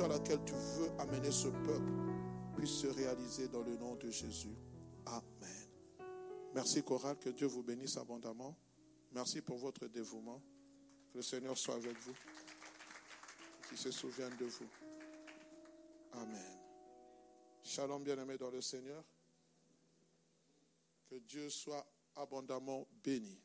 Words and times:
à 0.00 0.08
laquelle 0.08 0.44
tu 0.44 0.54
veux 0.54 0.90
amener 0.98 1.30
ce 1.30 1.48
peuple 1.48 1.92
puisse 2.56 2.80
se 2.80 2.86
réaliser 2.88 3.48
dans 3.48 3.62
le 3.62 3.76
nom 3.76 3.94
de 3.96 4.10
Jésus. 4.10 4.56
Amen. 5.06 5.68
Merci 6.54 6.82
Chorale, 6.82 7.18
que 7.18 7.30
Dieu 7.30 7.46
vous 7.46 7.62
bénisse 7.62 7.96
abondamment. 7.96 8.56
Merci 9.12 9.40
pour 9.40 9.58
votre 9.58 9.86
dévouement. 9.86 10.42
Que 11.12 11.18
le 11.18 11.22
Seigneur 11.22 11.56
soit 11.56 11.76
avec 11.76 11.96
vous. 12.00 12.14
Qu'il 13.68 13.78
se 13.78 13.90
souvienne 13.90 14.36
de 14.36 14.46
vous. 14.46 14.68
Amen. 16.12 16.58
Shalom 17.62 18.02
bien-aimé 18.02 18.36
dans 18.36 18.50
le 18.50 18.60
Seigneur. 18.60 19.04
Que 21.08 21.16
Dieu 21.16 21.48
soit 21.50 21.86
abondamment 22.16 22.86
béni. 23.02 23.40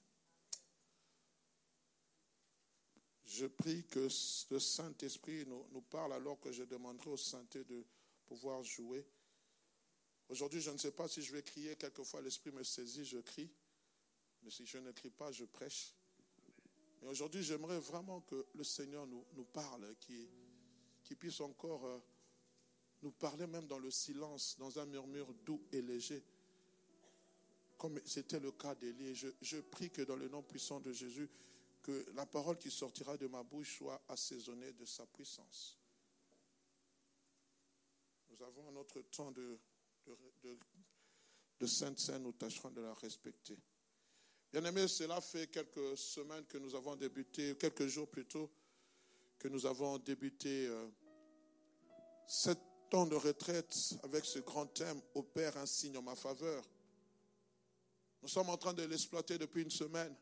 Je 3.40 3.46
prie 3.46 3.86
que 3.86 4.10
le 4.52 4.60
Saint-Esprit 4.60 5.46
nous, 5.46 5.82
parle 5.90 6.12
alors 6.12 6.38
que 6.42 6.52
je 6.52 6.64
demanderai 6.64 7.12
au 7.12 7.16
Saint-Esprit 7.16 7.64
de 7.64 7.86
pouvoir 8.26 8.62
jouer. 8.64 9.06
Aujourd'hui, 10.28 10.60
je 10.60 10.72
ne 10.72 10.78
sais 10.78 10.92
pas 10.92 11.08
si 11.08 11.22
je 11.22 11.32
vais 11.32 11.42
crier. 11.42 11.78
Quelquefois, 11.78 12.20
l'Esprit 12.22 12.52
me 12.52 12.64
saisit, 12.64 13.06
je 13.06 13.20
crie. 13.20 13.50
Mais 14.44 14.52
si 14.52 14.66
je 14.66 14.78
ne 14.78 14.92
crie 14.92 15.10
pas, 15.10 15.32
je 15.32 15.46
prêche. 15.46 15.96
Mais 17.02 17.08
aujourd'hui, 17.08 17.42
j'aimerais 17.42 17.80
vraiment 17.80 18.20
que 18.20 18.46
le 18.56 18.64
Seigneur 18.66 19.08
nous, 19.08 19.46
parle, 19.54 19.96
qu'il 20.02 20.28
qui 21.06 21.16
puisse 21.16 21.40
encore 21.40 21.86
euh, 21.86 21.98
nous 23.04 23.12
parler 23.12 23.48
même 23.48 23.68
dans 23.68 23.80
le 23.80 23.90
silence, 23.90 24.58
dans 24.60 24.80
un 24.80 24.86
murmure 24.86 25.34
doux 25.46 25.62
et 25.72 25.82
léger, 25.82 26.22
comme 27.78 28.02
c'était 28.04 28.42
le 28.42 28.52
cas 28.52 28.76
d'Élie. 28.76 29.16
Je 29.16 29.60
prie 29.62 29.92
que 29.92 30.02
dans 30.02 30.18
le 30.18 30.28
nom 30.28 30.44
puissant 30.44 30.82
de 30.82 30.92
Jésus, 30.92 31.30
que 31.82 32.06
la 32.14 32.26
parole 32.26 32.58
qui 32.58 32.72
sortira 32.72 33.18
de 33.18 33.28
ma 33.28 33.44
bouche 33.44 33.78
soit 33.78 34.02
assaisonnée 34.08 34.74
de 34.74 34.86
sa 34.86 35.06
puissance. 35.06 35.78
Nous 38.30 38.42
avons 38.46 38.72
notre 38.72 39.02
temps 39.02 39.32
de, 39.32 39.60
de, 41.60 41.66
Sainte 41.66 42.00
Sainte, 42.00 42.22
nous 42.22 42.34
tâcherons 42.34 42.72
de 42.72 42.82
la 42.82 42.94
respecter. 42.96 43.58
Bien 44.52 44.64
aimé, 44.66 44.88
cela 44.88 45.22
fait 45.22 45.48
quelques 45.48 45.98
semaines 45.98 46.46
que 46.46 46.58
nous 46.58 46.76
avons 46.76 46.96
débuté, 46.96 47.56
quelques 47.58 47.88
jours 47.88 48.10
plutôt, 48.10 48.50
que 49.38 49.48
nous 49.48 49.66
avons 49.66 49.98
débuté 50.00 50.68
euh, 50.68 50.88
sept 52.28 52.60
temps 52.90 53.06
de 53.06 53.16
retraite 53.16 53.76
avec 54.04 54.26
ce 54.26 54.40
grand 54.40 54.66
thème, 54.68 55.02
opère 55.14 55.56
un 55.58 55.66
signe 55.66 55.98
en 55.98 56.02
ma 56.02 56.16
faveur. 56.16 56.64
Nous 58.22 58.28
sommes 58.28 58.50
en 58.50 58.58
train 58.58 58.74
de 58.74 58.84
l'exploiter 58.84 59.38
depuis 59.38 59.62
une 59.62 59.70
semaine 59.70 60.16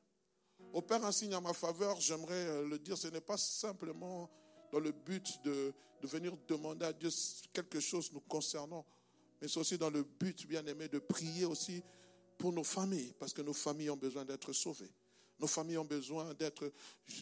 opère 0.74 1.04
un 1.06 1.12
signe 1.12 1.36
en 1.36 1.42
ma 1.42 1.54
faveur, 1.54 2.00
j'aimerais 2.00 2.46
euh, 2.46 2.68
le 2.68 2.80
dire, 2.80 2.98
ce 2.98 3.08
n'est 3.08 3.22
pas 3.22 3.38
simplement 3.38 4.30
dans 4.72 4.80
le 4.80 4.92
but 4.92 5.40
de, 5.44 5.74
de, 6.02 6.08
venir 6.08 6.34
demander 6.48 6.86
à 6.86 6.94
Dieu 6.94 7.10
quelque 7.54 7.80
chose 7.80 8.12
nous 8.14 8.22
concernant, 8.22 8.86
mais 9.42 9.48
c'est 9.48 9.60
aussi 9.60 9.78
dans 9.78 9.90
le 9.90 10.04
but, 10.04 10.48
bien 10.48 10.66
aimé, 10.66 10.88
de 10.88 11.00
prier 11.00 11.46
aussi 11.46 11.84
pour 12.38 12.52
nos 12.52 12.64
familles, 12.64 13.14
parce 13.20 13.34
que 13.34 13.42
nos 13.42 13.54
familles 13.54 13.90
ont 13.90 13.98
besoin 13.98 14.26
d'être 14.26 14.54
sauvées. 14.54 14.92
Nos 15.40 15.48
familles 15.48 15.78
ont 15.78 15.86
besoin 15.86 16.34
d'être... 16.34 16.72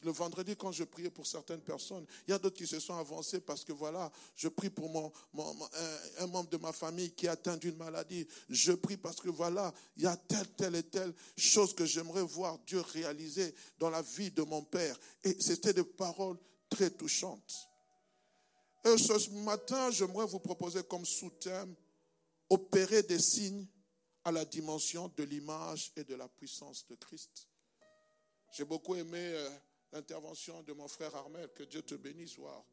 Le 0.03 0.11
vendredi, 0.11 0.55
quand 0.55 0.71
je 0.71 0.83
priais 0.83 1.09
pour 1.09 1.27
certaines 1.27 1.61
personnes, 1.61 2.05
il 2.27 2.31
y 2.31 2.33
a 2.33 2.39
d'autres 2.39 2.57
qui 2.57 2.65
se 2.65 2.79
sont 2.79 2.95
avancés 2.95 3.39
parce 3.39 3.63
que 3.63 3.73
voilà, 3.73 4.11
je 4.35 4.47
prie 4.47 4.69
pour 4.69 4.89
mon, 4.89 5.11
un, 6.19 6.27
membre 6.27 6.49
de 6.49 6.57
ma 6.57 6.71
famille 6.71 7.11
qui 7.11 7.27
a 7.27 7.33
atteint 7.33 7.57
d'une 7.57 7.75
maladie. 7.75 8.27
Je 8.49 8.71
prie 8.71 8.97
parce 8.97 9.17
que 9.17 9.29
voilà, 9.29 9.73
il 9.97 10.03
y 10.03 10.07
a 10.07 10.15
telle, 10.15 10.47
telle 10.55 10.75
et 10.75 10.83
telle 10.83 11.13
chose 11.37 11.73
que 11.73 11.85
j'aimerais 11.85 12.23
voir 12.23 12.57
Dieu 12.65 12.79
réaliser 12.79 13.53
dans 13.77 13.89
la 13.89 14.01
vie 14.01 14.31
de 14.31 14.41
mon 14.43 14.63
père. 14.63 14.97
Et 15.23 15.35
c'était 15.39 15.73
des 15.73 15.83
paroles 15.83 16.37
très 16.69 16.89
touchantes. 16.89 17.69
Et 18.85 18.97
ce 18.97 19.29
matin, 19.31 19.91
j'aimerais 19.91 20.25
vous 20.25 20.39
proposer 20.39 20.83
comme 20.83 21.05
sous-thème 21.05 21.75
opérer 22.49 23.03
des 23.03 23.19
signes 23.19 23.65
à 24.23 24.31
la 24.31 24.45
dimension 24.45 25.11
de 25.15 25.23
l'image 25.23 25.91
et 25.95 26.03
de 26.03 26.15
la 26.15 26.27
puissance 26.27 26.85
de 26.87 26.95
Christ. 26.95 27.47
J'ai 28.55 28.63
beaucoup 28.63 28.95
aimé 28.95 29.19
euh, 29.19 29.49
l'intervention 29.91 30.63
de 30.63 30.71
mon 30.71 30.87
frère 30.87 31.13
Armel. 31.13 31.49
Que 31.53 31.63
Dieu 31.63 31.81
te 31.81 31.95
bénisse, 31.95 32.37
voir. 32.37 32.63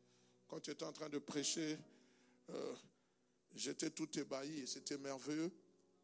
Quand 0.47 0.60
tu 0.60 0.70
étais 0.70 0.84
en 0.84 0.93
train 0.93 1.09
de 1.09 1.19
prêcher, 1.19 1.76
euh, 2.50 2.75
j'étais 3.53 3.91
tout 3.91 4.09
ébahi 4.16 4.60
et 4.60 4.66
c'était 4.69 4.97
merveilleux 4.97 5.50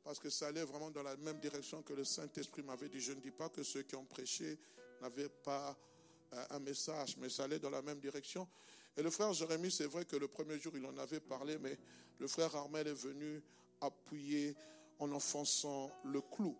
parce 0.02 0.18
que 0.18 0.30
ça 0.30 0.48
allait 0.48 0.64
vraiment 0.64 0.90
dans 0.90 1.04
la 1.04 1.16
même 1.18 1.38
direction 1.38 1.80
que 1.84 1.92
le 1.92 2.02
Saint-Esprit 2.02 2.62
m'avait 2.62 2.88
dit. 2.88 3.00
Je 3.00 3.12
ne 3.12 3.20
dis 3.20 3.30
pas 3.30 3.50
que 3.50 3.62
ceux 3.62 3.82
qui 3.82 3.94
ont 3.94 4.04
prêché 4.04 4.58
n'avaient 5.00 5.28
pas 5.28 5.78
euh, 6.32 6.44
un 6.50 6.58
message, 6.58 7.16
mais 7.18 7.28
ça 7.28 7.44
allait 7.44 7.60
dans 7.60 7.70
la 7.70 7.82
même 7.82 8.00
direction. 8.00 8.48
Et 8.96 9.02
le 9.04 9.10
frère 9.10 9.32
Jérémie, 9.32 9.70
c'est 9.70 9.86
vrai 9.86 10.04
que 10.04 10.16
le 10.16 10.26
premier 10.26 10.58
jour, 10.58 10.72
il 10.76 10.84
en 10.86 10.98
avait 10.98 11.20
parlé, 11.20 11.56
mais 11.56 11.78
le 12.18 12.26
frère 12.26 12.56
Armel 12.56 12.88
est 12.88 13.00
venu 13.00 13.40
appuyer 13.80 14.56
en 14.98 15.12
enfonçant 15.12 15.92
le 16.02 16.20
clou. 16.20 16.58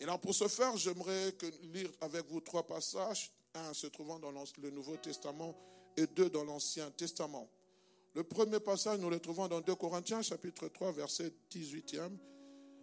Et 0.00 0.06
là, 0.06 0.16
pour 0.16 0.34
ce 0.34 0.48
faire, 0.48 0.76
j'aimerais 0.78 1.34
lire 1.74 1.90
avec 2.00 2.26
vous 2.26 2.40
trois 2.40 2.66
passages, 2.66 3.30
un 3.54 3.74
se 3.74 3.86
trouvant 3.86 4.18
dans 4.18 4.30
le 4.30 4.70
Nouveau 4.70 4.96
Testament 4.96 5.54
et 5.94 6.06
deux 6.06 6.30
dans 6.30 6.42
l'Ancien 6.42 6.90
Testament. 6.90 7.50
Le 8.14 8.24
premier 8.24 8.60
passage, 8.60 8.98
nous 8.98 9.10
le 9.10 9.20
trouvons 9.20 9.46
dans 9.46 9.60
2 9.60 9.74
Corinthiens, 9.74 10.22
chapitre 10.22 10.68
3, 10.68 10.92
verset 10.92 11.34
18e. 11.52 12.16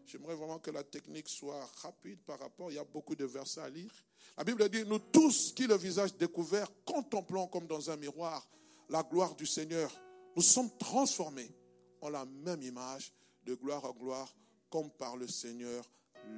J'aimerais 0.06 0.36
vraiment 0.36 0.60
que 0.60 0.70
la 0.70 0.84
technique 0.84 1.28
soit 1.28 1.66
rapide 1.82 2.20
par 2.20 2.40
rapport, 2.40 2.72
il 2.72 2.76
y 2.76 2.80
a 2.80 2.84
beaucoup 2.84 3.16
de 3.16 3.26
versets 3.26 3.62
à 3.62 3.70
lire. 3.70 3.92
La 4.38 4.44
Bible 4.44 4.70
dit, 4.70 4.86
nous 4.86 5.00
tous 5.00 5.52
qui 5.54 5.66
le 5.66 5.76
visage 5.76 6.16
découvert, 6.16 6.70
contemplons 6.86 7.48
comme 7.48 7.66
dans 7.66 7.90
un 7.90 7.98
miroir 7.98 8.48
la 8.90 9.02
gloire 9.02 9.36
du 9.36 9.46
Seigneur, 9.46 9.92
nous 10.36 10.44
sommes 10.44 10.70
transformés 10.78 11.52
en 12.00 12.10
la 12.10 12.26
même 12.26 12.62
image, 12.62 13.12
de 13.44 13.56
gloire 13.56 13.84
en 13.86 13.92
gloire, 13.92 14.34
comme 14.70 14.92
par 14.92 15.18
le 15.18 15.28
Seigneur 15.28 15.84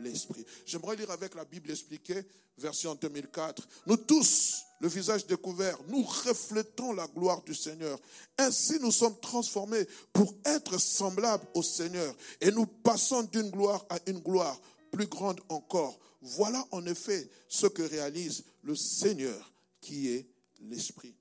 l'Esprit. 0.01 0.45
J'aimerais 0.65 0.95
lire 0.95 1.11
avec 1.11 1.35
la 1.35 1.45
Bible 1.45 1.71
expliquée, 1.71 2.21
version 2.57 2.95
2004. 2.95 3.67
Nous 3.85 3.97
tous, 3.97 4.63
le 4.79 4.87
visage 4.87 5.25
découvert, 5.25 5.77
nous 5.87 6.03
reflétons 6.03 6.93
la 6.93 7.07
gloire 7.07 7.41
du 7.43 7.53
Seigneur. 7.53 7.99
Ainsi 8.37 8.79
nous 8.79 8.91
sommes 8.91 9.19
transformés 9.19 9.85
pour 10.13 10.33
être 10.45 10.77
semblables 10.77 11.47
au 11.53 11.63
Seigneur. 11.63 12.15
Et 12.39 12.51
nous 12.51 12.65
passons 12.65 13.23
d'une 13.23 13.49
gloire 13.49 13.85
à 13.89 13.99
une 14.07 14.19
gloire 14.19 14.59
plus 14.91 15.07
grande 15.07 15.41
encore. 15.49 15.99
Voilà 16.21 16.65
en 16.71 16.85
effet 16.85 17.29
ce 17.47 17.67
que 17.67 17.81
réalise 17.81 18.43
le 18.63 18.75
Seigneur 18.75 19.51
qui 19.81 20.09
est 20.09 20.27
l'Esprit. 20.61 21.15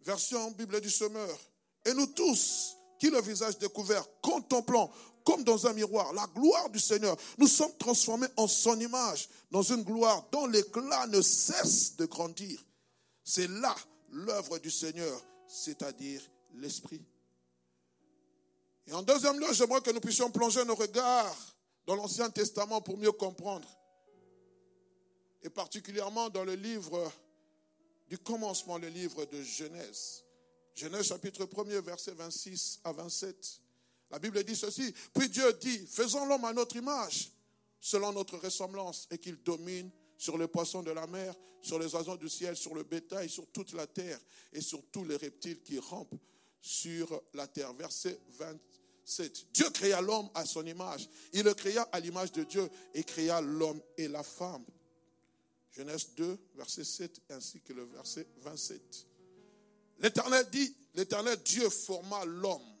Version 0.00 0.50
Bible 0.52 0.80
du 0.80 0.90
Semeur. 0.90 1.38
Et 1.84 1.92
nous 1.92 2.06
tous, 2.06 2.77
qui 2.98 3.10
le 3.10 3.20
visage 3.20 3.58
découvert, 3.58 4.04
contemplant 4.20 4.90
comme 5.24 5.44
dans 5.44 5.66
un 5.66 5.74
miroir 5.74 6.12
la 6.14 6.26
gloire 6.34 6.70
du 6.70 6.80
Seigneur, 6.80 7.14
nous 7.36 7.48
sommes 7.48 7.76
transformés 7.78 8.28
en 8.36 8.46
son 8.48 8.80
image, 8.80 9.28
dans 9.50 9.62
une 9.62 9.82
gloire 9.82 10.26
dont 10.32 10.46
l'éclat 10.46 11.06
ne 11.08 11.20
cesse 11.20 11.96
de 11.96 12.06
grandir. 12.06 12.64
C'est 13.22 13.48
là 13.48 13.74
l'œuvre 14.10 14.58
du 14.58 14.70
Seigneur, 14.70 15.20
c'est-à-dire 15.46 16.22
l'Esprit. 16.54 17.02
Et 18.86 18.92
en 18.94 19.02
deuxième 19.02 19.38
lieu, 19.38 19.52
j'aimerais 19.52 19.82
que 19.82 19.90
nous 19.90 20.00
puissions 20.00 20.30
plonger 20.30 20.64
nos 20.64 20.74
regards 20.74 21.36
dans 21.86 21.94
l'Ancien 21.94 22.30
Testament 22.30 22.80
pour 22.80 22.96
mieux 22.96 23.12
comprendre. 23.12 23.68
Et 25.42 25.50
particulièrement 25.50 26.30
dans 26.30 26.44
le 26.44 26.54
livre 26.54 27.12
du 28.08 28.16
commencement, 28.16 28.78
le 28.78 28.88
livre 28.88 29.26
de 29.26 29.42
Genèse. 29.42 30.24
Genèse 30.78 31.08
chapitre 31.08 31.44
1er, 31.44 31.80
verset 31.80 32.12
26 32.12 32.78
à 32.84 32.92
27. 32.92 33.60
La 34.12 34.20
Bible 34.20 34.44
dit 34.44 34.54
ceci. 34.54 34.94
Puis 35.12 35.28
Dieu 35.28 35.52
dit, 35.54 35.84
faisons 35.88 36.24
l'homme 36.24 36.44
à 36.44 36.52
notre 36.52 36.76
image, 36.76 37.32
selon 37.80 38.12
notre 38.12 38.38
ressemblance, 38.38 39.08
et 39.10 39.18
qu'il 39.18 39.42
domine 39.42 39.90
sur 40.16 40.38
les 40.38 40.46
poissons 40.46 40.84
de 40.84 40.92
la 40.92 41.08
mer, 41.08 41.34
sur 41.60 41.80
les 41.80 41.92
oiseaux 41.96 42.16
du 42.16 42.28
ciel, 42.28 42.56
sur 42.56 42.76
le 42.76 42.84
bétail, 42.84 43.28
sur 43.28 43.48
toute 43.48 43.72
la 43.72 43.88
terre, 43.88 44.20
et 44.52 44.60
sur 44.60 44.80
tous 44.92 45.04
les 45.04 45.16
reptiles 45.16 45.60
qui 45.64 45.80
rampent 45.80 46.14
sur 46.60 47.24
la 47.34 47.48
terre. 47.48 47.72
Verset 47.72 48.16
27. 48.38 49.52
Dieu 49.52 49.68
créa 49.70 50.00
l'homme 50.00 50.30
à 50.32 50.46
son 50.46 50.64
image. 50.64 51.08
Il 51.32 51.42
le 51.42 51.54
créa 51.54 51.82
à 51.90 51.98
l'image 51.98 52.30
de 52.30 52.44
Dieu 52.44 52.70
et 52.94 53.02
créa 53.02 53.40
l'homme 53.40 53.82
et 53.96 54.06
la 54.06 54.22
femme. 54.22 54.64
Genèse 55.72 56.10
2, 56.16 56.38
verset 56.54 56.84
7, 56.84 57.20
ainsi 57.30 57.60
que 57.62 57.72
le 57.72 57.82
verset 57.82 58.28
27. 58.42 59.07
L'Éternel 59.98 60.48
dit, 60.50 60.74
l'Éternel 60.94 61.38
Dieu 61.42 61.68
forma 61.70 62.24
l'homme 62.24 62.76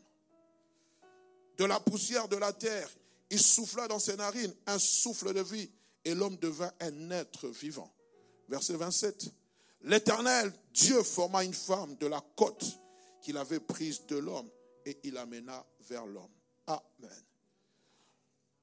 de 1.56 1.64
la 1.64 1.80
poussière 1.80 2.28
de 2.28 2.36
la 2.36 2.52
terre. 2.52 2.88
Il 3.30 3.40
souffla 3.40 3.88
dans 3.88 3.98
ses 3.98 4.16
narines 4.16 4.54
un 4.66 4.78
souffle 4.78 5.34
de 5.34 5.42
vie 5.42 5.70
et 6.04 6.14
l'homme 6.14 6.36
devint 6.36 6.72
un 6.80 7.10
être 7.10 7.48
vivant. 7.48 7.92
Verset 8.48 8.74
27. 8.74 9.26
L'Éternel 9.82 10.52
Dieu 10.72 11.02
forma 11.02 11.44
une 11.44 11.54
femme 11.54 11.96
de 11.96 12.06
la 12.06 12.24
côte 12.36 12.64
qu'il 13.20 13.36
avait 13.36 13.60
prise 13.60 14.06
de 14.06 14.16
l'homme 14.16 14.48
et 14.86 14.98
il 15.04 15.16
amena 15.16 15.66
vers 15.80 16.06
l'homme. 16.06 16.32
Amen. 16.66 17.24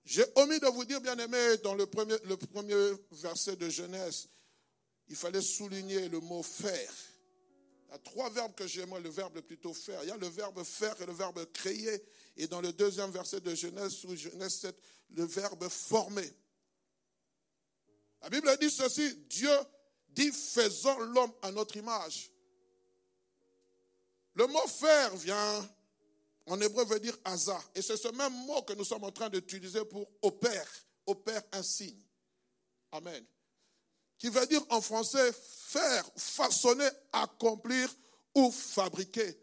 J'ai 0.06 0.26
omis 0.36 0.60
de 0.60 0.68
vous 0.68 0.86
dire, 0.86 1.02
bien 1.02 1.18
aimé, 1.18 1.58
dans 1.64 1.74
le 1.74 1.88
premier, 1.88 2.16
le 2.26 2.38
premier 2.38 2.76
verset 3.12 3.56
de 3.56 3.70
Genèse, 3.70 4.28
il 5.08 5.16
fallait 5.16 5.42
souligner 5.42 6.10
le 6.10 6.20
mot 6.20 6.44
faire. 6.44 6.94
A 7.96 7.98
trois 8.00 8.30
verbes 8.30 8.54
que 8.56 8.68
j'aime, 8.68 8.94
le 8.98 9.10
verbe 9.10 9.40
plutôt 9.40 9.74
faire. 9.74 10.04
Il 10.04 10.10
y 10.10 10.12
a 10.12 10.18
le 10.18 10.28
verbe 10.28 10.62
faire 10.66 11.00
et 11.02 11.06
le 11.06 11.14
verbe 11.14 11.50
créer. 11.54 12.04
Et 12.36 12.46
dans 12.46 12.60
le 12.60 12.74
deuxième 12.74 13.10
verset 13.10 13.40
de 13.40 13.56
Genèse, 13.56 14.04
ou 14.04 14.14
Genèse 14.18 14.56
7, 14.56 14.78
le 15.12 15.24
verbe 15.24 15.70
former. 15.70 16.30
La 18.22 18.30
Bible 18.30 18.58
dit 18.60 18.70
ceci, 18.70 19.16
Dieu 19.30 19.56
dit 20.10 20.30
faisons 20.30 21.00
l'homme 21.00 21.32
à 21.42 21.52
notre 21.52 21.78
image. 21.78 22.34
Le 24.34 24.46
mot 24.48 24.68
faire 24.68 25.16
vient 25.16 25.70
en 26.48 26.60
hébreu 26.60 26.84
veut 26.84 27.00
dire 27.00 27.18
hasard. 27.24 27.64
Et 27.76 27.82
c'est 27.82 27.96
ce 27.96 28.10
même 28.10 28.34
mot 28.46 28.62
que 28.64 28.74
nous 28.74 28.84
sommes 28.84 29.06
en 29.06 29.12
train 29.12 29.30
d'utiliser 29.30 29.86
pour 29.86 30.06
opère, 30.22 30.68
opère 31.06 31.44
un 31.54 31.64
signe. 31.64 32.04
Amen. 32.92 33.26
Qui 34.18 34.30
veut 34.30 34.46
dire 34.48 34.62
en 34.70 34.82
français 34.82 35.32
faire, 35.68 36.06
façonner, 36.16 36.88
accomplir 37.12 37.94
ou 38.34 38.52
fabriquer. 38.52 39.38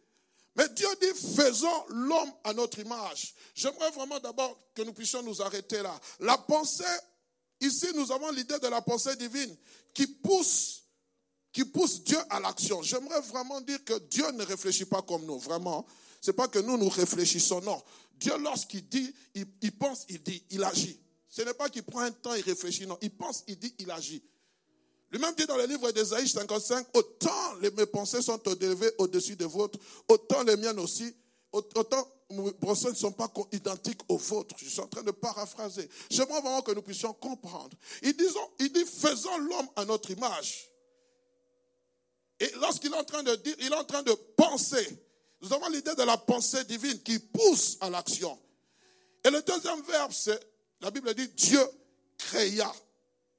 Mais 0.57 0.69
Dieu 0.71 0.89
dit 1.01 1.35
faisons 1.37 1.85
l'homme 1.89 2.33
à 2.45 2.53
notre 2.53 2.79
image. 2.79 3.35
J'aimerais 3.55 3.91
vraiment 3.91 4.19
d'abord 4.21 4.59
que 4.75 4.83
nous 4.83 4.93
puissions 4.93 5.23
nous 5.23 5.41
arrêter 5.41 5.83
là. 5.83 5.99
La 6.21 6.37
pensée, 6.37 6.85
ici 7.61 7.87
nous 7.95 8.13
avons 8.13 8.31
l'idée 8.31 8.59
de 8.59 8.69
la 8.69 8.83
pensée 8.83 9.17
divine 9.17 9.57
qui 9.95 10.07
pousse, 10.07 10.83
qui 11.53 11.65
pousse 11.65 12.03
Dieu 12.03 12.19
à 12.29 12.41
l'action. 12.41 12.83
J'aimerais 12.83 13.21
vraiment 13.23 13.61
dire 13.61 13.83
que 13.85 13.99
Dieu 13.99 14.31
ne 14.33 14.45
réfléchit 14.45 14.85
pas 14.85 15.03
comme 15.03 15.25
nous, 15.25 15.39
vraiment 15.39 15.87
n'est 16.27 16.33
pas 16.33 16.49
que 16.49 16.59
nous 16.59 16.77
nous 16.77 16.89
réfléchissons, 16.89 17.61
non. 17.63 17.83
Dieu, 18.15 18.37
lorsqu'il 18.39 18.89
dit, 18.89 19.13
il, 19.35 19.73
pense, 19.73 20.05
il 20.09 20.23
dit, 20.23 20.45
il 20.51 20.63
agit. 20.63 21.01
Ce 21.29 21.43
n'est 21.43 21.55
pas 21.55 21.69
qu'il 21.69 21.83
prend 21.83 22.01
un 22.01 22.13
temps, 22.13 22.35
il 22.35 22.43
réfléchit, 22.43 22.87
non. 22.87 22.99
Il 23.03 23.11
pense, 23.11 23.43
il 23.49 23.59
dit, 23.59 23.75
il 23.79 23.91
agit. 23.91 24.23
Lui-même 25.13 25.35
dit 25.35 25.47
dans 25.47 25.59
le 25.59 25.67
livre 25.67 25.91
d'Ésaïe 25.93 26.27
55, 26.27 26.87
autant 26.95 27.55
les, 27.61 27.71
mes 27.73 27.85
pensées 27.85 28.23
sont 28.23 28.39
élevées 28.39 28.93
au-dessus 28.97 29.37
des 29.37 29.45
vôtres, 29.45 29.79
autant 30.09 30.43
les 30.43 30.57
miennes 30.57 30.79
aussi, 30.79 31.15
autant 31.53 32.09
mes 32.31 32.53
pensées 32.53 32.89
ne 32.89 32.95
sont 32.95 33.13
pas 33.13 33.31
identiques 33.53 34.01
aux 34.09 34.17
vôtres. 34.17 34.55
Je 34.59 34.71
suis 34.71 34.81
en 34.81 34.87
train 34.87 35.03
de 35.03 35.11
paraphraser. 35.11 35.87
J'aimerais 36.11 36.41
vraiment 36.41 36.63
que 36.63 36.73
nous 36.73 36.81
puissions 36.81 37.13
comprendre. 37.13 37.77
Il, 38.03 38.17
disons, 38.17 38.51
il 38.59 38.73
dit, 38.73 38.87
faisons 38.87 39.37
l'homme 39.37 39.69
à 39.77 39.85
notre 39.85 40.11
image. 40.11 40.71
Et 42.41 42.51
lorsqu'il 42.57 42.93
est 42.93 42.97
en 42.97 43.05
train 43.05 43.23
de 43.23 43.35
dire, 43.37 43.55
il 43.59 43.67
est 43.67 43.77
en 43.77 43.85
train 43.85 44.03
de 44.03 44.15
penser. 44.37 44.99
Nous 45.43 45.53
avons 45.53 45.69
l'idée 45.69 45.95
de 45.95 46.03
la 46.05 46.17
pensée 46.17 46.65
divine 46.65 47.03
qui 47.03 47.19
pousse 47.19 47.77
à 47.81 47.91
l'action. 47.91 48.39
Et 49.25 49.31
le 49.31 49.43
deuxième 49.43 49.83
verbe, 49.83 50.13
c'est, 50.13 50.41
la 50.81 50.91
Bible 50.91 51.13
dit, 51.15 51.29
Dieu 51.29 51.63
créa. 52.17 52.73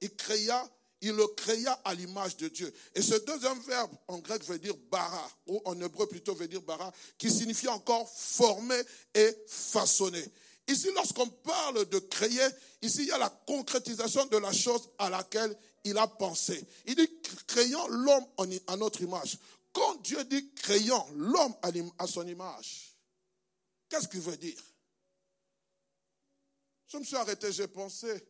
Il 0.01 0.15
créa, 0.15 0.69
il 1.03 1.11
le 1.11 1.27
créa 1.27 1.73
à 1.83 1.93
l'image 1.93 2.37
de 2.37 2.47
Dieu. 2.47 2.73
Et 2.95 3.01
ce 3.01 3.15
deuxième 3.25 3.59
verbe, 3.61 3.91
en 4.07 4.19
grec, 4.19 4.43
veut 4.45 4.57
dire 4.57 4.75
bara, 4.89 5.29
ou 5.47 5.61
en 5.65 5.79
hébreu 5.79 6.07
plutôt 6.07 6.33
veut 6.33 6.47
dire 6.47 6.61
bara, 6.61 6.91
qui 7.17 7.29
signifie 7.29 7.67
encore 7.67 8.09
former 8.09 8.81
et 9.13 9.35
façonner. 9.47 10.23
Ici, 10.67 10.89
lorsqu'on 10.95 11.27
parle 11.27 11.85
de 11.89 11.99
créer, 11.99 12.47
ici, 12.81 13.01
il 13.01 13.07
y 13.07 13.11
a 13.11 13.17
la 13.17 13.29
concrétisation 13.29 14.25
de 14.27 14.37
la 14.37 14.53
chose 14.53 14.89
à 14.97 15.09
laquelle 15.09 15.55
il 15.83 15.97
a 15.97 16.07
pensé. 16.07 16.65
Il 16.85 16.95
dit, 16.95 17.09
créons 17.47 17.87
l'homme 17.89 18.25
à 18.67 18.77
notre 18.77 19.01
image. 19.01 19.37
Quand 19.73 20.01
Dieu 20.01 20.23
dit 20.23 20.53
créons 20.53 21.05
l'homme 21.15 21.53
à 21.97 22.07
son 22.07 22.25
image, 22.25 22.95
qu'est-ce 23.89 24.07
qu'il 24.07 24.21
veut 24.21 24.37
dire? 24.37 24.61
Je 26.87 26.97
me 26.97 27.03
suis 27.03 27.17
arrêté, 27.17 27.51
j'ai 27.51 27.67
pensé, 27.67 28.23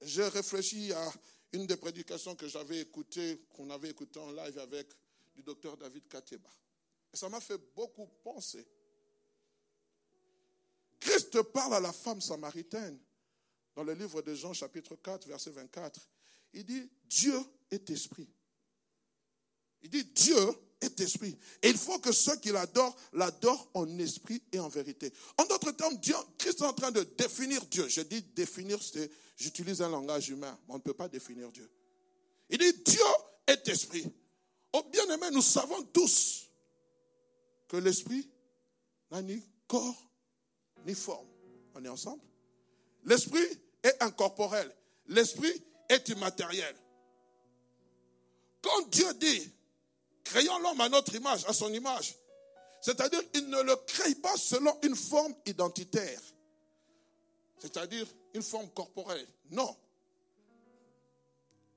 j'ai 0.00 0.26
réfléchi 0.28 0.92
à 0.92 1.12
une 1.52 1.66
des 1.66 1.76
prédications 1.76 2.34
que 2.36 2.46
j'avais 2.46 2.80
écoutées, 2.80 3.40
qu'on 3.52 3.70
avait 3.70 3.90
écoutées 3.90 4.20
en 4.20 4.30
live 4.32 4.58
avec 4.58 4.88
du 5.34 5.42
docteur 5.42 5.76
David 5.76 6.06
Kateba. 6.08 6.50
Et 7.12 7.16
ça 7.16 7.28
m'a 7.28 7.40
fait 7.40 7.58
beaucoup 7.74 8.06
penser. 8.22 8.66
Christ 11.00 11.42
parle 11.42 11.74
à 11.74 11.80
la 11.80 11.92
femme 11.92 12.20
samaritaine 12.20 12.98
dans 13.74 13.84
le 13.84 13.94
livre 13.94 14.20
de 14.22 14.34
Jean 14.34 14.52
chapitre 14.52 14.96
4 14.96 15.28
verset 15.28 15.50
24. 15.50 16.00
Il 16.54 16.64
dit, 16.64 16.90
Dieu 17.04 17.38
est 17.70 17.88
esprit. 17.90 18.28
Il 19.82 19.90
dit 19.90 20.04
Dieu 20.04 20.36
est 20.80 21.00
esprit. 21.00 21.36
Et 21.62 21.68
il 21.68 21.76
faut 21.76 21.98
que 21.98 22.12
ceux 22.12 22.36
qui 22.36 22.50
l'adorent, 22.50 22.96
l'adorent 23.12 23.68
en 23.74 23.98
esprit 23.98 24.42
et 24.52 24.58
en 24.58 24.68
vérité. 24.68 25.12
En 25.36 25.44
d'autres 25.44 25.72
termes, 25.72 25.96
Dieu, 25.98 26.14
Christ 26.38 26.60
est 26.60 26.64
en 26.64 26.72
train 26.72 26.90
de 26.90 27.02
définir 27.02 27.64
Dieu. 27.66 27.88
Je 27.88 28.00
dis 28.02 28.22
définir, 28.22 28.78
j'utilise 29.36 29.82
un 29.82 29.88
langage 29.88 30.28
humain. 30.28 30.58
Mais 30.66 30.74
on 30.74 30.78
ne 30.78 30.82
peut 30.82 30.94
pas 30.94 31.08
définir 31.08 31.50
Dieu. 31.50 31.68
Il 32.50 32.58
dit 32.58 32.72
Dieu 32.84 33.04
est 33.46 33.66
esprit. 33.68 34.06
Oh 34.72 34.82
bien-aimé, 34.92 35.28
nous 35.32 35.42
savons 35.42 35.82
tous 35.84 36.48
que 37.68 37.76
l'esprit 37.76 38.28
n'a 39.10 39.22
ni 39.22 39.42
corps 39.66 40.10
ni 40.86 40.94
forme. 40.94 41.28
On 41.74 41.84
est 41.84 41.88
ensemble? 41.88 42.22
L'esprit 43.04 43.46
est 43.82 44.02
incorporel. 44.02 44.74
L'esprit 45.06 45.62
est 45.88 46.08
immatériel. 46.08 46.74
Quand 48.60 48.88
Dieu 48.90 49.12
dit 49.14 49.50
Créons 50.28 50.58
l'homme 50.58 50.80
à 50.82 50.90
notre 50.90 51.14
image, 51.14 51.44
à 51.46 51.54
son 51.54 51.72
image. 51.72 52.14
C'est-à-dire 52.82 53.30
qu'il 53.30 53.48
ne 53.48 53.62
le 53.62 53.76
crée 53.76 54.14
pas 54.16 54.36
selon 54.36 54.78
une 54.82 54.94
forme 54.94 55.34
identitaire. 55.46 56.20
C'est-à-dire 57.58 58.06
une 58.34 58.42
forme 58.42 58.68
corporelle. 58.70 59.26
Non. 59.50 59.74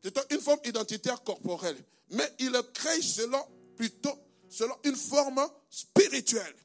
C'est 0.03 0.33
une 0.33 0.41
forme 0.41 0.59
identitaire 0.65 1.23
corporelle. 1.23 1.81
Mais 2.09 2.29
il 2.39 2.51
le 2.51 2.61
crée 2.61 3.01
selon, 3.01 3.41
plutôt, 3.77 4.19
selon 4.49 4.75
une 4.83 4.97
forme 4.97 5.47
spirituelle. 5.69 6.55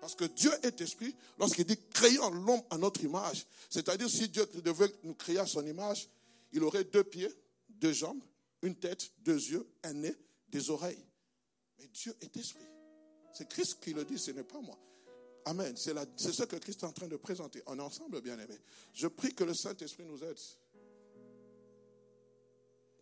Parce 0.00 0.14
que 0.14 0.26
Dieu 0.26 0.52
est 0.62 0.80
esprit, 0.80 1.16
lorsqu'il 1.40 1.64
dit 1.64 1.78
créons 1.92 2.30
l'homme 2.30 2.62
à 2.70 2.78
notre 2.78 3.02
image, 3.02 3.44
c'est-à-dire 3.68 4.08
si 4.08 4.28
Dieu 4.28 4.48
devait 4.62 4.92
nous 5.02 5.14
créer 5.14 5.38
à 5.38 5.46
son 5.46 5.66
image, 5.66 6.08
il 6.52 6.62
aurait 6.62 6.84
deux 6.84 7.02
pieds, 7.02 7.34
deux 7.68 7.92
jambes, 7.92 8.22
une 8.66 8.74
tête, 8.74 9.12
deux 9.18 9.38
yeux, 9.50 9.66
un 9.84 9.94
nez, 9.94 10.14
des 10.48 10.70
oreilles. 10.70 11.04
Mais 11.78 11.86
Dieu 11.88 12.14
est 12.20 12.36
esprit. 12.36 12.64
C'est 13.32 13.48
Christ 13.48 13.78
qui 13.80 13.92
le 13.92 14.04
dit, 14.04 14.18
ce 14.18 14.30
n'est 14.32 14.44
pas 14.44 14.60
moi. 14.60 14.78
Amen. 15.44 15.76
C'est 15.76 15.92
ce 16.32 16.42
que 16.42 16.56
Christ 16.56 16.82
est 16.82 16.86
en 16.86 16.92
train 16.92 17.06
de 17.06 17.16
présenter. 17.16 17.60
Est 17.60 17.80
ensemble, 17.80 18.20
bien-aimés. 18.20 18.58
Je 18.92 19.06
prie 19.06 19.34
que 19.34 19.44
le 19.44 19.54
Saint-Esprit 19.54 20.04
nous 20.04 20.22
aide. 20.24 20.38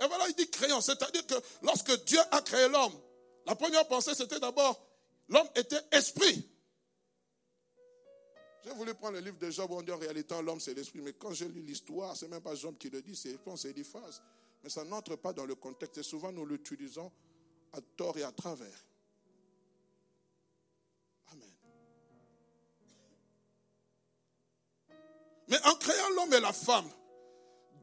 Et 0.01 0.07
voilà, 0.07 0.29
il 0.29 0.35
dit 0.35 0.51
créant. 0.51 0.81
C'est-à-dire 0.81 1.27
que 1.27 1.35
lorsque 1.63 2.05
Dieu 2.05 2.19
a 2.31 2.43
créé 2.43 2.69
l'homme, 2.69 2.93
la 3.47 3.55
première 3.55 3.87
pensée, 3.89 4.15
c'était 4.15 4.41
d'abord, 4.41 4.87
l'homme 5.29 5.49
était 5.55 5.81
esprit. 5.93 6.51
J'ai 8.65 8.73
voulu 8.73 8.95
prendre 8.95 9.15
le 9.15 9.21
livre 9.21 9.39
de 9.39 9.51
Job, 9.51 9.71
on 9.71 9.83
dit 9.83 9.93
en 9.93 9.99
réalité, 9.99 10.35
l'homme 10.43 10.61
c'est 10.61 10.75
l'esprit. 10.75 11.01
Mais 11.01 11.13
quand 11.13 11.33
je 11.33 11.45
lis 11.45 11.63
l'histoire, 11.63 12.17
c'est 12.17 12.29
même 12.29 12.41
pas 12.41 12.55
Job 12.55 12.77
qui 12.79 12.91
le 12.91 13.01
dit, 13.03 13.15
c'est, 13.15 13.39
pense, 13.39 13.63
c'est 13.63 13.71
Eliphaz 13.71 14.21
mais 14.65 14.71
ça 14.71 14.83
n'entre 14.83 15.17
pas 15.17 15.35
dans 15.35 15.45
le 15.45 15.55
contexte 15.55 15.99
et 15.99 16.03
souvent 16.03 16.33
nous 16.33 16.47
l'utilisons 16.47 17.13
à 17.75 17.83
tort 17.83 18.17
et 18.17 18.23
à 18.23 18.33
travers. 18.33 18.87
Amen. 21.31 21.53
Mais 25.49 25.59
en 25.67 25.75
créant 25.75 26.09
l'homme 26.17 26.33
et 26.33 26.41
la 26.41 26.55
femme, 26.55 26.89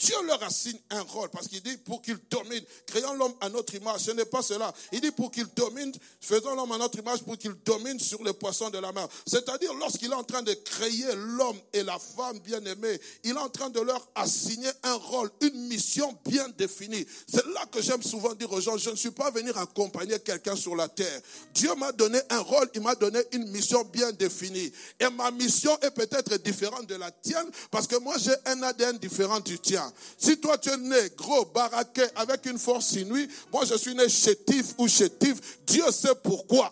Dieu 0.02 0.16
leur 0.26 0.42
assigne 0.42 0.80
un 0.90 1.02
rôle 1.02 1.30
parce 1.30 1.48
qu'il 1.48 1.62
dit 1.62 1.78
pour 1.78 2.02
qu'il 2.02 2.18
domine, 2.30 2.64
créant 2.88 3.14
l'homme 3.14 3.34
à 3.40 3.50
notre 3.50 3.76
image. 3.76 4.02
Ce 4.02 4.12
n'est 4.12 4.26
pas 4.26 4.42
cela. 4.42 4.74
Il 4.92 5.00
dit 5.00 5.12
pour 5.12 5.30
qu'il 5.30 5.46
domine, 5.56 5.94
faisons 6.20 6.56
l'homme 6.56 6.72
à 6.72 6.80
notre 6.80 6.98
image 6.98 7.22
pour 7.22 7.38
qu'il 7.38 7.54
domine 7.64 8.00
sur 8.00 8.24
les 8.24 8.34
poissons 8.34 8.72
de 8.72 8.80
la 8.80 8.92
mer. 8.92 9.08
C'est-à-dire 9.28 9.72
lorsqu'il 9.76 10.12
est 10.12 10.16
en 10.16 10.24
train 10.24 10.42
de 10.42 10.54
créer 10.54 11.14
l'homme 11.16 11.58
et 11.72 11.84
la 11.84 12.00
femme 12.00 12.40
bien 12.40 12.64
aimée, 12.66 13.00
il 13.24 13.32
est 13.32 13.40
en 13.40 13.50
train 13.50 13.70
de 13.70 13.80
leur 13.80 14.08
assigner 14.16 14.72
un 14.82 14.96
rôle, 14.96 15.30
une 15.42 15.68
mission 15.68 16.18
bien 16.26 16.50
définie. 16.58 17.06
C'est 17.28 17.46
là 17.48 17.66
que 17.72 17.80
j'aime 17.80 18.02
souvent 18.02 18.34
dire 18.34 18.52
aux 18.52 18.62
gens, 18.62 18.78
je 18.78 18.90
ne 18.90 18.96
suis 18.96 19.12
pas 19.12 19.30
venu 19.30 19.52
accompagner 19.52 20.18
quelqu'un 20.20 20.56
sur 20.56 20.76
la 20.76 20.88
terre. 20.88 21.22
Dieu 21.54 21.76
m'a 21.76 21.92
donné 21.92 22.20
un 22.32 22.40
rôle, 22.40 22.68
il 22.74 22.82
m'a 22.82 22.96
donné 22.96 23.20
une 23.34 23.48
mission 23.52 23.84
bien 23.84 24.12
définie. 24.14 24.72
Et 25.00 25.10
ma 25.12 25.30
mission 25.30 25.78
est 25.82 25.92
peut-être 25.92 26.38
différente 26.38 26.88
de 26.88 26.96
la 26.96 27.12
tienne 27.12 27.50
parce 27.70 27.86
que 27.86 27.98
moi 27.98 28.16
j'ai 28.18 28.34
un 28.46 28.64
ADN 28.64 28.98
différent 28.98 29.40
du 29.40 29.60
tien. 29.60 29.91
Si 30.18 30.40
toi 30.40 30.58
tu 30.58 30.70
es 30.70 30.78
né 30.78 31.10
gros, 31.18 31.46
baraqué, 31.46 32.04
avec 32.16 32.46
une 32.46 32.58
force 32.60 32.94
inouïe, 32.94 33.28
moi 33.52 33.66
je 33.66 33.76
suis 33.76 33.96
né 33.96 34.08
chétif 34.10 34.74
ou 34.78 34.88
chétif, 34.88 35.60
Dieu 35.66 35.90
sait 35.92 36.16
pourquoi. 36.16 36.72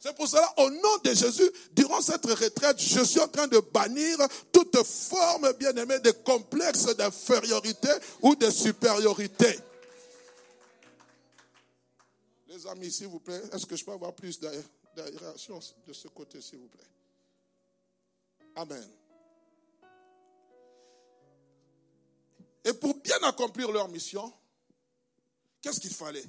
C'est 0.00 0.14
pour 0.14 0.28
cela, 0.28 0.48
au 0.58 0.70
nom 0.70 0.98
de 1.02 1.12
Jésus, 1.12 1.50
durant 1.72 2.00
cette 2.00 2.24
retraite, 2.24 2.80
je 2.80 3.02
suis 3.02 3.20
en 3.20 3.26
train 3.26 3.48
de 3.48 3.58
bannir 3.58 4.16
toute 4.52 4.76
forme, 4.84 5.52
bien 5.54 5.74
aimée, 5.74 5.98
de 5.98 6.12
complexe 6.12 6.86
d'infériorité 6.96 7.88
ou 8.22 8.36
de 8.36 8.48
supériorité. 8.48 9.58
Les 12.46 12.66
amis, 12.68 12.92
s'il 12.92 13.08
vous 13.08 13.18
plaît, 13.18 13.42
est-ce 13.52 13.66
que 13.66 13.76
je 13.76 13.84
peux 13.84 13.92
avoir 13.92 14.12
plus 14.12 14.38
d'aération 14.38 15.58
de 15.86 15.92
ce 15.92 16.06
côté, 16.08 16.40
s'il 16.40 16.60
vous 16.60 16.68
plaît? 16.68 16.86
Amen. 18.54 18.88
Et 22.64 22.72
pour 22.72 22.94
bien 22.96 23.18
accomplir 23.22 23.70
leur 23.70 23.88
mission, 23.88 24.32
qu'est-ce 25.62 25.80
qu'il 25.80 25.94
fallait? 25.94 26.24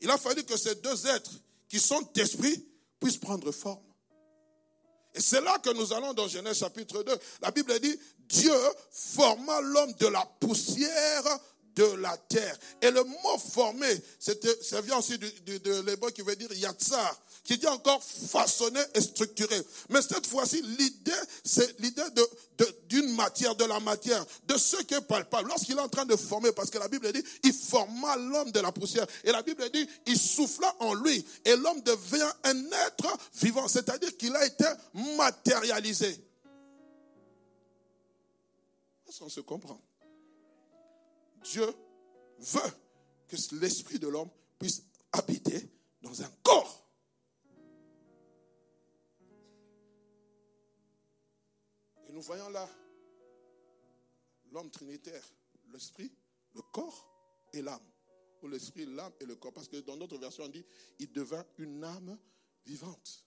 Il 0.00 0.10
a 0.10 0.18
fallu 0.18 0.44
que 0.44 0.56
ces 0.56 0.76
deux 0.76 1.06
êtres 1.06 1.32
qui 1.68 1.80
sont 1.80 2.08
esprits 2.14 2.66
puisse 3.00 3.16
prendre 3.16 3.50
forme. 3.52 3.82
Et 5.14 5.20
c'est 5.20 5.40
là 5.40 5.58
que 5.58 5.70
nous 5.70 5.92
allons 5.92 6.14
dans 6.14 6.28
Genèse 6.28 6.58
chapitre 6.58 7.02
2. 7.02 7.18
La 7.42 7.50
Bible 7.50 7.78
dit, 7.80 7.98
Dieu 8.20 8.54
forma 8.90 9.60
l'homme 9.60 9.92
de 9.94 10.06
la 10.06 10.24
poussière 10.38 11.40
de 11.74 11.84
la 11.96 12.16
terre. 12.16 12.58
Et 12.82 12.90
le 12.90 13.02
mot 13.04 13.38
formé, 13.38 13.88
ça 14.18 14.80
vient 14.80 14.98
aussi 14.98 15.18
de 15.18 15.80
l'hébreu 15.80 16.10
qui 16.10 16.22
veut 16.22 16.36
dire 16.36 16.52
yatsar, 16.52 17.20
qui 17.48 17.56
dit 17.56 17.66
encore 17.66 18.02
façonner 18.02 18.82
et 18.92 19.00
structurer. 19.00 19.58
Mais 19.88 20.02
cette 20.02 20.26
fois-ci, 20.26 20.60
l'idée, 20.60 21.10
c'est 21.42 21.80
l'idée 21.80 22.04
d'une 22.90 23.14
matière, 23.14 23.56
de 23.56 23.64
la 23.64 23.80
matière, 23.80 24.22
de 24.46 24.58
ce 24.58 24.76
qui 24.82 24.92
est 24.92 25.00
palpable. 25.00 25.48
Lorsqu'il 25.48 25.74
est 25.78 25.80
en 25.80 25.88
train 25.88 26.04
de 26.04 26.14
former, 26.14 26.52
parce 26.52 26.68
que 26.68 26.76
la 26.76 26.88
Bible 26.88 27.10
dit, 27.10 27.24
il 27.44 27.54
forma 27.54 28.16
l'homme 28.16 28.52
de 28.52 28.60
la 28.60 28.70
poussière. 28.70 29.06
Et 29.24 29.32
la 29.32 29.40
Bible 29.42 29.66
dit, 29.70 29.88
il 30.04 30.18
souffla 30.18 30.76
en 30.80 30.92
lui. 30.92 31.24
Et 31.46 31.56
l'homme 31.56 31.80
devient 31.80 32.30
un 32.44 32.66
être 32.66 33.16
vivant, 33.36 33.66
c'est-à-dire 33.66 34.14
qu'il 34.18 34.36
a 34.36 34.44
été 34.44 34.66
matérialisé. 35.16 36.22
Est-ce 39.08 39.20
qu'on 39.20 39.30
se 39.30 39.40
comprend? 39.40 39.80
Dieu 41.44 41.66
veut 42.40 42.72
que 43.26 43.36
l'esprit 43.52 43.98
de 43.98 44.08
l'homme 44.08 44.28
puisse 44.58 44.82
habiter 45.12 45.66
dans 46.02 46.20
un 46.20 46.30
corps. 46.42 46.84
Voyons 52.20 52.48
là 52.50 52.68
l'homme 54.52 54.70
trinitaire, 54.70 55.22
l'esprit, 55.72 56.12
le 56.54 56.62
corps 56.62 57.06
et 57.52 57.62
l'âme. 57.62 57.82
Ou 58.42 58.48
l'esprit, 58.48 58.86
l'âme 58.86 59.12
et 59.20 59.24
le 59.24 59.36
corps. 59.36 59.52
Parce 59.52 59.68
que 59.68 59.78
dans 59.78 59.96
notre 59.96 60.16
version, 60.16 60.44
on 60.44 60.48
dit, 60.48 60.64
il 60.98 61.12
devint 61.12 61.44
une 61.58 61.82
âme 61.82 62.18
vivante. 62.64 63.24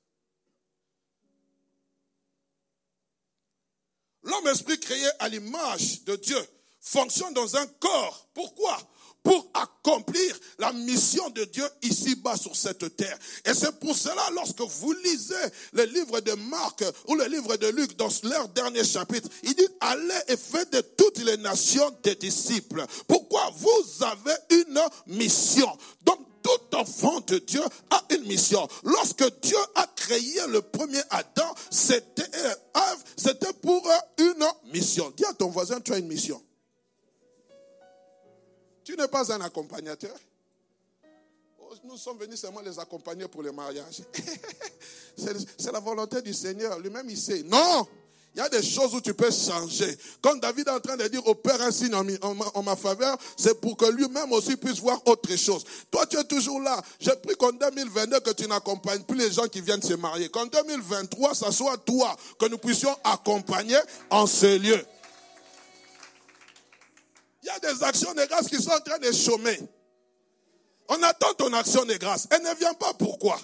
L'homme 4.24 4.48
esprit 4.48 4.80
créé 4.80 5.08
à 5.20 5.28
l'image 5.28 6.04
de 6.04 6.16
Dieu 6.16 6.40
fonctionne 6.80 7.34
dans 7.34 7.56
un 7.56 7.68
corps. 7.68 8.30
Pourquoi? 8.34 8.78
Pour 9.24 9.52
accomplir 9.54 10.40
la 10.60 10.74
mission 10.74 11.30
de 11.30 11.44
Dieu 11.46 11.66
ici-bas 11.82 12.38
sur 12.38 12.56
cette 12.56 12.96
terre. 12.96 13.18
Et 13.46 13.54
c'est 13.54 13.80
pour 13.80 13.96
cela, 13.96 14.22
lorsque 14.34 14.62
vous 14.62 14.94
lisez 15.04 15.36
le 15.74 15.84
livre 15.86 16.20
de 16.22 16.34
Marc 16.34 16.84
ou 17.08 17.16
le 17.16 17.26
livre 17.26 17.56
de 17.58 17.68
Luc 17.68 17.96
dans 17.98 18.10
leur 18.24 18.48
dernier 18.50 18.84
chapitre, 18.84 19.30
il 19.44 19.54
dit, 19.54 19.68
allez 19.80 20.14
et 20.28 20.38
faites 20.38 20.72
de 20.74 20.82
toutes 20.82 21.20
les 21.20 21.38
nations 21.38 21.92
des 22.04 22.16
disciples. 22.16 22.86
Pourquoi 23.08 23.52
Vous 23.58 24.04
avez 24.04 24.36
une 24.50 24.82
mission? 25.08 25.70
Donc, 26.04 26.20
tout 26.44 26.76
enfant 26.76 27.22
de 27.28 27.38
Dieu 27.38 27.62
a 27.92 28.04
une 28.10 28.24
mission. 28.24 28.68
Lorsque 28.84 29.24
Dieu 29.42 29.58
a 29.76 29.86
créé 29.96 30.42
le 30.48 30.62
premier 30.62 31.02
Adam, 31.12 31.54
c'était, 31.70 32.30
c'était 33.16 33.54
pour 33.62 33.88
une 34.18 34.48
mission. 34.74 35.14
Dis 35.16 35.26
à 35.26 35.34
ton 35.34 35.50
voisin, 35.50 35.80
tu 35.80 35.94
as 35.94 36.00
une 36.00 36.08
mission. 36.08 36.42
Tu 38.84 38.96
n'es 38.96 39.08
pas 39.08 39.32
un 39.32 39.42
accompagnateur. 39.42 40.16
Oh, 41.60 41.74
nous 41.84 41.98
sommes 41.98 42.18
venus 42.18 42.40
seulement 42.40 42.62
les 42.62 42.78
accompagner 42.80 43.28
pour 43.28 43.44
le 43.44 43.52
mariage. 43.52 44.02
C'est 45.16 45.72
la 45.72 45.80
volonté 45.80 46.22
du 46.22 46.34
Seigneur. 46.34 46.80
Lui-même, 46.80 47.10
il 47.10 47.18
sait. 47.18 47.44
Non! 47.44 47.88
Il 48.34 48.38
y 48.38 48.42
a 48.42 48.48
des 48.48 48.64
choses 48.64 48.96
où 48.96 49.02
tu 49.02 49.14
peux 49.14 49.30
changer. 49.30 49.98
Quand 50.22 50.38
David 50.38 50.70
est 50.70 50.72
en 50.72 50.80
train 50.80 50.96
de 50.96 51.06
dire 51.10 51.26
au 51.28 51.36
Père 51.36 51.62
un 51.62 51.72
signe 51.72 51.94
en, 51.94 52.64
ma 52.64 52.76
faveur, 52.78 53.18
c'est 53.36 53.60
pour 53.60 53.76
que 53.76 53.86
lui-même 53.92 54.32
aussi 54.32 54.56
puisse 54.56 54.80
voir 54.80 55.02
autre 55.06 55.36
chose. 55.36 55.66
Toi, 55.92 56.06
tu 56.06 56.18
es 56.18 56.24
toujours 56.24 56.62
là. 56.62 56.82
J'ai 56.98 57.16
pris 57.18 57.36
qu'en 57.36 57.52
2022 57.52 58.22
que 58.22 58.32
tu 58.32 58.48
n'accompagnes 58.48 59.04
plus 59.04 59.18
les 59.18 59.32
gens 59.32 59.48
qui 59.50 59.60
viennent 59.60 59.82
se 59.82 59.96
marier. 59.96 60.30
Qu'en 60.30 60.46
2023, 60.46 61.36
ça 61.36 61.52
soit 61.52 61.78
toi 61.80 62.16
que 62.40 62.46
nous 62.46 62.58
puissions 62.58 62.96
accompagner 63.04 63.80
en 64.10 64.26
ce 64.26 64.58
lieu. 64.58 64.82
Il 67.42 67.48
y 67.48 67.50
a 67.50 67.60
des 67.60 67.84
actions 67.84 68.14
de 68.14 68.26
grâce 68.26 68.48
qui 68.48 68.62
sont 68.62 68.72
en 68.72 68.80
train 68.80 69.00
de 69.00 69.12
chômer. 69.12 69.60
On 70.90 71.02
attend 71.04 71.34
ton 71.34 71.52
action 71.54 71.86
de 71.86 71.96
grâce. 71.96 72.28
Elle 72.32 72.44
ne 72.44 72.54
vient 72.56 72.74
pas. 72.74 72.94
Pourquoi? 72.94 73.40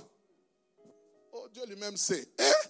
Oh, 1.31 1.47
Dieu 1.51 1.65
lui-même 1.65 1.97
sait. 1.97 2.27
Eh 2.37 2.67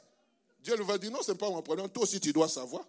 Dieu 0.60 0.76
lui 0.76 0.86
va 0.86 0.98
dire 0.98 1.12
non, 1.12 1.22
ce 1.22 1.32
n'est 1.32 1.38
pas 1.38 1.50
mon 1.50 1.62
problème. 1.62 1.90
Toi 1.90 2.04
aussi, 2.04 2.20
tu 2.20 2.32
dois 2.32 2.48
savoir. 2.48 2.86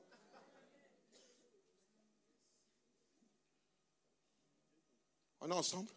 On 5.41 5.51
est 5.51 5.55
ensemble 5.55 5.89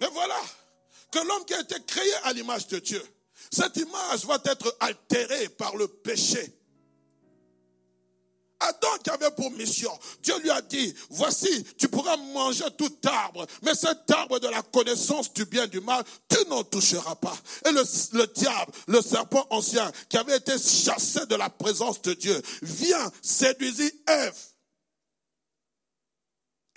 Mais 0.00 0.08
voilà 0.08 0.40
que 1.10 1.18
l'homme 1.18 1.44
qui 1.44 1.54
a 1.54 1.60
été 1.60 1.82
créé 1.84 2.12
à 2.24 2.32
l'image 2.32 2.66
de 2.68 2.78
Dieu, 2.78 3.02
cette 3.50 3.76
image 3.76 4.24
va 4.26 4.40
être 4.44 4.76
altérée 4.80 5.48
par 5.48 5.76
le 5.76 5.88
péché. 5.88 6.57
Adam 8.68 8.98
qui 9.02 9.10
avait 9.10 9.30
pour 9.30 9.50
mission, 9.52 9.90
Dieu 10.22 10.38
lui 10.40 10.50
a 10.50 10.60
dit, 10.62 10.94
voici, 11.10 11.64
tu 11.76 11.88
pourras 11.88 12.16
manger 12.16 12.64
tout 12.76 12.94
arbre, 13.04 13.46
mais 13.62 13.74
cet 13.74 14.10
arbre 14.10 14.38
de 14.38 14.48
la 14.48 14.62
connaissance 14.62 15.32
du 15.32 15.44
bien 15.44 15.64
et 15.64 15.68
du 15.68 15.80
mal, 15.80 16.04
tu 16.28 16.38
n'en 16.48 16.64
toucheras 16.64 17.16
pas. 17.16 17.36
Et 17.66 17.70
le, 17.70 18.26
diable, 18.34 18.72
le 18.86 19.00
serpent 19.02 19.46
ancien, 19.50 19.90
qui 20.08 20.16
avait 20.16 20.36
été 20.36 20.52
chassé 20.58 21.26
de 21.26 21.34
la 21.34 21.50
présence 21.50 22.02
de 22.02 22.14
Dieu, 22.14 22.40
vient 22.62 23.10
séduire 23.22 23.68
Ève. 24.06 24.34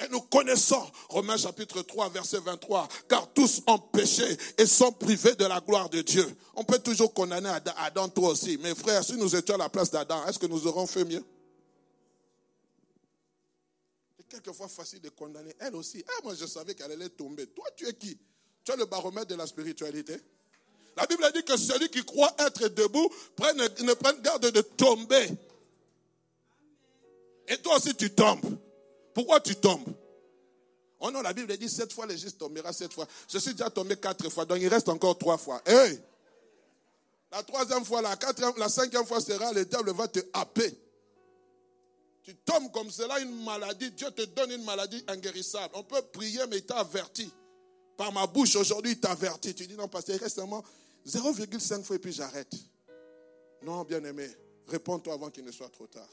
Et 0.03 0.09
nous 0.09 0.21
connaissons 0.21 0.83
Romains 1.09 1.37
chapitre 1.37 1.81
3, 1.83 2.09
verset 2.09 2.39
23, 2.39 2.87
car 3.07 3.31
tous 3.33 3.61
ont 3.67 3.77
péché 3.77 4.25
et 4.57 4.65
sont 4.65 4.91
privés 4.91 5.35
de 5.35 5.45
la 5.45 5.59
gloire 5.59 5.89
de 5.89 6.01
Dieu. 6.01 6.27
On 6.55 6.63
peut 6.63 6.79
toujours 6.79 7.13
condamner 7.13 7.49
Adam, 7.77 8.09
toi 8.09 8.29
aussi. 8.29 8.57
Mais 8.61 8.73
frères, 8.73 9.03
si 9.03 9.13
nous 9.13 9.35
étions 9.35 9.55
à 9.55 9.59
la 9.59 9.69
place 9.69 9.91
d'Adam, 9.91 10.25
est-ce 10.27 10.39
que 10.39 10.47
nous 10.47 10.65
aurons 10.65 10.87
fait 10.87 11.05
mieux? 11.05 11.23
Quelquefois 14.31 14.67
facile 14.67 15.01
de 15.01 15.09
condamner. 15.09 15.53
Elle 15.59 15.75
aussi. 15.75 16.03
Ah, 16.07 16.21
moi, 16.23 16.33
je 16.35 16.45
savais 16.45 16.73
qu'elle 16.73 16.91
allait 16.91 17.09
tomber. 17.09 17.47
Toi, 17.47 17.65
tu 17.75 17.87
es 17.87 17.93
qui? 17.93 18.17
Tu 18.63 18.71
es 18.71 18.77
le 18.77 18.85
baromètre 18.85 19.27
de 19.27 19.35
la 19.35 19.45
spiritualité. 19.45 20.17
La 20.95 21.05
Bible 21.05 21.23
dit 21.33 21.43
que 21.43 21.57
celui 21.57 21.89
qui 21.89 22.03
croit 22.03 22.33
être 22.39 22.67
debout 22.69 23.09
prenne, 23.35 23.57
ne 23.57 23.93
prenne 23.93 24.21
garde 24.21 24.49
de 24.49 24.61
tomber. 24.61 25.29
Et 27.47 27.57
toi 27.57 27.77
aussi, 27.77 27.93
tu 27.95 28.09
tombes. 28.11 28.57
Pourquoi 29.13 29.39
tu 29.41 29.55
tombes? 29.55 29.93
Oh 30.99 31.11
non, 31.11 31.21
la 31.21 31.33
Bible 31.33 31.57
dit 31.57 31.69
sept 31.69 31.91
fois, 31.91 32.05
le 32.05 32.15
juste 32.15 32.37
tombera 32.37 32.71
sept 32.71 32.93
fois. 32.93 33.07
Je 33.27 33.37
suis 33.39 33.53
déjà 33.53 33.69
tombé 33.69 33.97
quatre 33.97 34.29
fois, 34.29 34.45
donc 34.45 34.59
il 34.61 34.67
reste 34.67 34.87
encore 34.89 35.17
trois 35.17 35.37
fois. 35.37 35.61
Hey! 35.65 35.99
La 37.31 37.41
troisième 37.43 37.83
fois, 37.85 38.01
la 38.01 38.15
quatrième, 38.17 38.53
la 38.57 38.69
cinquième 38.69 39.05
fois 39.05 39.19
sera, 39.19 39.51
le 39.53 39.65
diable 39.65 39.91
va 39.91 40.07
te 40.07 40.19
happer. 40.33 40.77
Tu 42.23 42.35
tombes 42.35 42.71
comme 42.71 42.91
cela, 42.91 43.19
une 43.19 43.43
maladie, 43.43 43.91
Dieu 43.91 44.11
te 44.11 44.21
donne 44.21 44.51
une 44.51 44.63
maladie 44.63 45.03
inguérissable. 45.07 45.73
On 45.75 45.83
peut 45.83 46.01
prier, 46.13 46.41
mais 46.49 46.57
il 46.57 46.65
t'a 46.65 46.77
averti. 46.77 47.31
Par 47.97 48.11
ma 48.11 48.27
bouche 48.27 48.55
aujourd'hui, 48.55 48.91
il 48.91 48.99
t'a 48.99 49.11
averti. 49.11 49.55
Tu 49.55 49.65
dis 49.65 49.75
non, 49.75 49.87
parce 49.87 50.05
reste 50.05 50.35
seulement 50.35 50.63
0,5 51.05 51.83
fois 51.83 51.95
et 51.95 51.99
puis 51.99 52.13
j'arrête. 52.13 52.53
Non, 53.63 53.83
bien-aimé, 53.83 54.29
réponds-toi 54.67 55.13
avant 55.13 55.29
qu'il 55.31 55.43
ne 55.43 55.51
soit 55.51 55.69
trop 55.69 55.87
tard. 55.87 56.07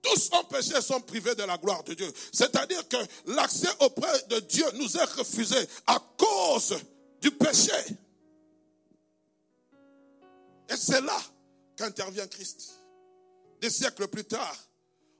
Tous 0.00 0.30
ont 0.32 0.44
péché 0.44 0.80
sont 0.80 1.00
privés 1.00 1.34
de 1.34 1.42
la 1.42 1.56
gloire 1.56 1.82
de 1.82 1.94
Dieu. 1.94 2.12
C'est-à-dire 2.32 2.86
que 2.88 2.96
l'accès 3.26 3.70
auprès 3.80 4.22
de 4.28 4.38
Dieu 4.40 4.66
nous 4.74 4.96
est 4.96 5.04
refusé 5.04 5.56
à 5.86 5.98
cause 6.16 6.76
du 7.20 7.30
péché. 7.30 7.72
Et 10.68 10.76
c'est 10.76 11.00
là 11.00 11.20
qu'intervient 11.76 12.26
Christ 12.26 12.83
des 13.64 13.70
siècles 13.70 14.08
plus 14.08 14.24
tard. 14.24 14.56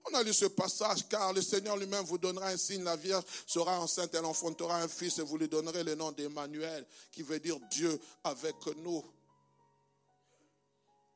On 0.07 0.15
a 0.15 0.23
lu 0.23 0.35
ce 0.35 0.45
passage, 0.45 1.09
car 1.09 1.33
le 1.33 1.41
Seigneur 1.41 1.79
lui-même 1.79 2.05
vous 2.05 2.19
donnera 2.19 2.49
un 2.49 2.59
signe, 2.59 2.85
la 2.85 2.95
Vierge 2.95 3.25
sera 3.47 3.81
enceinte, 3.81 4.15
elle 4.15 4.27
enfantera 4.27 4.83
un 4.83 4.89
fils 4.89 5.19
et 5.19 5.23
vous 5.23 5.39
lui 5.39 5.49
donnerez 5.49 5.83
le 5.83 5.95
nom 5.95 6.13
d'Emmanuel, 6.13 6.87
qui 7.11 7.23
veut 7.23 7.41
dire 7.41 7.59
Dieu 7.71 7.99
avec 8.23 8.55
nous. 8.77 9.03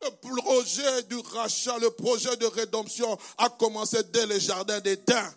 Le 0.00 0.10
projet 0.10 1.02
du 1.02 1.16
rachat, 1.16 1.78
le 1.78 1.90
projet 1.90 2.34
de 2.38 2.46
rédemption 2.46 3.18
a 3.36 3.50
commencé 3.50 4.02
dès 4.04 4.24
le 4.24 4.38
jardin 4.38 4.80
d'Éden. 4.80 5.34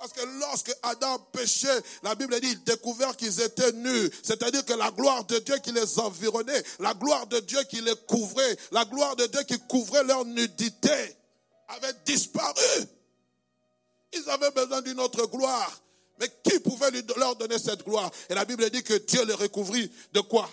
Parce 0.00 0.14
que 0.14 0.24
lorsque 0.40 0.74
Adam 0.82 1.18
péchait, 1.30 1.82
la 2.02 2.14
Bible 2.14 2.40
dit, 2.40 2.52
il 2.52 2.64
découvert 2.64 3.14
qu'ils 3.18 3.42
étaient 3.42 3.72
nus. 3.72 4.10
C'est-à-dire 4.22 4.64
que 4.64 4.72
la 4.72 4.90
gloire 4.90 5.26
de 5.26 5.38
Dieu 5.40 5.58
qui 5.58 5.72
les 5.72 5.98
environnait, 5.98 6.62
la 6.78 6.94
gloire 6.94 7.26
de 7.26 7.38
Dieu 7.40 7.62
qui 7.64 7.82
les 7.82 7.94
couvrait, 8.08 8.56
la 8.72 8.86
gloire 8.86 9.14
de 9.14 9.26
Dieu 9.26 9.42
qui 9.42 9.58
couvrait 9.68 10.02
leur 10.04 10.24
nudité 10.24 11.16
avait 11.68 11.92
disparu. 12.06 12.86
Ils 14.14 14.26
avaient 14.30 14.50
besoin 14.52 14.80
d'une 14.80 14.98
autre 15.00 15.26
gloire. 15.26 15.82
Mais 16.18 16.30
qui 16.44 16.58
pouvait 16.60 16.90
leur 17.18 17.36
donner 17.36 17.58
cette 17.58 17.84
gloire? 17.84 18.10
Et 18.30 18.34
la 18.34 18.46
Bible 18.46 18.70
dit 18.70 18.82
que 18.82 18.94
Dieu 18.94 19.22
les 19.26 19.34
recouvrit 19.34 19.92
de 20.14 20.20
quoi? 20.20 20.48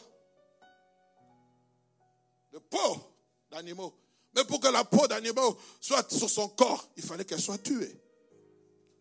De 2.51 2.59
peau 2.59 2.97
d'animaux. 3.49 3.97
Mais 4.35 4.43
pour 4.43 4.59
que 4.59 4.67
la 4.67 4.83
peau 4.83 5.07
d'animaux 5.07 5.57
soit 5.79 6.11
sur 6.11 6.29
son 6.29 6.49
corps, 6.49 6.89
il 6.97 7.03
fallait 7.03 7.23
qu'elle 7.23 7.41
soit 7.41 7.59
tuée. 7.59 7.97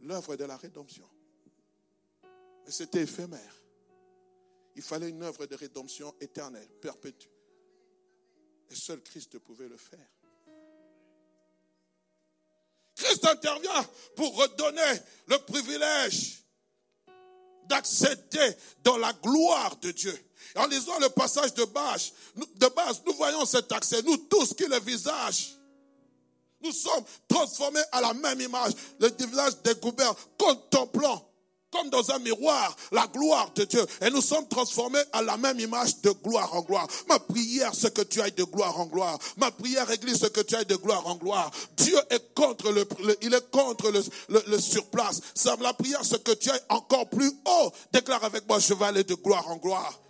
L'œuvre 0.07 0.37
de 0.37 0.45
la 0.45 0.57
rédemption. 0.57 1.09
Mais 2.65 2.71
c'était 2.71 3.03
éphémère. 3.03 3.57
Il 4.77 4.83
fallait 4.83 5.09
une 5.09 5.23
œuvre 5.25 5.47
de 5.47 5.57
rédemption 5.57 6.15
éternelle, 6.21 6.69
perpétue. 6.81 7.27
Et 8.71 8.75
seul 8.77 9.03
Christ 9.03 9.37
pouvait 9.41 9.69
le 9.69 9.77
faire. 9.77 10.07
Christ 12.95 13.25
intervient 13.25 13.83
pour 14.15 14.37
redonner 14.37 15.01
le 15.27 15.39
privilège 15.39 16.45
d'accéder 17.65 18.57
dans 18.85 18.99
la 18.99 19.13
gloire 19.13 19.77
de 19.79 19.91
Dieu. 19.91 20.17
En 20.55 20.69
lisant 20.69 21.01
le 21.01 21.09
passage 21.09 21.53
de 21.55 21.65
base, 21.65 22.13
nous 22.37 23.13
voyons 23.15 23.45
cet 23.45 23.73
accès, 23.73 24.03
nous 24.03 24.19
tous 24.19 24.55
qui 24.55 24.67
le 24.67 24.79
visage. 24.79 25.56
Nous 26.67 26.73
sommes 26.73 27.05
transformés 27.29 27.83
à 27.93 28.01
la 28.01 28.13
même 28.13 28.41
image, 28.41 28.73
le 28.99 29.09
visage 29.09 29.53
découvert, 29.63 30.15
contemplant 30.37 31.23
comme 31.71 31.91
dans 31.91 32.11
un 32.11 32.19
miroir 32.19 32.75
la 32.91 33.07
gloire 33.07 33.53
de 33.55 33.65
Dieu. 33.65 33.85
Et 34.01 34.11
nous 34.11 34.21
sommes 34.21 34.49
transformés 34.49 35.03
à 35.13 35.23
la 35.23 35.37
même 35.37 35.61
image 35.61 36.01
de 36.01 36.11
gloire 36.11 36.55
en 36.55 36.63
gloire. 36.63 36.89
Ma 37.09 37.19
prière, 37.19 37.73
c'est 37.75 37.95
que 37.95 38.03
tu 38.03 38.21
ailles 38.21 38.33
de 38.33 38.45
gloire 38.45 38.79
en 38.81 38.87
gloire. 38.87 39.19
Ma 39.37 39.51
prière, 39.51 39.91
Église, 39.91 40.19
c'est 40.21 40.33
que 40.33 40.41
tu 40.41 40.57
ailles 40.57 40.67
de 40.67 40.77
gloire 40.77 41.07
en 41.07 41.17
gloire. 41.17 41.51
Dieu 41.77 41.99
est 42.11 42.35
contre 42.35 42.73
le, 42.73 42.87
il 43.23 43.33
est 43.35 43.51
contre 43.51 43.91
le, 43.91 44.03
le, 44.47 44.59
surplace. 44.59 45.21
La 45.61 45.73
prière, 45.75 46.01
c'est 46.03 46.23
que 46.23 46.33
tu 46.33 46.51
ailles 46.51 46.65
encore 46.69 47.09
plus 47.09 47.31
haut. 47.47 47.73
Déclare 47.93 48.25
avec 48.25 48.49
moi, 48.49 48.59
je 48.59 48.75
vais 48.75 48.87
aller 48.87 49.05
de 49.05 49.15
gloire 49.15 49.49
en 49.49 49.57
gloire 49.57 50.01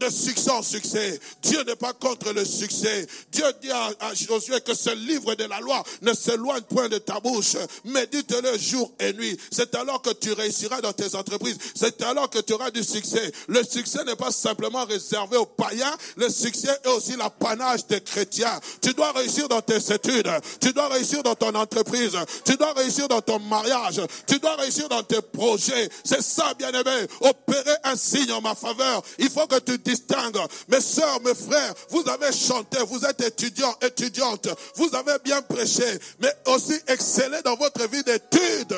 de, 0.00 0.10
succès 0.10 0.50
en 0.50 0.62
succès. 0.62 1.20
Dieu 1.42 1.62
n'est 1.64 1.76
pas 1.76 1.92
contre 1.92 2.32
le 2.32 2.44
succès. 2.44 3.06
Dieu 3.30 3.44
dit 3.60 3.70
à, 3.70 3.90
Josué 4.14 4.60
que 4.60 4.74
ce 4.74 4.90
livre 4.90 5.34
de 5.34 5.44
la 5.44 5.60
loi 5.60 5.82
ne 6.02 6.12
s'éloigne 6.12 6.62
point 6.62 6.88
de 6.88 6.98
ta 6.98 7.20
bouche. 7.20 7.56
Médite-le 7.84 8.58
jour 8.58 8.92
et 8.98 9.12
nuit. 9.12 9.36
C'est 9.50 9.74
alors 9.74 10.02
que 10.02 10.10
tu 10.10 10.32
réussiras 10.32 10.80
dans 10.80 10.92
tes 10.92 11.14
entreprises. 11.14 11.58
C'est 11.74 12.02
alors 12.02 12.30
que 12.30 12.38
tu 12.40 12.52
auras 12.52 12.70
du 12.70 12.82
succès. 12.82 13.32
Le 13.48 13.62
succès 13.64 14.04
n'est 14.04 14.16
pas 14.16 14.30
simplement 14.30 14.84
réservé 14.84 15.36
aux 15.36 15.46
païens. 15.46 15.96
Le 16.16 16.28
succès 16.28 16.76
est 16.84 16.88
aussi 16.88 17.16
l'apanage 17.16 17.86
des 17.86 18.00
chrétiens. 18.00 18.60
Tu 18.80 18.92
dois 18.94 19.12
réussir 19.12 19.48
dans 19.48 19.62
tes 19.62 19.92
études. 19.92 20.30
Tu 20.60 20.72
dois 20.72 20.88
réussir 20.88 21.22
dans 21.22 21.34
ton 21.34 21.54
entreprise. 21.54 22.16
Tu 22.44 22.56
dois 22.56 22.72
réussir 22.72 23.08
dans 23.08 23.20
ton 23.20 23.38
mariage. 23.38 24.00
Tu 24.26 24.38
dois 24.38 24.56
réussir 24.56 24.88
dans 24.88 25.02
tes 25.02 25.20
projets. 25.20 25.88
C'est 26.04 26.22
ça, 26.22 26.54
bien-aimé. 26.54 27.06
Opérer 27.20 27.76
un 27.84 27.96
signe 27.96 28.32
en 28.32 28.40
ma 28.40 28.54
faveur. 28.54 29.02
Il 29.18 29.30
faut 29.30 29.46
que 29.46 29.58
tu 29.58 29.71
distingue. 29.78 30.38
Mes 30.68 30.80
soeurs, 30.80 31.20
mes 31.22 31.34
frères, 31.34 31.74
vous 31.90 32.08
avez 32.08 32.32
chanté, 32.32 32.78
vous 32.86 33.04
êtes 33.04 33.20
étudiants, 33.20 33.74
étudiantes, 33.82 34.48
vous 34.76 34.94
avez 34.94 35.18
bien 35.24 35.42
prêché, 35.42 35.98
mais 36.20 36.32
aussi 36.46 36.78
excellé 36.86 37.40
dans 37.42 37.56
votre 37.56 37.88
vie 37.88 38.02
d'études. 38.02 38.76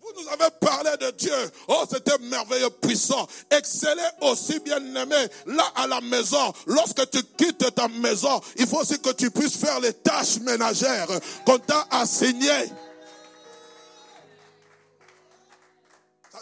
Vous 0.00 0.22
nous 0.22 0.28
avez 0.28 0.50
parlé 0.60 0.90
de 1.00 1.10
Dieu. 1.12 1.50
Oh, 1.68 1.84
c'était 1.90 2.18
merveilleux, 2.18 2.70
puissant. 2.70 3.26
Excellez 3.50 4.02
aussi, 4.20 4.60
bien 4.60 4.78
aimé, 4.78 5.28
là 5.46 5.64
à 5.74 5.86
la 5.86 6.00
maison. 6.02 6.52
Lorsque 6.66 7.10
tu 7.10 7.22
quittes 7.36 7.74
ta 7.74 7.88
maison, 7.88 8.40
il 8.56 8.66
faut 8.66 8.80
aussi 8.80 9.00
que 9.00 9.10
tu 9.10 9.30
puisses 9.30 9.56
faire 9.56 9.80
les 9.80 9.92
tâches 9.92 10.40
ménagères 10.40 11.08
qu'on 11.44 11.58
t'a 11.58 11.86
assignées. 11.90 12.70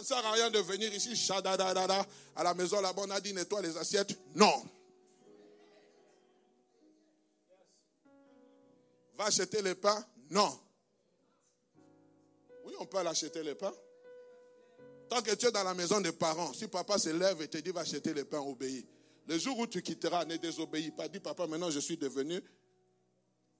Ne 0.02 0.06
sert 0.06 0.26
à 0.26 0.32
rien 0.32 0.50
de 0.50 0.58
venir 0.58 0.92
ici, 0.92 1.14
chadadadada, 1.14 2.04
à 2.34 2.42
la 2.42 2.54
maison 2.54 2.80
là-bas, 2.80 3.02
on 3.06 3.10
a 3.10 3.20
dit 3.20 3.32
nettoie 3.32 3.62
les 3.62 3.76
assiettes. 3.76 4.18
Non. 4.34 4.52
Va 9.16 9.26
acheter 9.26 9.62
les 9.62 9.76
pains? 9.76 10.04
Non. 10.30 10.60
Oui, 12.64 12.74
on 12.80 12.86
peut 12.86 13.02
l'acheter 13.02 13.42
les 13.42 13.54
pains. 13.54 13.72
Tant 15.08 15.22
que 15.22 15.34
tu 15.34 15.46
es 15.46 15.52
dans 15.52 15.62
la 15.62 15.74
maison 15.74 16.00
des 16.00 16.12
parents, 16.12 16.52
si 16.52 16.66
papa 16.66 16.98
se 16.98 17.10
lève 17.10 17.40
et 17.42 17.48
te 17.48 17.58
dit 17.58 17.70
va 17.70 17.82
acheter 17.82 18.12
les 18.12 18.24
pains, 18.24 18.40
obéis. 18.40 18.86
Le 19.28 19.38
jour 19.38 19.56
où 19.58 19.66
tu 19.68 19.82
quitteras, 19.82 20.24
ne 20.24 20.36
désobéis 20.36 20.90
pas. 20.90 21.06
Dis 21.06 21.20
papa, 21.20 21.46
maintenant 21.46 21.70
je 21.70 21.78
suis 21.78 21.96
devenu. 21.96 22.42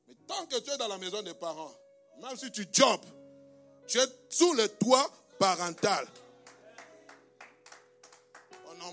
Mais 0.09 0.15
tant 0.27 0.45
que 0.47 0.59
tu 0.59 0.71
es 0.71 0.77
dans 0.77 0.89
la 0.89 0.99
maison 0.99 1.23
des 1.23 1.35
parents, 1.35 1.73
même 2.21 2.37
si 2.37 2.51
tu 2.51 2.67
jobs, 2.73 3.05
tu 3.87 3.99
es 3.99 4.07
sous 4.29 4.53
le 4.55 4.69
toit 4.69 5.09
parental 5.39 6.09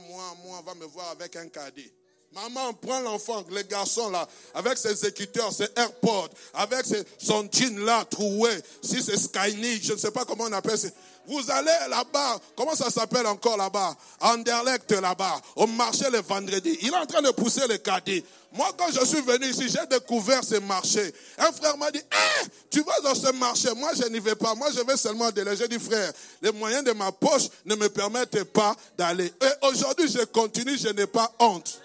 moi, 0.07 0.35
moi, 0.43 0.61
va 0.61 0.75
me 0.75 0.85
voir 0.85 1.09
avec 1.09 1.35
un 1.35 1.47
cadet. 1.49 1.91
Maman 2.31 2.73
prend 2.73 2.99
l'enfant, 2.99 3.43
le 3.49 3.63
garçon 3.63 4.09
là, 4.11 4.27
avec 4.53 4.77
ses 4.77 5.03
écouteurs, 5.07 5.51
ses 5.51 5.67
AirPods, 5.75 6.29
avec 6.53 6.85
son 7.17 7.49
jean 7.51 7.79
là 7.83 8.05
troué, 8.05 8.51
si 8.83 9.01
c'est 9.01 9.17
Skyny, 9.17 9.81
je 9.81 9.93
ne 9.93 9.97
sais 9.97 10.11
pas 10.11 10.25
comment 10.25 10.43
on 10.43 10.53
appelle 10.53 10.77
ça. 10.77 10.89
Vous 11.27 11.49
allez 11.49 11.71
là-bas, 11.89 12.39
comment 12.55 12.75
ça 12.75 12.91
s'appelle 12.91 13.25
encore 13.25 13.57
là-bas? 13.57 13.95
Anderlecht 14.19 14.91
là-bas, 14.91 15.41
au 15.55 15.65
marché 15.67 16.05
le 16.11 16.21
vendredi. 16.21 16.77
Il 16.81 16.89
est 16.89 16.95
en 16.95 17.05
train 17.07 17.21
de 17.21 17.31
pousser 17.31 17.67
le 17.67 17.77
cadet. 17.77 18.23
Moi, 18.51 18.67
quand 18.77 18.91
je 18.91 19.05
suis 19.05 19.21
venu 19.21 19.47
ici, 19.47 19.67
j'ai 19.69 19.85
découvert 19.87 20.43
ce 20.43 20.55
marché. 20.55 21.13
Un 21.37 21.51
frère 21.51 21.77
m'a 21.77 21.91
dit, 21.91 22.01
eh, 22.01 22.47
tu 22.71 22.81
vas 22.81 22.99
dans 23.03 23.13
ce 23.13 23.31
marché. 23.33 23.69
Moi, 23.75 23.91
je 23.95 24.07
n'y 24.07 24.19
vais 24.19 24.35
pas. 24.35 24.55
Moi, 24.55 24.69
je 24.75 24.81
vais 24.81 24.97
seulement 24.97 25.29
déléger. 25.31 25.57
J'ai 25.57 25.77
dit, 25.77 25.83
frère, 25.83 26.11
les 26.41 26.51
moyens 26.51 26.83
de 26.83 26.91
ma 26.93 27.11
poche 27.11 27.47
ne 27.65 27.75
me 27.75 27.89
permettent 27.89 28.43
pas 28.45 28.75
d'aller. 28.97 29.31
Et 29.41 29.67
aujourd'hui, 29.67 30.07
je 30.11 30.23
continue, 30.25 30.77
je 30.79 30.89
n'ai 30.89 31.05
pas 31.05 31.31
honte. 31.37 31.79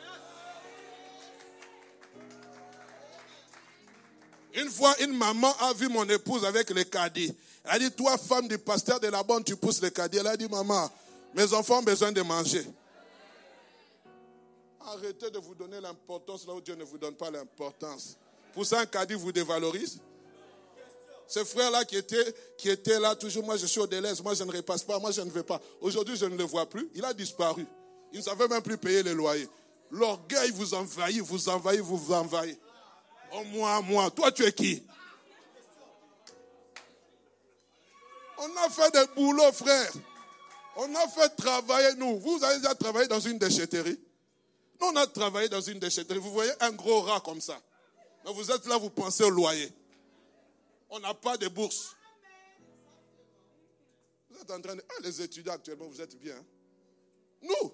Une 4.55 4.71
fois, 4.71 4.95
une 5.01 5.17
maman 5.17 5.53
a 5.61 5.73
vu 5.73 5.89
mon 5.89 6.09
épouse 6.09 6.45
avec 6.45 6.71
le 6.71 6.85
caddie. 6.85 7.35
Elle 7.65 7.71
a 7.71 7.79
dit, 7.79 7.91
toi, 7.91 8.17
femme 8.17 8.47
du 8.47 8.59
pasteur 8.59 9.01
de 9.01 9.09
la 9.09 9.23
bande, 9.23 9.45
tu 9.45 9.57
pousses 9.57 9.83
le 9.83 9.91
caddie. 9.91 10.19
Elle 10.19 10.27
a 10.27 10.37
dit, 10.37 10.49
maman, 10.49 10.91
mes 11.35 11.53
enfants 11.53 11.79
ont 11.79 11.83
besoin 11.83 12.13
de 12.13 12.23
manger. 12.23 12.65
Arrêtez 14.87 15.31
de 15.31 15.39
vous 15.39 15.55
donner 15.55 15.81
l'importance 15.81 16.47
là 16.47 16.55
où 16.55 16.61
Dieu 16.61 16.75
ne 16.75 16.85
vous 16.85 16.99
donne 16.99 17.15
pas 17.15 17.31
l'importance. 17.31 18.17
Pour 18.53 18.65
ça, 18.65 18.81
un 18.81 18.87
caddie 18.87 19.15
vous 19.15 19.33
dévalorise. 19.33 19.99
Ce 21.27 21.43
frère-là 21.43 21.85
qui 21.85 21.97
était, 21.97 22.35
qui 22.59 22.69
était 22.69 23.01
là, 23.01 23.17
toujours, 23.17 23.45
moi 23.45 23.57
je 23.57 23.67
suis 23.67 23.81
au 23.81 23.87
délai, 23.87 24.13
moi 24.23 24.35
je 24.35 24.45
ne 24.45 24.53
repasse 24.53 24.83
pas, 24.83 24.99
moi 24.99 25.11
je 25.11 25.23
ne 25.23 25.31
vais 25.31 25.43
pas. 25.43 25.61
Aujourd'hui, 25.81 26.17
je 26.17 26.27
ne 26.27 26.37
le 26.37 26.45
vois 26.45 26.67
plus. 26.67 26.89
Il 26.95 27.05
a 27.05 27.15
disparu. 27.15 27.67
Il 28.13 28.19
ne 28.19 28.23
savait 28.23 28.47
même 28.47 28.63
plus 28.63 28.77
payer 28.77 29.03
les 29.03 29.15
loyers. 29.15 29.49
L'orgueil 29.91 30.51
vous 30.51 30.75
envahit, 30.75 31.23
vous 31.23 31.49
envahit, 31.49 31.81
vous 31.81 32.13
envahit. 32.13 32.59
Oh, 33.35 33.45
moi, 33.45 33.81
moi. 33.83 34.11
Toi, 34.11 34.31
tu 34.31 34.45
es 34.45 34.53
qui? 34.53 34.83
On 38.39 38.57
a 38.57 38.71
fait 38.71 38.91
des 38.93 39.07
boulots, 39.15 39.53
frère. 39.53 39.93
On 40.77 40.95
a 40.95 41.09
fait 41.09 41.29
travailler, 41.37 41.95
nous. 41.97 42.19
Vous 42.21 42.43
avez 42.45 42.59
déjà 42.59 42.75
travaillé 42.75 43.09
dans 43.09 43.21
une 43.21 43.39
déchetterie? 43.39 43.99
Nous, 44.81 44.87
on 44.87 44.97
a 44.97 45.07
travaillé 45.07 45.49
dans 45.49 45.61
une 45.61 45.79
déchetterie. 45.79 46.19
Vous 46.19 46.33
voyez 46.33 46.53
un 46.61 46.73
gros 46.73 47.01
rat 47.01 47.21
comme 47.21 47.41
ça. 47.41 47.61
Mais 48.25 48.33
vous 48.33 48.51
êtes 48.51 48.67
là, 48.67 48.77
vous 48.77 48.91
pensez 48.91 49.25
au 49.25 49.31
loyer. 49.31 49.73
On 50.91 51.01
n'a 51.01 51.15
pas 51.15 51.37
de 51.37 51.49
bourse. 51.49 51.97
Vous 54.31 54.41
êtes 54.41 54.51
en 54.51 54.61
train 54.61 54.77
de... 54.77 54.85
Ah, 54.89 55.01
les 55.03 55.23
étudiants 55.23 55.55
actuellement, 55.55 55.87
vous 55.87 56.01
êtes 56.01 56.17
bien. 56.19 56.37
Nous, 57.43 57.73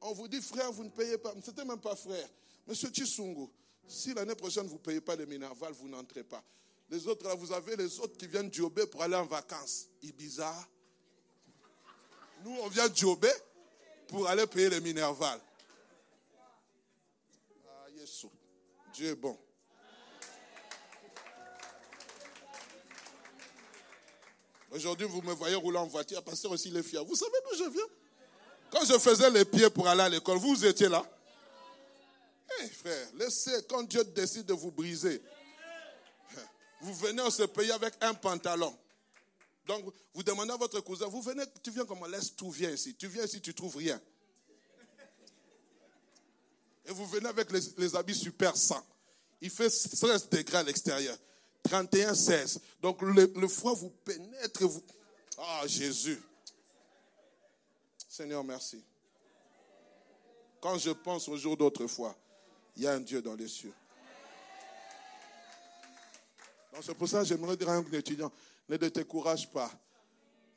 on 0.00 0.12
vous 0.12 0.28
dit, 0.28 0.40
frère, 0.40 0.72
vous 0.72 0.84
ne 0.84 0.90
payez 0.90 1.18
pas. 1.18 1.32
C'était 1.44 1.64
même 1.64 1.80
pas 1.80 1.96
frère. 1.96 2.28
Monsieur 2.66 2.90
Chisungu, 2.92 3.48
si 3.90 4.14
l'année 4.14 4.34
prochaine 4.34 4.66
vous 4.66 4.74
ne 4.74 4.78
payez 4.78 5.00
pas 5.00 5.16
les 5.16 5.26
Minerval, 5.26 5.72
vous 5.72 5.88
n'entrez 5.88 6.22
pas. 6.22 6.42
Les 6.88 7.06
autres, 7.06 7.26
là, 7.26 7.34
vous 7.34 7.52
avez 7.52 7.76
les 7.76 8.00
autres 8.00 8.16
qui 8.16 8.26
viennent 8.26 8.48
Diobé 8.48 8.86
pour 8.86 9.02
aller 9.02 9.16
en 9.16 9.26
vacances. 9.26 9.86
Ibiza. 10.02 10.54
Nous, 12.44 12.56
on 12.62 12.68
vient 12.68 12.88
Diobé 12.88 13.30
pour 14.08 14.28
aller 14.28 14.46
payer 14.46 14.70
les 14.70 14.80
Minerval. 14.80 15.40
Ah, 17.68 17.86
Dieu 18.92 19.08
est 19.08 19.14
bon. 19.14 19.38
Aujourd'hui, 24.72 25.06
vous 25.06 25.22
me 25.22 25.32
voyez 25.32 25.56
rouler 25.56 25.78
en 25.78 25.86
voiture, 25.86 26.22
passer 26.22 26.46
aussi 26.46 26.70
les 26.70 26.82
fiers. 26.82 27.04
Vous 27.04 27.16
savez 27.16 27.32
d'où 27.50 27.56
je 27.56 27.70
viens? 27.70 27.88
Quand 28.70 28.84
je 28.84 28.98
faisais 28.98 29.30
les 29.30 29.44
pieds 29.44 29.68
pour 29.68 29.88
aller 29.88 30.02
à 30.02 30.08
l'école, 30.08 30.38
vous 30.38 30.64
étiez 30.64 30.88
là 30.88 31.04
Eh 32.58 32.68
frère, 32.68 33.08
laissez, 33.14 33.62
quand 33.68 33.82
Dieu 33.84 34.04
décide 34.04 34.46
de 34.46 34.52
vous 34.52 34.70
briser, 34.70 35.22
vous 36.80 36.94
venez 36.94 37.22
en 37.22 37.30
ce 37.30 37.44
pays 37.44 37.70
avec 37.70 37.94
un 38.00 38.14
pantalon. 38.14 38.76
Donc, 39.66 39.84
vous 40.14 40.22
demandez 40.22 40.52
à 40.52 40.56
votre 40.56 40.80
cousin, 40.80 41.06
vous 41.06 41.22
venez, 41.22 41.44
tu 41.62 41.70
viens 41.70 41.84
comment? 41.84 42.06
Laisse 42.06 42.34
tout, 42.34 42.50
viens 42.50 42.70
ici. 42.70 42.94
Tu 42.94 43.06
viens 43.06 43.24
ici, 43.24 43.40
tu 43.40 43.54
trouves 43.54 43.76
rien. 43.76 44.00
Et 46.86 46.92
vous 46.92 47.06
venez 47.06 47.28
avec 47.28 47.50
les, 47.52 47.94
habits 47.94 48.14
super 48.14 48.56
sains. 48.56 48.84
Il 49.40 49.50
fait 49.50 49.70
16 49.70 50.28
degrés 50.30 50.58
à 50.58 50.62
l'extérieur. 50.62 51.16
31, 51.62 52.14
16. 52.14 52.60
Donc 52.80 53.02
le, 53.02 53.32
le 53.36 53.48
froid 53.48 53.74
vous 53.74 53.90
pénètre. 53.90 54.62
Ah, 55.38 55.62
Jésus. 55.66 56.20
Seigneur, 58.08 58.42
merci. 58.42 58.82
Quand 60.60 60.78
je 60.78 60.90
pense 60.90 61.28
au 61.28 61.36
jour 61.36 61.56
d'autrefois, 61.56 62.16
il 62.76 62.82
y 62.82 62.86
a 62.86 62.92
un 62.92 63.00
Dieu 63.00 63.22
dans 63.22 63.34
les 63.34 63.48
cieux. 63.48 63.72
c'est 66.82 66.94
pour 66.94 67.08
ça 67.08 67.20
que 67.20 67.26
j'aimerais 67.26 67.56
dire 67.56 67.68
à 67.68 67.74
un 67.74 67.84
étudiant, 67.92 68.32
ne 68.68 68.76
te 68.76 68.86
décourage 68.86 69.50
pas. 69.50 69.70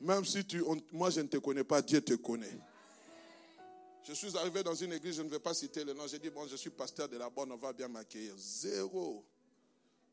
Même 0.00 0.24
si 0.24 0.44
tu, 0.44 0.62
moi 0.92 1.10
je 1.10 1.20
ne 1.20 1.26
te 1.26 1.36
connais 1.38 1.64
pas, 1.64 1.82
Dieu 1.82 2.00
te 2.00 2.14
connaît. 2.14 2.58
Je 4.06 4.12
suis 4.12 4.36
arrivé 4.36 4.62
dans 4.62 4.74
une 4.74 4.92
église, 4.92 5.16
je 5.16 5.22
ne 5.22 5.30
vais 5.30 5.38
pas 5.38 5.54
citer 5.54 5.82
le 5.82 5.94
nom. 5.94 6.06
J'ai 6.06 6.18
dit, 6.18 6.28
bon, 6.28 6.46
je 6.46 6.56
suis 6.56 6.68
pasteur 6.68 7.08
de 7.08 7.16
la 7.16 7.30
bonne, 7.30 7.50
on 7.52 7.56
va 7.56 7.72
bien 7.72 7.88
m'accueillir. 7.88 8.34
Zéro. 8.36 9.24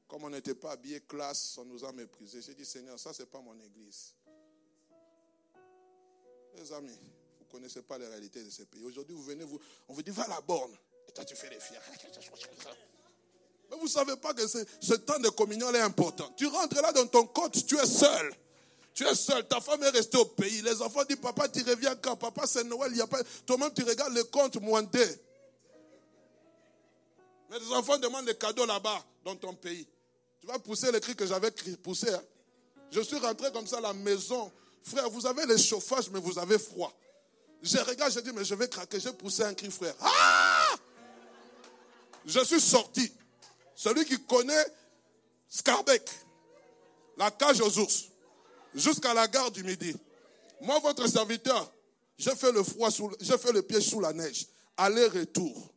Comme 0.07 0.23
on 0.23 0.29
n'était 0.29 0.55
pas 0.55 0.71
habillé 0.71 1.01
classe, 1.01 1.57
on 1.57 1.65
nous 1.65 1.83
a 1.83 1.91
méprisés. 1.91 2.41
J'ai 2.41 2.53
dit, 2.53 2.65
Seigneur, 2.65 2.97
ça, 2.97 3.11
ce 3.11 3.23
n'est 3.23 3.27
pas 3.27 3.41
mon 3.41 3.57
église. 3.59 4.13
Les 6.55 6.71
amis, 6.71 6.97
vous 7.37 7.45
ne 7.45 7.51
connaissez 7.51 7.81
pas 7.81 7.97
les 7.97 8.07
réalités 8.07 8.43
de 8.43 8.49
ces 8.49 8.65
pays. 8.65 8.83
Aujourd'hui, 8.83 9.13
vous 9.13 9.23
venez, 9.23 9.43
vous, 9.43 9.59
on 9.89 9.93
vous 9.93 10.03
dit, 10.03 10.11
va 10.11 10.23
à 10.23 10.29
la 10.29 10.41
borne. 10.41 10.73
Toi, 11.13 11.25
tu 11.25 11.35
fais 11.35 11.49
les 11.49 11.59
fiers. 11.59 11.77
Mais 13.69 13.77
vous 13.77 13.85
ne 13.85 13.89
savez 13.89 14.15
pas 14.17 14.33
que 14.33 14.45
ce 14.47 14.93
temps 14.95 15.19
de 15.19 15.29
communion 15.29 15.73
est 15.73 15.79
important. 15.79 16.29
Tu 16.35 16.47
rentres 16.47 16.81
là 16.81 16.91
dans 16.91 17.07
ton 17.07 17.25
compte, 17.25 17.65
tu 17.65 17.77
es 17.77 17.85
seul. 17.85 18.33
Tu 18.93 19.05
es 19.07 19.15
seul, 19.15 19.47
ta 19.47 19.61
femme 19.61 19.81
est 19.83 19.89
restée 19.89 20.17
au 20.17 20.25
pays. 20.25 20.61
Les 20.61 20.81
enfants 20.81 21.05
disent, 21.05 21.17
papa, 21.21 21.47
tu 21.47 21.63
reviens 21.63 21.95
quand? 21.95 22.17
Papa, 22.17 22.45
c'est 22.45 22.65
Noël, 22.65 22.91
il 22.91 22.95
n'y 22.95 23.01
a 23.01 23.07
pas. 23.07 23.19
Toi-même, 23.45 23.73
tu 23.73 23.83
regardes 23.83 24.13
le 24.13 24.25
compte 24.25 24.57
moindé. 24.57 25.05
Mais 27.49 27.59
les 27.59 27.71
enfants 27.71 27.97
demandent 27.97 28.25
des 28.25 28.35
cadeaux 28.35 28.65
là-bas, 28.65 29.03
dans 29.23 29.35
ton 29.35 29.53
pays. 29.53 29.87
Tu 30.41 30.47
vas 30.47 30.59
pousser 30.59 30.91
le 30.91 30.99
cri 30.99 31.15
que 31.15 31.25
j'avais 31.25 31.51
poussé. 31.81 32.13
Hein. 32.13 32.21
Je 32.91 32.99
suis 33.01 33.17
rentré 33.17 33.51
comme 33.53 33.67
ça 33.67 33.77
à 33.77 33.81
la 33.81 33.93
maison. 33.93 34.51
Frère, 34.83 35.09
vous 35.09 35.25
avez 35.25 35.45
le 35.45 35.55
chauffage, 35.55 36.09
mais 36.09 36.19
vous 36.19 36.37
avez 36.37 36.59
froid. 36.59 36.93
Je 37.61 37.77
regarde, 37.77 38.11
je 38.11 38.19
dis, 38.19 38.31
mais 38.33 38.43
je 38.43 38.55
vais 38.55 38.67
craquer. 38.67 38.99
J'ai 38.99 39.13
poussé 39.13 39.43
un 39.43 39.53
cri, 39.53 39.71
frère. 39.71 39.95
Ah! 40.01 40.50
Je 42.25 42.43
suis 42.43 42.61
sorti. 42.61 43.11
Celui 43.75 44.05
qui 44.05 44.19
connaît 44.25 44.65
Scarbeck, 45.49 46.09
la 47.17 47.31
cage 47.31 47.61
aux 47.61 47.79
ours 47.79 48.05
jusqu'à 48.73 49.13
la 49.13 49.27
gare 49.27 49.51
du 49.51 49.63
Midi. 49.63 49.95
Moi, 50.61 50.79
votre 50.79 51.07
serviteur, 51.07 51.71
j'ai 52.17 52.35
fait 52.35 52.51
le 52.51 52.63
froid, 52.63 52.89
j'ai 53.19 53.37
fait 53.37 53.51
le 53.51 53.61
pied 53.61 53.81
sous 53.81 53.99
la 53.99 54.13
neige, 54.13 54.47
aller-retour. 54.77 55.73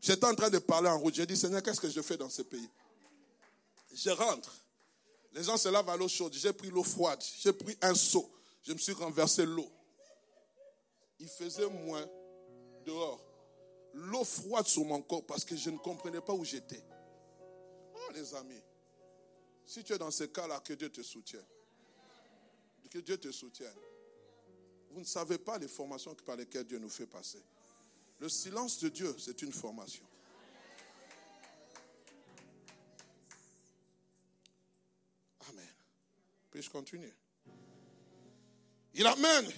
J'étais 0.00 0.26
en 0.26 0.34
train 0.34 0.50
de 0.50 0.58
parler 0.58 0.88
en 0.88 0.98
route. 0.98 1.14
J'ai 1.14 1.26
dit, 1.26 1.36
Seigneur, 1.36 1.62
qu'est-ce 1.62 1.80
que 1.80 1.88
je 1.88 2.00
fais 2.00 2.16
dans 2.16 2.28
ce 2.28 2.42
pays? 2.42 2.68
Je 3.94 4.10
rentre. 4.10 4.52
Les 5.32 5.44
gens 5.44 5.56
se 5.56 5.68
lavent 5.68 5.88
à 5.88 5.96
l'eau 5.96 6.08
chaude. 6.08 6.32
J'ai 6.34 6.52
pris 6.52 6.70
l'eau 6.70 6.82
froide. 6.82 7.22
J'ai 7.38 7.52
pris 7.52 7.76
un 7.80 7.94
seau. 7.94 8.28
Je 8.64 8.72
me 8.72 8.78
suis 8.78 8.92
renversé 8.92 9.46
l'eau. 9.46 9.70
Il 11.20 11.28
faisait 11.28 11.68
moins 11.68 12.04
dehors. 12.84 13.22
L'eau 13.94 14.24
froide 14.24 14.66
sur 14.66 14.84
mon 14.84 15.02
corps 15.02 15.26
parce 15.26 15.44
que 15.44 15.56
je 15.56 15.70
ne 15.70 15.78
comprenais 15.78 16.20
pas 16.20 16.32
où 16.32 16.44
j'étais. 16.44 16.82
Oh, 17.94 18.12
les 18.14 18.34
amis, 18.34 18.62
si 19.66 19.84
tu 19.84 19.92
es 19.92 19.98
dans 19.98 20.10
ce 20.10 20.24
cas-là, 20.24 20.60
que 20.60 20.72
Dieu 20.72 20.90
te 20.90 21.02
soutienne. 21.02 21.44
Que 22.90 22.98
Dieu 22.98 23.16
te 23.16 23.30
soutienne. 23.30 23.74
Vous 24.90 25.00
ne 25.00 25.06
savez 25.06 25.38
pas 25.38 25.56
les 25.56 25.68
formations 25.68 26.14
par 26.14 26.36
lesquelles 26.36 26.66
Dieu 26.66 26.78
nous 26.78 26.90
fait 26.90 27.06
passer. 27.06 27.42
Le 28.18 28.28
silence 28.28 28.78
de 28.80 28.88
Dieu, 28.88 29.16
c'est 29.18 29.40
une 29.42 29.52
formation. 29.52 30.04
Amen. 35.48 35.74
Puis-je 36.50 36.70
continuer? 36.70 37.12
Il 38.94 39.06
amène. 39.06 39.50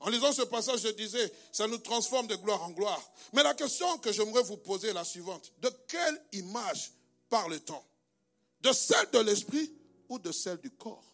En 0.00 0.08
lisant 0.08 0.32
ce 0.32 0.42
passage, 0.42 0.80
je 0.80 0.88
disais, 0.88 1.30
ça 1.52 1.66
nous 1.66 1.78
transforme 1.78 2.26
de 2.26 2.34
gloire 2.36 2.62
en 2.62 2.70
gloire. 2.70 3.02
Mais 3.34 3.42
la 3.42 3.54
question 3.54 3.98
que 3.98 4.12
j'aimerais 4.12 4.42
vous 4.42 4.56
poser 4.56 4.88
est 4.88 4.94
la 4.94 5.04
suivante. 5.04 5.52
De 5.60 5.70
quelle 5.86 6.22
image 6.32 6.92
parle-t-on 7.28 7.82
De 8.62 8.72
celle 8.72 9.10
de 9.12 9.18
l'esprit 9.18 9.70
ou 10.08 10.18
de 10.18 10.32
celle 10.32 10.58
du 10.58 10.70
corps? 10.70 11.04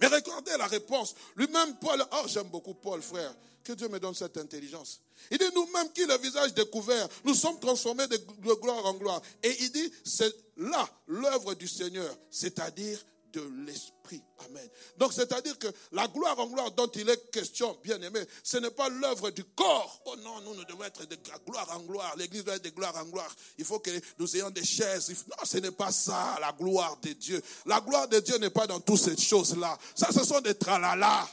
Mais 0.00 0.08
regardez 0.08 0.56
la 0.56 0.66
réponse. 0.66 1.14
Lui-même, 1.36 1.76
Paul, 1.76 2.04
oh 2.12 2.22
j'aime 2.26 2.48
beaucoup 2.48 2.74
Paul, 2.74 3.02
frère. 3.02 3.32
Que 3.62 3.74
Dieu 3.74 3.88
me 3.88 4.00
donne 4.00 4.14
cette 4.14 4.36
intelligence. 4.38 5.00
Il 5.30 5.38
dit, 5.38 5.44
nous-mêmes 5.54 5.92
qui 5.92 6.06
le 6.06 6.16
visage 6.16 6.54
découvert, 6.54 7.06
nous 7.24 7.34
sommes 7.34 7.60
transformés 7.60 8.06
de 8.08 8.16
gloire 8.54 8.84
en 8.86 8.94
gloire. 8.94 9.20
Et 9.42 9.54
il 9.60 9.70
dit, 9.70 9.92
c'est 10.02 10.34
là 10.56 10.88
l'œuvre 11.06 11.54
du 11.54 11.68
Seigneur, 11.68 12.16
c'est-à-dire 12.30 13.04
de 13.32 13.40
l'Esprit. 13.66 14.22
Amen. 14.46 14.68
Donc, 14.96 15.12
c'est-à-dire 15.12 15.58
que 15.58 15.68
la 15.92 16.08
gloire 16.08 16.38
en 16.38 16.46
gloire 16.46 16.70
dont 16.72 16.88
il 16.88 17.08
est 17.08 17.30
question, 17.30 17.76
bien 17.82 18.00
aimé, 18.02 18.20
ce 18.42 18.56
n'est 18.58 18.70
pas 18.70 18.88
l'œuvre 18.88 19.30
du 19.30 19.44
corps. 19.44 20.00
Oh 20.06 20.16
non, 20.16 20.40
nous, 20.40 20.54
nous 20.54 20.64
devons 20.64 20.84
être 20.84 21.04
de 21.06 21.16
gloire 21.46 21.68
en 21.76 21.80
gloire. 21.80 22.14
L'Église 22.16 22.44
doit 22.44 22.56
être 22.56 22.64
de 22.64 22.70
gloire 22.70 22.96
en 22.96 23.04
gloire. 23.04 23.34
Il 23.58 23.64
faut 23.64 23.78
que 23.78 23.90
nous 24.18 24.36
ayons 24.36 24.50
des 24.50 24.64
chaises. 24.64 25.08
Non, 25.28 25.44
ce 25.44 25.58
n'est 25.58 25.70
pas 25.70 25.92
ça, 25.92 26.38
la 26.40 26.52
gloire 26.52 26.98
de 27.00 27.12
Dieu. 27.12 27.42
La 27.66 27.80
gloire 27.80 28.08
de 28.08 28.20
Dieu 28.20 28.38
n'est 28.38 28.50
pas 28.50 28.66
dans 28.66 28.80
toutes 28.80 29.00
ces 29.00 29.16
choses-là. 29.16 29.78
Ça, 29.94 30.08
ce 30.12 30.24
sont 30.24 30.40
des 30.40 30.54
tralala. 30.54 31.28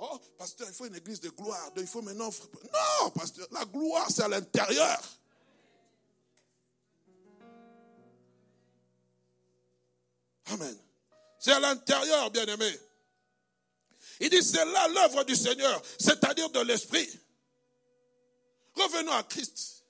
Oh, 0.00 0.18
pasteur, 0.38 0.68
il 0.68 0.74
faut 0.74 0.86
une 0.86 0.94
église 0.94 1.20
de 1.20 1.30
gloire. 1.30 1.70
Il 1.76 1.86
faut 1.86 2.02
maintenant. 2.02 2.30
Non, 2.30 3.10
pasteur, 3.10 3.48
la 3.50 3.64
gloire, 3.64 4.06
c'est 4.08 4.22
à 4.22 4.28
l'intérieur. 4.28 5.00
Amen. 10.50 10.76
C'est 11.38 11.52
à 11.52 11.60
l'intérieur, 11.60 12.30
bien-aimé. 12.30 12.78
Il 14.20 14.30
dit, 14.30 14.42
c'est 14.42 14.64
là 14.64 14.88
l'œuvre 14.88 15.24
du 15.24 15.36
Seigneur, 15.36 15.82
c'est-à-dire 15.98 16.50
de 16.50 16.60
l'Esprit. 16.60 17.08
Revenons 18.74 19.12
à 19.12 19.22
Christ, 19.22 19.84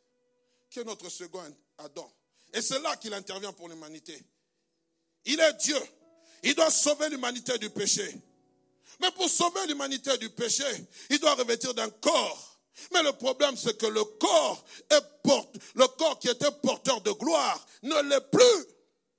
qui 0.70 0.80
est 0.80 0.84
notre 0.84 1.08
second 1.08 1.42
Adam. 1.78 2.10
Et 2.52 2.62
c'est 2.62 2.80
là 2.80 2.96
qu'il 2.96 3.14
intervient 3.14 3.52
pour 3.52 3.68
l'humanité. 3.68 4.22
Il 5.24 5.40
est 5.40 5.52
Dieu. 5.54 5.80
Il 6.42 6.54
doit 6.54 6.70
sauver 6.70 7.08
l'humanité 7.08 7.58
du 7.58 7.70
péché. 7.70 8.14
Mais 9.00 9.10
pour 9.12 9.28
sauver 9.28 9.66
l'humanité 9.66 10.16
du 10.18 10.30
péché, 10.30 10.64
il 11.10 11.18
doit 11.18 11.34
revêtir 11.34 11.74
d'un 11.74 11.90
corps. 11.90 12.60
Mais 12.92 13.02
le 13.02 13.12
problème, 13.12 13.56
c'est 13.56 13.76
que 13.76 13.86
le 13.86 14.04
corps 14.04 14.64
est 14.90 15.02
le 15.74 15.86
corps 15.86 16.18
qui 16.18 16.28
était 16.28 16.50
porteur 16.62 17.00
de 17.00 17.10
gloire 17.12 17.66
ne 17.82 18.00
l'est 18.08 18.30
plus. 18.30 18.77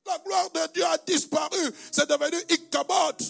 La 0.10 0.18
gloire 0.20 0.50
de 0.50 0.74
Dieu 0.74 0.86
a 0.86 0.98
disparu. 0.98 1.72
C'est 1.92 2.10
devenu 2.10 2.38
Ichabod. 2.50 3.22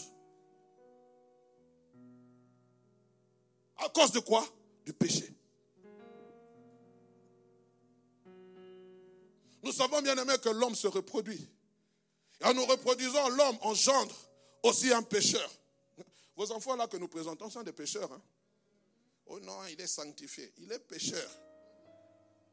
À 3.77 3.89
cause 3.89 4.13
de 4.13 4.19
quoi? 4.19 4.45
Du 4.85 4.93
péché. 4.93 5.33
Nous 9.61 9.73
savons 9.73 10.01
bien 10.01 10.17
aimé 10.17 10.35
que 10.41 10.49
l'homme 10.49 10.75
se 10.75 10.87
reproduit. 10.87 11.49
Et 12.39 12.45
en 12.45 12.53
nous 12.53 12.65
reproduisant, 12.65 13.27
l'homme 13.27 13.57
engendre 13.61 14.15
aussi 14.63 14.93
un 14.93 15.03
pécheur. 15.03 15.49
Vos 16.37 16.49
enfants 16.53 16.77
là 16.77 16.87
que 16.87 16.95
nous 16.95 17.09
présentons 17.09 17.49
sont 17.49 17.63
des 17.63 17.73
pécheurs. 17.73 18.11
Hein? 18.13 18.21
Oh 19.25 19.39
non, 19.41 19.65
il 19.69 19.79
est 19.81 19.87
sanctifié. 19.87 20.53
Il 20.59 20.71
est 20.71 20.79
pécheur. 20.79 21.29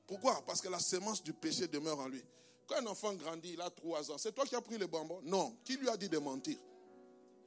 Pourquoi? 0.09 0.45
Parce 0.45 0.61
que 0.61 0.69
la 0.69 0.81
sémence 0.81 1.23
du 1.23 1.33
péché 1.33 1.69
demeure 1.69 2.01
en 2.01 2.09
lui. 2.09 2.25
Quand 2.67 2.77
un 2.77 2.87
enfant 2.87 3.15
grandit, 3.15 3.53
il 3.53 3.61
a 3.61 3.71
trois 3.71 4.11
ans, 4.11 4.19
c'est 4.19 4.33
toi 4.33 4.45
qui 4.45 4.57
as 4.57 4.61
pris 4.61 4.79
le 4.79 4.87
bonbon 4.87 5.21
Non. 5.23 5.57
Qui 5.65 5.77
lui 5.77 5.89
a 5.89 5.97
dit 5.97 6.09
de 6.09 6.19
mentir 6.19 6.59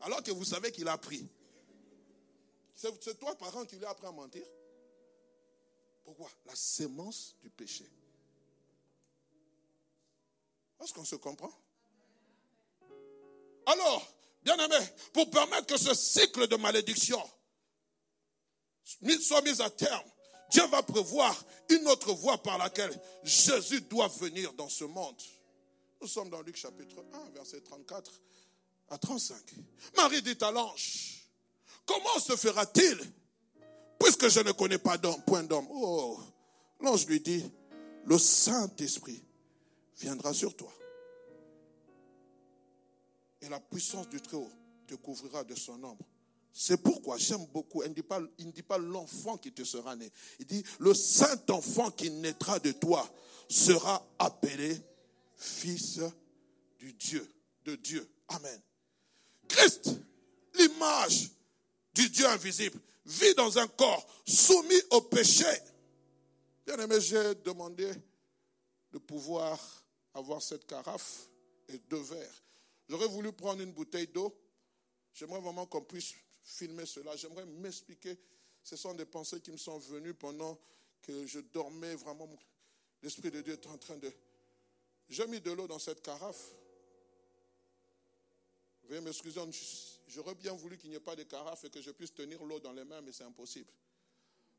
Alors 0.01 0.23
que 0.23 0.31
vous 0.31 0.45
savez 0.45 0.71
qu'il 0.71 0.87
a 0.87 0.97
pris. 0.97 1.27
C'est 2.75 3.19
toi, 3.19 3.35
parent, 3.35 3.65
qui 3.65 3.75
lui 3.75 3.85
a 3.85 3.89
appris 3.89 4.07
à 4.07 4.11
mentir 4.11 4.45
Pourquoi? 6.05 6.29
La 6.45 6.55
sémence 6.55 7.35
du 7.41 7.49
péché. 7.49 7.85
Est-ce 10.81 10.93
qu'on 10.93 11.03
se 11.03 11.17
comprend? 11.17 11.51
Alors, 13.65 14.13
bien 14.41 14.57
aimé, 14.57 14.85
pour 15.11 15.29
permettre 15.29 15.67
que 15.67 15.77
ce 15.77 15.93
cycle 15.93 16.47
de 16.47 16.55
malédiction 16.55 17.21
soit 19.21 19.41
mis 19.41 19.61
à 19.61 19.69
terme, 19.69 20.09
Dieu 20.49 20.65
va 20.67 20.81
prévoir 20.81 21.35
une 21.69 21.87
autre 21.87 22.13
voie 22.13 22.37
par 22.41 22.57
laquelle 22.57 22.91
Jésus 23.23 23.81
doit 23.81 24.07
venir 24.07 24.51
dans 24.53 24.69
ce 24.69 24.83
monde. 24.83 25.21
Nous 26.01 26.07
sommes 26.07 26.29
dans 26.29 26.41
Luc 26.41 26.55
chapitre 26.55 27.03
1, 27.13 27.29
verset 27.31 27.61
34 27.61 28.11
à 28.89 28.97
35. 28.97 29.37
Marie 29.97 30.21
dit 30.21 30.37
à 30.41 30.51
l'ange, 30.51 31.27
comment 31.85 32.19
se 32.19 32.35
fera-t-il 32.35 32.97
puisque 33.99 34.29
je 34.29 34.39
ne 34.39 34.51
connais 34.51 34.79
pas 34.79 34.97
point 34.97 35.43
d'homme? 35.43 35.67
Oh, 35.69 36.19
l'ange 36.79 37.05
lui 37.05 37.19
dit, 37.19 37.45
le 38.05 38.17
Saint-Esprit 38.17 39.23
viendra 39.99 40.33
sur 40.33 40.55
toi. 40.55 40.73
Et 43.41 43.49
la 43.49 43.59
puissance 43.59 44.09
du 44.09 44.19
Très-Haut 44.19 44.51
te 44.87 44.95
couvrira 44.95 45.43
de 45.43 45.55
son 45.55 45.83
ombre. 45.83 46.05
C'est 46.51 46.77
pourquoi 46.77 47.17
j'aime 47.17 47.45
beaucoup. 47.47 47.83
Il 47.83 47.89
ne 47.89 48.51
dit 48.51 48.63
pas, 48.63 48.77
l'enfant 48.77 49.37
qui 49.37 49.51
te 49.51 49.63
sera 49.63 49.95
né. 49.95 50.11
Il 50.39 50.45
dit 50.45 50.63
le 50.79 50.93
saint 50.93 51.41
enfant 51.49 51.91
qui 51.91 52.09
naîtra 52.09 52.59
de 52.59 52.71
toi 52.71 53.09
sera 53.47 54.05
appelé 54.17 54.77
fils 55.35 55.99
du 56.77 56.93
Dieu, 56.93 57.27
de 57.65 57.75
Dieu. 57.75 58.07
Amen. 58.29 58.61
Christ, 59.47 59.91
l'image 60.55 61.31
du 61.93 62.09
Dieu 62.09 62.27
invisible, 62.27 62.79
vit 63.05 63.33
dans 63.35 63.57
un 63.57 63.67
corps 63.67 64.05
soumis 64.25 64.81
au 64.91 65.01
péché. 65.01 65.45
Bien 66.65 66.77
aimé, 66.77 66.99
j'ai 66.99 67.35
demandé 67.35 67.91
de 68.91 68.97
pouvoir 68.99 69.59
avoir 70.13 70.41
cette 70.41 70.65
carafe 70.67 71.29
et 71.67 71.79
deux 71.89 72.01
verres. 72.01 72.43
J'aurais 72.87 73.07
voulu 73.07 73.31
prendre 73.31 73.61
une 73.61 73.71
bouteille 73.71 74.07
d'eau. 74.07 74.35
J'aimerais 75.13 75.41
vraiment 75.41 75.65
qu'on 75.65 75.81
puisse 75.81 76.13
filmer 76.49 76.85
cela. 76.85 77.15
J'aimerais 77.15 77.45
m'expliquer. 77.45 78.17
Ce 78.63 78.75
sont 78.75 78.93
des 78.93 79.05
pensées 79.05 79.39
qui 79.41 79.51
me 79.51 79.57
sont 79.57 79.77
venues 79.77 80.13
pendant 80.13 80.59
que 81.01 81.25
je 81.25 81.39
dormais 81.39 81.95
vraiment. 81.95 82.27
L'Esprit 83.01 83.31
de 83.31 83.41
Dieu 83.41 83.53
est 83.53 83.67
en 83.67 83.77
train 83.77 83.97
de... 83.97 84.11
J'ai 85.07 85.25
mis 85.27 85.39
de 85.39 85.51
l'eau 85.51 85.67
dans 85.67 85.79
cette 85.79 86.01
carafe. 86.01 86.53
Veuillez 88.83 89.01
m'excuser, 89.01 89.39
j'aurais 90.07 90.35
bien 90.35 90.53
voulu 90.53 90.77
qu'il 90.77 90.89
n'y 90.89 90.95
ait 90.95 90.99
pas 90.99 91.15
de 91.15 91.23
carafe 91.23 91.63
et 91.65 91.69
que 91.69 91.81
je 91.81 91.91
puisse 91.91 92.13
tenir 92.13 92.43
l'eau 92.43 92.59
dans 92.59 92.73
les 92.73 92.83
mains, 92.83 93.01
mais 93.01 93.11
c'est 93.11 93.23
impossible. 93.23 93.71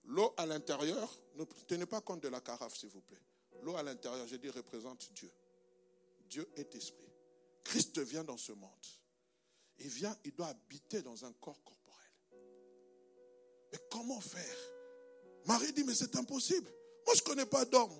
L'eau 0.05 0.33
à 0.37 0.47
l'intérieur, 0.47 1.13
ne 1.35 1.45
tenez 1.67 1.87
pas 1.87 2.01
compte 2.01 2.23
de 2.23 2.29
la 2.29 2.41
carafe, 2.41 2.77
s'il 2.77 2.91
vous 2.91 3.01
plaît. 3.01 3.21
L'eau 3.63 3.77
à 3.77 3.83
l'intérieur, 3.83 4.27
je 4.27 4.37
dis, 4.37 4.49
représente 4.49 5.13
Dieu. 5.13 5.31
Dieu 6.29 6.49
est 6.55 6.75
esprit. 6.75 7.13
Christ 7.65 7.99
vient 7.99 8.25
dans 8.25 8.37
ce 8.37 8.53
monde. 8.53 8.87
Il 9.79 9.89
vient, 9.89 10.17
il 10.25 10.33
doit 10.33 10.47
habiter 10.47 11.03
dans 11.03 11.25
un 11.25 11.33
corps. 11.33 11.80
Mais 13.73 13.79
comment 13.91 14.21
faire? 14.21 14.57
Marie 15.47 15.73
dit, 15.73 15.85
mais 15.85 15.95
c'est 15.95 16.15
impossible. 16.17 16.71
Moi, 17.07 17.15
je 17.15 17.21
ne 17.21 17.25
connais 17.25 17.47
pas 17.47 17.65
d'homme. 17.65 17.93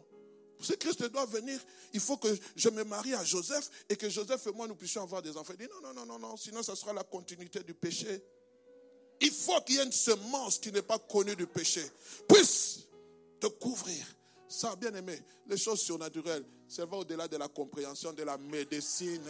Si 0.63 0.77
Christ 0.77 1.03
doit 1.05 1.25
venir, 1.25 1.59
il 1.95 2.01
faut 2.01 2.19
que 2.19 2.29
je 2.55 2.69
me 2.69 2.85
marie 2.85 3.15
à 3.15 3.25
Joseph 3.25 3.71
et 3.89 3.97
que 3.97 4.11
Joseph 4.11 4.47
et 4.47 4.53
moi, 4.53 4.69
nous 4.69 4.75
puissions 4.75 5.03
avoir 5.03 5.23
des 5.23 5.37
enfants. 5.37 5.55
Il 5.59 5.67
dit, 5.67 5.73
non, 5.73 5.81
non, 5.89 5.95
non, 5.95 6.07
non, 6.07 6.19
non, 6.19 6.37
sinon 6.37 6.63
ça 6.63 6.77
sera 6.77 6.93
la 6.93 7.03
continuité 7.03 7.63
du 7.63 7.73
péché. 7.73 8.23
Il 9.23 9.31
faut 9.31 9.59
qu'il 9.63 9.77
y 9.77 9.79
ait 9.79 9.85
une 9.85 9.93
semence 9.93 10.59
qui 10.59 10.71
n'est 10.71 10.83
pas 10.83 10.99
connue 10.99 11.37
du 11.37 11.47
péché, 11.47 11.83
puisse 12.29 12.81
te 13.39 13.47
couvrir. 13.47 14.05
Ça, 14.49 14.75
bien 14.77 14.95
aimé, 14.95 15.19
les 15.47 15.57
choses 15.57 15.81
surnaturelles, 15.81 16.45
ça 16.69 16.85
va 16.85 16.97
au-delà 16.99 17.29
de 17.29 17.37
la 17.37 17.49
compréhension 17.49 18.13
de 18.13 18.23
la 18.23 18.37
médecine, 18.37 19.23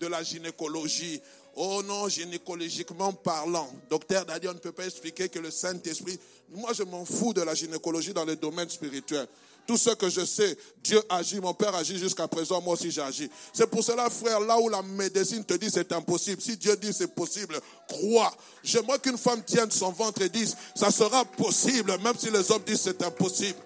de 0.00 0.06
la 0.06 0.22
gynécologie. 0.22 1.20
Oh 1.54 1.82
non, 1.84 2.08
gynécologiquement 2.08 3.12
parlant, 3.12 3.68
docteur 3.90 4.24
Dadion 4.24 4.54
ne 4.54 4.58
peut 4.58 4.72
pas 4.72 4.86
expliquer 4.86 5.28
que 5.28 5.38
le 5.38 5.50
Saint-Esprit, 5.50 6.18
moi 6.50 6.72
je 6.72 6.82
m'en 6.82 7.04
fous 7.04 7.34
de 7.34 7.42
la 7.42 7.54
gynécologie 7.54 8.14
dans 8.14 8.24
le 8.24 8.36
domaine 8.36 8.70
spirituel. 8.70 9.26
Tout 9.66 9.76
ce 9.76 9.90
que 9.90 10.08
je 10.08 10.24
sais, 10.24 10.56
Dieu 10.82 11.00
agit, 11.10 11.40
mon 11.40 11.52
Père 11.52 11.74
agit 11.74 11.98
jusqu'à 11.98 12.26
présent, 12.26 12.62
moi 12.62 12.72
aussi 12.72 12.90
j'agis. 12.90 13.28
C'est 13.52 13.66
pour 13.66 13.84
cela, 13.84 14.08
frère, 14.08 14.40
là 14.40 14.58
où 14.58 14.70
la 14.70 14.80
médecine 14.82 15.44
te 15.44 15.54
dit 15.54 15.70
c'est 15.70 15.92
impossible, 15.92 16.40
si 16.40 16.56
Dieu 16.56 16.74
dit 16.76 16.92
c'est 16.92 17.14
possible, 17.14 17.60
crois. 17.86 18.32
J'aimerais 18.64 18.98
qu'une 18.98 19.18
femme 19.18 19.42
tienne 19.44 19.70
son 19.70 19.92
ventre 19.92 20.22
et 20.22 20.30
dise, 20.30 20.56
ça 20.74 20.90
sera 20.90 21.24
possible, 21.26 21.96
même 22.02 22.16
si 22.18 22.30
les 22.30 22.50
hommes 22.50 22.62
disent 22.66 22.80
c'est 22.80 23.02
impossible. 23.02 23.58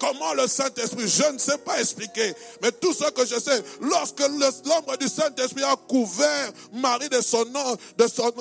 Comment 0.00 0.32
le 0.32 0.48
Saint-Esprit, 0.48 1.06
je 1.06 1.30
ne 1.30 1.38
sais 1.38 1.58
pas 1.58 1.78
expliquer, 1.78 2.32
mais 2.62 2.72
tout 2.72 2.94
ce 2.94 3.10
que 3.10 3.26
je 3.26 3.38
sais, 3.38 3.62
lorsque 3.82 4.20
l'ombre 4.64 4.96
du 4.96 5.06
Saint-Esprit 5.06 5.62
a 5.62 5.76
couvert 5.76 6.52
Marie 6.72 7.10
de 7.10 7.20
son 7.20 7.44
nom, 7.44 7.76
de 7.98 8.06
son, 8.08 8.32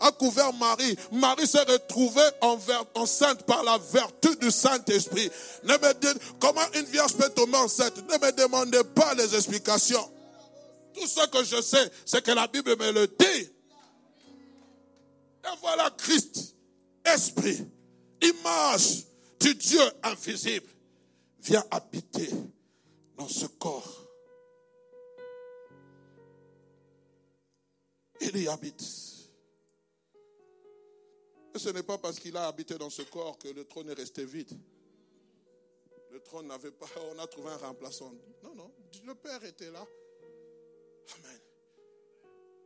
a 0.00 0.10
couvert 0.10 0.52
Marie, 0.54 0.98
Marie 1.12 1.46
s'est 1.46 1.62
retrouvée 1.62 2.28
enceinte 2.94 3.44
par 3.44 3.62
la 3.62 3.78
vertu 3.92 4.34
du 4.40 4.50
Saint-Esprit. 4.50 5.30
Ne 5.62 5.76
comment 6.40 6.66
une 6.74 6.86
vierge 6.86 7.12
peut 7.12 7.30
tomber 7.30 7.58
enceinte? 7.58 7.94
Ne 8.08 8.18
me 8.18 8.32
demandez 8.32 8.82
pas 8.82 9.14
les 9.14 9.36
explications. 9.36 10.10
Tout 10.94 11.06
ce 11.06 11.26
que 11.28 11.44
je 11.44 11.62
sais, 11.62 11.92
c'est 12.04 12.24
que 12.24 12.32
la 12.32 12.48
Bible 12.48 12.74
me 12.76 12.90
le 12.90 13.06
dit. 13.06 13.48
Et 15.44 15.56
voilà 15.60 15.90
Christ, 15.96 16.56
esprit, 17.04 17.64
image 18.20 19.04
du 19.38 19.54
Dieu 19.54 19.82
invisible 20.02 20.73
Viens 21.44 21.62
habiter 21.70 22.30
dans 23.18 23.28
ce 23.28 23.44
corps. 23.44 24.08
Il 28.22 28.38
y 28.38 28.48
habite. 28.48 28.82
Et 31.54 31.58
ce 31.58 31.68
n'est 31.68 31.82
pas 31.82 31.98
parce 31.98 32.18
qu'il 32.18 32.34
a 32.38 32.46
habité 32.46 32.78
dans 32.78 32.88
ce 32.88 33.02
corps 33.02 33.36
que 33.36 33.48
le 33.48 33.66
trône 33.66 33.90
est 33.90 33.94
resté 33.94 34.24
vide. 34.24 34.58
Le 36.12 36.20
trône 36.20 36.46
n'avait 36.46 36.70
pas, 36.70 36.86
on 37.12 37.18
a 37.18 37.26
trouvé 37.26 37.50
un 37.50 37.58
remplaçant. 37.58 38.14
Non, 38.42 38.54
non, 38.54 38.72
le 39.04 39.14
Père 39.14 39.44
était 39.44 39.70
là. 39.70 39.86
Amen. 41.18 41.40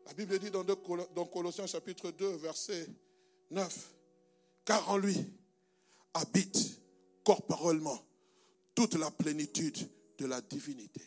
La 0.06 0.14
Bible 0.14 0.38
dit 0.38 0.52
dans, 0.52 0.62
dans 0.62 1.26
Colossiens 1.26 1.66
chapitre 1.66 2.12
2, 2.12 2.36
verset 2.36 2.86
9, 3.50 3.94
car 4.64 4.88
en 4.88 4.98
lui 4.98 5.16
habite 6.14 6.80
corporellement 7.24 8.07
toute 8.78 8.94
la 8.94 9.10
plénitude 9.10 9.90
de 10.18 10.26
la 10.26 10.40
divinité. 10.40 11.00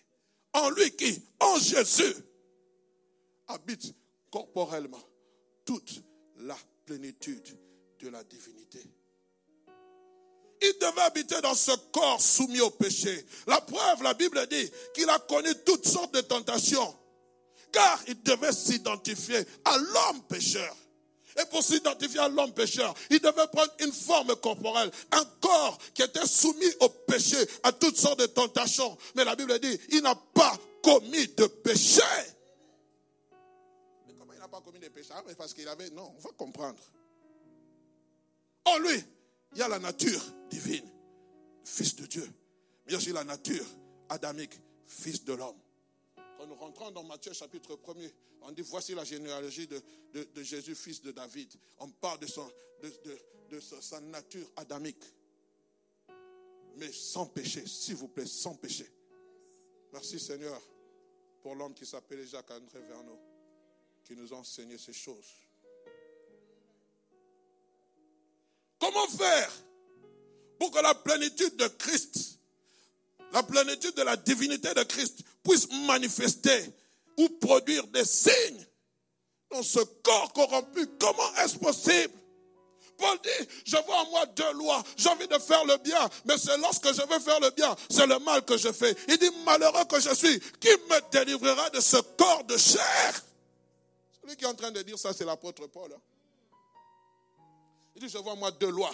En 0.51 0.71
lui 0.71 0.91
qui, 0.91 1.23
en 1.39 1.57
Jésus, 1.57 2.13
habite 3.47 3.95
corporellement 4.29 5.01
toute 5.63 6.03
la 6.39 6.57
plénitude 6.85 7.57
de 8.01 8.09
la 8.09 8.25
divinité. 8.25 8.81
Il 10.61 10.73
devait 10.81 11.01
habiter 11.03 11.39
dans 11.39 11.55
ce 11.55 11.71
corps 11.93 12.21
soumis 12.21 12.59
au 12.59 12.71
péché. 12.71 13.25
La 13.47 13.61
preuve, 13.61 14.03
la 14.03 14.15
Bible 14.15 14.45
dit 14.47 14.69
qu'il 14.93 15.09
a 15.09 15.19
connu 15.19 15.51
toutes 15.65 15.87
sortes 15.87 16.13
de 16.13 16.19
tentations, 16.19 16.93
car 17.71 18.03
il 18.09 18.21
devait 18.21 18.51
s'identifier 18.51 19.45
à 19.63 19.77
l'homme 19.77 20.23
pécheur. 20.27 20.75
Et 21.39 21.45
pour 21.45 21.63
s'identifier 21.63 22.19
à 22.19 22.29
l'homme 22.29 22.53
pécheur, 22.53 22.93
il 23.09 23.19
devait 23.19 23.47
prendre 23.47 23.71
une 23.79 23.91
forme 23.91 24.35
corporelle, 24.35 24.91
un 25.11 25.25
corps 25.39 25.77
qui 25.93 26.01
était 26.01 26.25
soumis 26.25 26.73
au 26.81 26.89
péché, 26.89 27.37
à 27.63 27.71
toutes 27.71 27.97
sortes 27.97 28.19
de 28.19 28.25
tentations. 28.25 28.97
Mais 29.15 29.23
la 29.23 29.35
Bible 29.35 29.57
dit, 29.59 29.79
il 29.89 30.01
n'a 30.01 30.15
pas 30.15 30.57
commis 30.83 31.27
de 31.27 31.45
péché. 31.45 32.01
Mais 34.07 34.13
comment 34.17 34.33
il 34.33 34.39
n'a 34.39 34.47
pas 34.47 34.61
commis 34.61 34.79
de 34.79 34.89
péché? 34.89 35.09
Ah, 35.13 35.23
Parce 35.37 35.53
qu'il 35.53 35.67
avait... 35.67 35.89
Non, 35.91 36.13
on 36.17 36.19
va 36.19 36.29
comprendre. 36.35 36.79
En 38.65 38.77
lui, 38.79 39.03
il 39.53 39.57
y 39.57 39.61
a 39.61 39.67
la 39.67 39.79
nature 39.79 40.21
divine, 40.49 40.89
fils 41.63 41.95
de 41.95 42.05
Dieu. 42.05 42.29
Mais 42.85 42.91
il 42.91 42.91
y 42.91 42.95
a 42.95 42.97
aussi 42.97 43.11
la 43.11 43.23
nature 43.23 43.65
adamique, 44.09 44.59
fils 44.85 45.23
de 45.23 45.33
l'homme. 45.33 45.57
Quand 46.41 46.47
nous 46.47 46.55
rentrons 46.55 46.89
dans 46.89 47.03
Matthieu 47.03 47.33
chapitre 47.33 47.75
1er, 47.75 48.11
on 48.41 48.51
dit 48.51 48.63
voici 48.63 48.95
la 48.95 49.03
généalogie 49.03 49.67
de, 49.67 49.79
Jésus, 50.41 50.73
fils 50.73 50.99
de 50.99 51.11
David. 51.11 51.53
On 51.77 51.87
parle 51.87 52.17
de, 52.17 52.25
son, 52.25 52.51
de, 52.81 53.59
sa 53.59 53.99
nature 53.99 54.49
adamique. 54.55 55.03
Mais 56.77 56.91
sans 56.91 57.27
péché, 57.27 57.67
s'il 57.67 57.93
vous 57.93 58.07
plaît, 58.07 58.25
sans 58.25 58.55
péché. 58.55 58.91
Merci 59.93 60.19
Seigneur 60.19 60.59
pour 61.43 61.53
l'homme 61.53 61.75
qui 61.75 61.85
s'appelait 61.85 62.25
Jacques-André 62.25 62.81
Verneau, 62.89 63.19
qui 64.03 64.15
nous 64.15 64.33
a 64.33 64.37
enseigné 64.37 64.79
ces 64.79 64.93
choses. 64.93 65.29
Comment 68.79 69.07
faire 69.09 69.51
pour 70.57 70.71
que 70.71 70.81
la 70.81 70.95
plénitude 70.95 71.55
de 71.55 71.67
Christ, 71.67 72.39
la 73.31 73.43
plénitude 73.43 73.93
de 73.93 74.01
la 74.01 74.17
divinité 74.17 74.73
de 74.73 74.81
Christ 74.81 75.23
puisse 75.43 75.67
manifester 75.87 76.73
ou 77.17 77.29
produire 77.29 77.87
des 77.87 78.05
signes 78.05 78.65
dans 79.51 79.63
ce 79.63 79.79
corps 79.79 80.31
corrompu. 80.33 80.87
Comment 80.99 81.35
est-ce 81.37 81.57
possible? 81.57 82.13
Paul 82.97 83.17
dit, 83.23 83.47
je 83.65 83.77
vois 83.77 83.95
en 84.01 84.09
moi 84.11 84.25
deux 84.27 84.53
lois. 84.53 84.83
J'ai 84.95 85.09
envie 85.09 85.27
de 85.27 85.37
faire 85.39 85.65
le 85.65 85.77
bien, 85.77 86.07
mais 86.25 86.37
c'est 86.37 86.55
lorsque 86.57 86.93
je 86.93 87.01
veux 87.01 87.19
faire 87.19 87.39
le 87.39 87.49
bien, 87.49 87.75
c'est 87.89 88.05
le 88.05 88.19
mal 88.19 88.45
que 88.45 88.57
je 88.57 88.71
fais. 88.71 88.95
Il 89.07 89.17
dit, 89.17 89.31
malheureux 89.43 89.85
que 89.85 89.99
je 89.99 90.13
suis, 90.13 90.39
qui 90.39 90.69
me 90.69 91.09
délivrera 91.11 91.69
de 91.71 91.79
ce 91.79 91.97
corps 91.97 92.43
de 92.43 92.57
chair? 92.57 93.23
Celui 94.21 94.35
qui 94.35 94.43
est 94.43 94.47
en 94.47 94.53
train 94.53 94.71
de 94.71 94.81
dire 94.83 94.99
ça, 94.99 95.13
c'est 95.13 95.25
l'apôtre 95.25 95.65
Paul. 95.67 95.97
Il 97.95 98.01
dit, 98.01 98.09
je 98.09 98.19
vois 98.19 98.33
en 98.33 98.37
moi 98.37 98.51
deux 98.51 98.69
lois. 98.69 98.93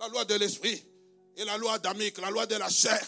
La 0.00 0.08
loi 0.08 0.24
de 0.24 0.34
l'esprit 0.34 0.84
et 1.36 1.44
la 1.44 1.56
loi 1.58 1.74
adamique, 1.74 2.18
la 2.18 2.30
loi 2.30 2.46
de 2.46 2.56
la 2.56 2.68
chair 2.68 3.06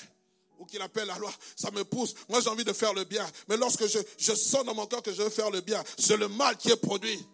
ou 0.62 0.64
qu'il 0.64 0.81
appelle 0.81 1.09
la 1.09 1.18
loi, 1.18 1.33
ça 1.57 1.72
me 1.72 1.85
pousse. 1.85 2.14
Moi, 2.29 2.40
j'ai 2.40 2.48
envie 2.48 2.64
de 2.64 2.72
faire 2.72 2.94
le 2.94 3.03
bien. 3.03 3.29
Mais 3.48 3.57
lorsque 3.57 3.85
je, 3.87 4.35
sens 4.35 4.64
dans 4.64 4.75
mon 4.75 4.87
cœur 4.87 5.03
que 5.03 5.12
je 5.12 5.20
veux 5.20 5.29
faire 5.29 5.51
le 5.51 5.61
bien, 5.61 5.83
c'est 5.98 6.16
le 6.16 6.29
mal 6.29 6.57
qui 6.57 6.70
est 6.70 6.77
produit. 6.77 7.27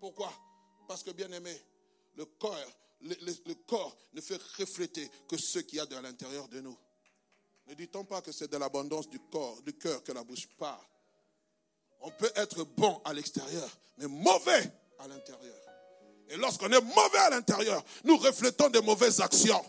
Pourquoi? 0.00 0.32
Parce 0.88 1.04
que, 1.04 1.12
bien 1.12 1.30
aimé, 1.30 1.56
le 2.16 2.24
corps, 2.24 2.56
le, 3.00 3.54
corps 3.68 3.96
ne 4.12 4.20
fait 4.20 4.40
refléter 4.58 5.08
que 5.28 5.38
ce 5.38 5.60
qu'il 5.60 5.78
y 5.78 5.80
a 5.80 5.86
de 5.86 5.94
l'intérieur 5.94 6.48
de 6.48 6.60
nous. 6.60 6.76
Ne 7.68 7.74
dit-on 7.74 8.04
pas 8.04 8.20
que 8.22 8.32
c'est 8.32 8.50
de 8.50 8.56
l'abondance 8.56 9.08
du 9.08 9.20
corps, 9.20 9.62
du 9.62 9.74
cœur 9.74 10.02
que 10.02 10.10
la 10.10 10.24
bouche 10.24 10.48
parle 10.58 10.84
On 12.00 12.10
peut 12.10 12.32
être 12.34 12.64
bon 12.64 13.00
à 13.04 13.12
l'extérieur, 13.12 13.68
mais 13.98 14.08
mauvais 14.08 14.68
à 14.98 15.06
l'intérieur. 15.06 15.54
Et 16.28 16.36
lorsqu'on 16.36 16.72
est 16.72 16.80
mauvais 16.80 17.18
à 17.18 17.30
l'intérieur, 17.30 17.84
nous 18.02 18.16
reflétons 18.16 18.68
des 18.68 18.80
mauvaises 18.80 19.20
actions. 19.20 19.64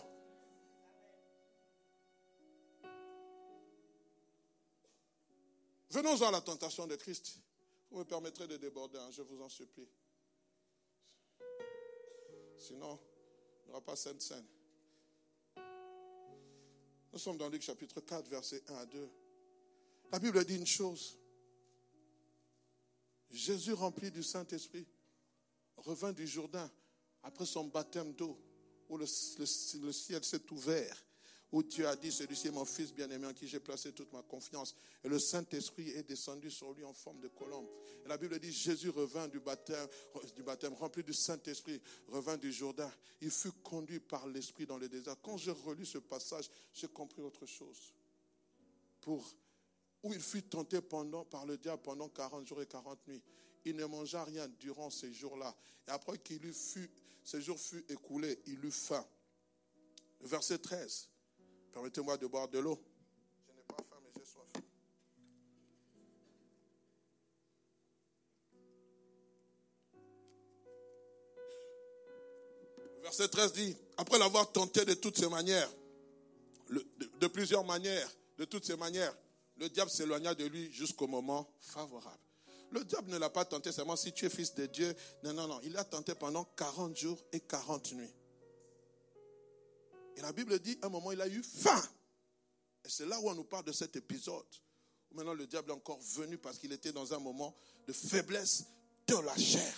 Venons-en 5.94 6.26
à 6.26 6.30
la 6.32 6.40
tentation 6.40 6.88
de 6.88 6.96
Christ. 6.96 7.38
Vous 7.88 7.98
me 7.98 8.04
permettrez 8.04 8.48
de 8.48 8.56
déborder, 8.56 8.98
hein, 8.98 9.12
je 9.12 9.22
vous 9.22 9.40
en 9.40 9.48
supplie. 9.48 9.86
Sinon, 12.58 12.98
il 13.62 13.66
n'y 13.66 13.70
aura 13.70 13.80
pas 13.80 13.94
sainte 13.94 14.20
scène. 14.20 14.44
Nous 17.12 17.18
sommes 17.20 17.38
dans 17.38 17.48
Luc 17.48 17.62
chapitre 17.62 18.00
4, 18.00 18.28
verset 18.28 18.64
1 18.66 18.74
à 18.74 18.86
2. 18.86 19.08
La 20.10 20.18
Bible 20.18 20.44
dit 20.44 20.56
une 20.56 20.66
chose. 20.66 21.16
Jésus 23.30 23.72
rempli 23.72 24.10
du 24.10 24.24
Saint-Esprit 24.24 24.88
revint 25.76 26.12
du 26.12 26.26
Jourdain 26.26 26.68
après 27.22 27.46
son 27.46 27.66
baptême 27.66 28.14
d'eau, 28.14 28.36
où 28.88 28.96
le 28.96 29.06
ciel 29.06 30.24
s'est 30.24 30.50
ouvert 30.50 31.04
où 31.54 31.62
tu 31.62 31.86
as 31.86 31.94
dit, 31.94 32.10
celui-ci 32.10 32.48
est 32.48 32.50
mon 32.50 32.64
fils 32.64 32.92
bien-aimé 32.92 33.28
en 33.28 33.32
qui 33.32 33.46
j'ai 33.46 33.60
placé 33.60 33.92
toute 33.92 34.12
ma 34.12 34.22
confiance. 34.22 34.74
Et 35.04 35.08
le 35.08 35.20
Saint-Esprit 35.20 35.88
est 35.90 36.02
descendu 36.02 36.50
sur 36.50 36.72
lui 36.72 36.82
en 36.82 36.92
forme 36.92 37.20
de 37.20 37.28
colombe. 37.28 37.68
Et 38.04 38.08
la 38.08 38.18
Bible 38.18 38.40
dit, 38.40 38.50
Jésus 38.50 38.90
revint 38.90 39.28
du 39.28 39.38
baptême, 39.38 39.86
rempli 40.74 41.04
du 41.04 41.14
Saint-Esprit, 41.14 41.80
revint 42.08 42.36
du 42.36 42.52
Jourdain. 42.52 42.90
Il 43.20 43.30
fut 43.30 43.52
conduit 43.62 44.00
par 44.00 44.26
l'Esprit 44.26 44.66
dans 44.66 44.78
le 44.78 44.88
désert. 44.88 45.14
Quand 45.22 45.36
j'ai 45.36 45.52
relu 45.52 45.86
ce 45.86 45.98
passage, 45.98 46.50
j'ai 46.72 46.88
compris 46.88 47.22
autre 47.22 47.46
chose. 47.46 47.94
Pour, 49.00 49.24
où 50.02 50.12
il 50.12 50.20
fut 50.20 50.42
tenté 50.42 50.80
pendant, 50.80 51.24
par 51.24 51.46
le 51.46 51.56
diable 51.56 51.82
pendant 51.82 52.08
40 52.08 52.48
jours 52.48 52.62
et 52.62 52.66
40 52.66 53.06
nuits. 53.06 53.22
Il 53.64 53.76
ne 53.76 53.84
mangea 53.84 54.24
rien 54.24 54.48
durant 54.58 54.90
ces 54.90 55.12
jours-là. 55.12 55.54
Et 55.86 55.92
après 55.92 56.18
qu'il 56.18 56.44
eut 56.44 56.52
fut, 56.52 56.90
ces 57.22 57.40
jours 57.40 57.60
fut 57.60 57.84
écoulés, 57.88 58.40
il 58.46 58.64
eut 58.64 58.72
faim. 58.72 59.06
Verset 60.20 60.58
13. 60.58 61.10
Permettez-moi 61.74 62.16
de 62.16 62.26
boire 62.28 62.46
de 62.48 62.60
l'eau. 62.60 62.78
Je 63.48 63.52
n'ai 63.52 63.62
pas 63.64 63.82
faim, 63.90 63.96
mais 64.00 64.10
j'ai 64.16 64.24
soif. 64.24 64.46
Verset 73.02 73.28
13 73.28 73.52
dit, 73.54 73.76
après 73.96 74.18
l'avoir 74.18 74.50
tenté 74.52 74.84
de 74.84 74.94
toutes 74.94 75.18
ces 75.18 75.28
manières, 75.28 75.68
de, 76.70 77.26
plusieurs 77.26 77.64
manières, 77.64 78.08
de 78.38 78.44
toutes 78.44 78.64
ces 78.64 78.76
manières, 78.76 79.14
le 79.56 79.68
diable 79.68 79.90
s'éloigna 79.90 80.34
de 80.34 80.44
lui 80.46 80.72
jusqu'au 80.72 81.08
moment 81.08 81.52
favorable. 81.60 82.18
Le 82.70 82.84
diable 82.84 83.10
ne 83.10 83.18
l'a 83.18 83.30
pas 83.30 83.44
tenté 83.44 83.72
seulement 83.72 83.96
si 83.96 84.12
tu 84.12 84.26
es 84.26 84.30
fils 84.30 84.54
de 84.54 84.66
Dieu. 84.66 84.94
Non, 85.24 85.32
non, 85.32 85.48
non. 85.48 85.60
Il 85.64 85.72
l'a 85.72 85.84
tenté 85.84 86.14
pendant 86.14 86.44
40 86.44 86.96
jours 86.96 87.22
et 87.32 87.40
40 87.40 87.92
nuits. 87.92 88.14
Et 90.16 90.20
la 90.20 90.32
Bible 90.32 90.58
dit, 90.60 90.78
un 90.82 90.88
moment, 90.88 91.12
il 91.12 91.20
a 91.20 91.28
eu 91.28 91.42
faim. 91.42 91.82
Et 92.84 92.88
c'est 92.88 93.06
là 93.06 93.18
où 93.20 93.28
on 93.28 93.34
nous 93.34 93.44
parle 93.44 93.64
de 93.64 93.72
cet 93.72 93.96
épisode. 93.96 94.46
Maintenant, 95.12 95.34
le 95.34 95.46
diable 95.46 95.70
est 95.70 95.74
encore 95.74 96.00
venu 96.00 96.38
parce 96.38 96.58
qu'il 96.58 96.72
était 96.72 96.92
dans 96.92 97.14
un 97.14 97.18
moment 97.18 97.54
de 97.86 97.92
faiblesse 97.92 98.64
de 99.06 99.16
la 99.16 99.36
chair. 99.36 99.74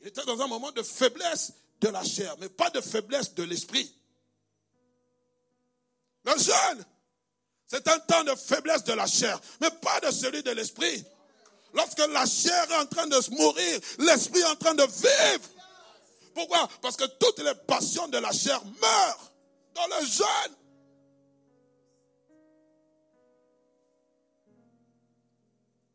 Il 0.00 0.08
était 0.08 0.24
dans 0.24 0.40
un 0.40 0.46
moment 0.46 0.72
de 0.72 0.82
faiblesse 0.82 1.52
de 1.80 1.88
la 1.88 2.02
chair, 2.02 2.34
mais 2.38 2.48
pas 2.48 2.70
de 2.70 2.80
faiblesse 2.80 3.34
de 3.34 3.42
l'esprit. 3.42 3.94
Le 6.24 6.32
jeûne, 6.38 6.84
c'est 7.66 7.86
un 7.88 7.98
temps 8.00 8.24
de 8.24 8.34
faiblesse 8.34 8.84
de 8.84 8.92
la 8.92 9.06
chair, 9.06 9.40
mais 9.60 9.70
pas 9.70 10.00
de 10.00 10.10
celui 10.10 10.42
de 10.42 10.50
l'esprit. 10.50 11.04
Lorsque 11.74 11.98
la 11.98 12.26
chair 12.26 12.70
est 12.70 12.76
en 12.76 12.86
train 12.86 13.06
de 13.06 13.20
se 13.20 13.30
mourir, 13.30 13.80
l'esprit 13.98 14.40
est 14.40 14.44
en 14.44 14.56
train 14.56 14.74
de 14.74 14.84
vivre. 14.84 15.50
Pourquoi 16.38 16.68
Parce 16.80 16.96
que 16.96 17.04
toutes 17.18 17.40
les 17.40 17.54
passions 17.66 18.06
de 18.06 18.18
la 18.18 18.30
chair 18.30 18.62
meurent 18.64 19.32
dans 19.74 19.86
le 19.88 20.06
jeûne. 20.06 20.54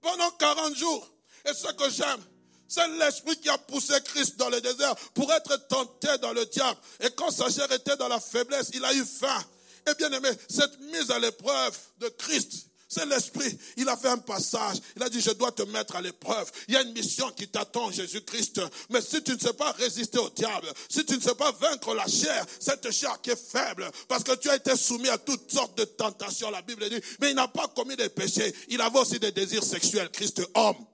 Pendant 0.01 0.29
40 0.31 0.75
jours. 0.75 1.09
Et 1.45 1.53
ce 1.53 1.71
que 1.71 1.89
j'aime, 1.89 2.21
c'est 2.67 2.85
l'esprit 2.89 3.39
qui 3.39 3.47
a 3.47 3.57
poussé 3.57 3.93
Christ 4.03 4.35
dans 4.35 4.49
le 4.49 4.59
désert 4.59 4.93
pour 5.13 5.31
être 5.31 5.55
tenté 5.69 6.09
dans 6.17 6.33
le 6.33 6.45
diable. 6.47 6.77
Et 6.99 7.09
quand 7.11 7.31
sa 7.31 7.49
chair 7.49 7.71
était 7.71 7.95
dans 7.95 8.09
la 8.09 8.19
faiblesse, 8.19 8.71
il 8.73 8.83
a 8.83 8.93
eu 8.93 9.05
faim. 9.05 9.45
Et 9.89 9.93
bien 9.93 10.11
aimé, 10.11 10.29
cette 10.49 10.77
mise 10.81 11.09
à 11.09 11.19
l'épreuve 11.19 11.79
de 11.99 12.09
Christ, 12.09 12.67
c'est 12.93 13.05
l'Esprit. 13.05 13.57
Il 13.77 13.89
a 13.89 13.97
fait 13.97 14.09
un 14.09 14.17
passage. 14.17 14.77
Il 14.95 15.03
a 15.03 15.09
dit, 15.09 15.19
je 15.19 15.31
dois 15.31 15.51
te 15.51 15.63
mettre 15.63 15.95
à 15.95 16.01
l'épreuve. 16.01 16.51
Il 16.67 16.75
y 16.75 16.77
a 16.77 16.81
une 16.81 16.93
mission 16.93 17.29
qui 17.31 17.47
t'attend, 17.47 17.91
Jésus-Christ. 17.91 18.61
Mais 18.89 19.01
si 19.01 19.23
tu 19.23 19.33
ne 19.33 19.39
sais 19.39 19.53
pas 19.53 19.71
résister 19.71 20.19
au 20.19 20.29
diable, 20.29 20.67
si 20.89 21.05
tu 21.05 21.15
ne 21.15 21.21
sais 21.21 21.35
pas 21.35 21.51
vaincre 21.53 21.93
la 21.95 22.07
chair, 22.07 22.45
cette 22.59 22.89
chair 22.91 23.19
qui 23.21 23.31
est 23.31 23.51
faible, 23.51 23.89
parce 24.07 24.23
que 24.23 24.35
tu 24.35 24.49
as 24.49 24.55
été 24.55 24.75
soumis 24.75 25.09
à 25.09 25.17
toutes 25.17 25.51
sortes 25.51 25.77
de 25.77 25.85
tentations, 25.85 26.51
la 26.51 26.61
Bible 26.61 26.87
dit, 26.89 27.01
mais 27.19 27.31
il 27.31 27.35
n'a 27.35 27.47
pas 27.47 27.67
commis 27.69 27.95
des 27.95 28.09
péchés. 28.09 28.53
Il 28.69 28.79
avait 28.81 28.99
aussi 28.99 29.19
des 29.19 29.31
désirs 29.31 29.63
sexuels. 29.63 30.09
Christ 30.11 30.41
homme. 30.53 30.85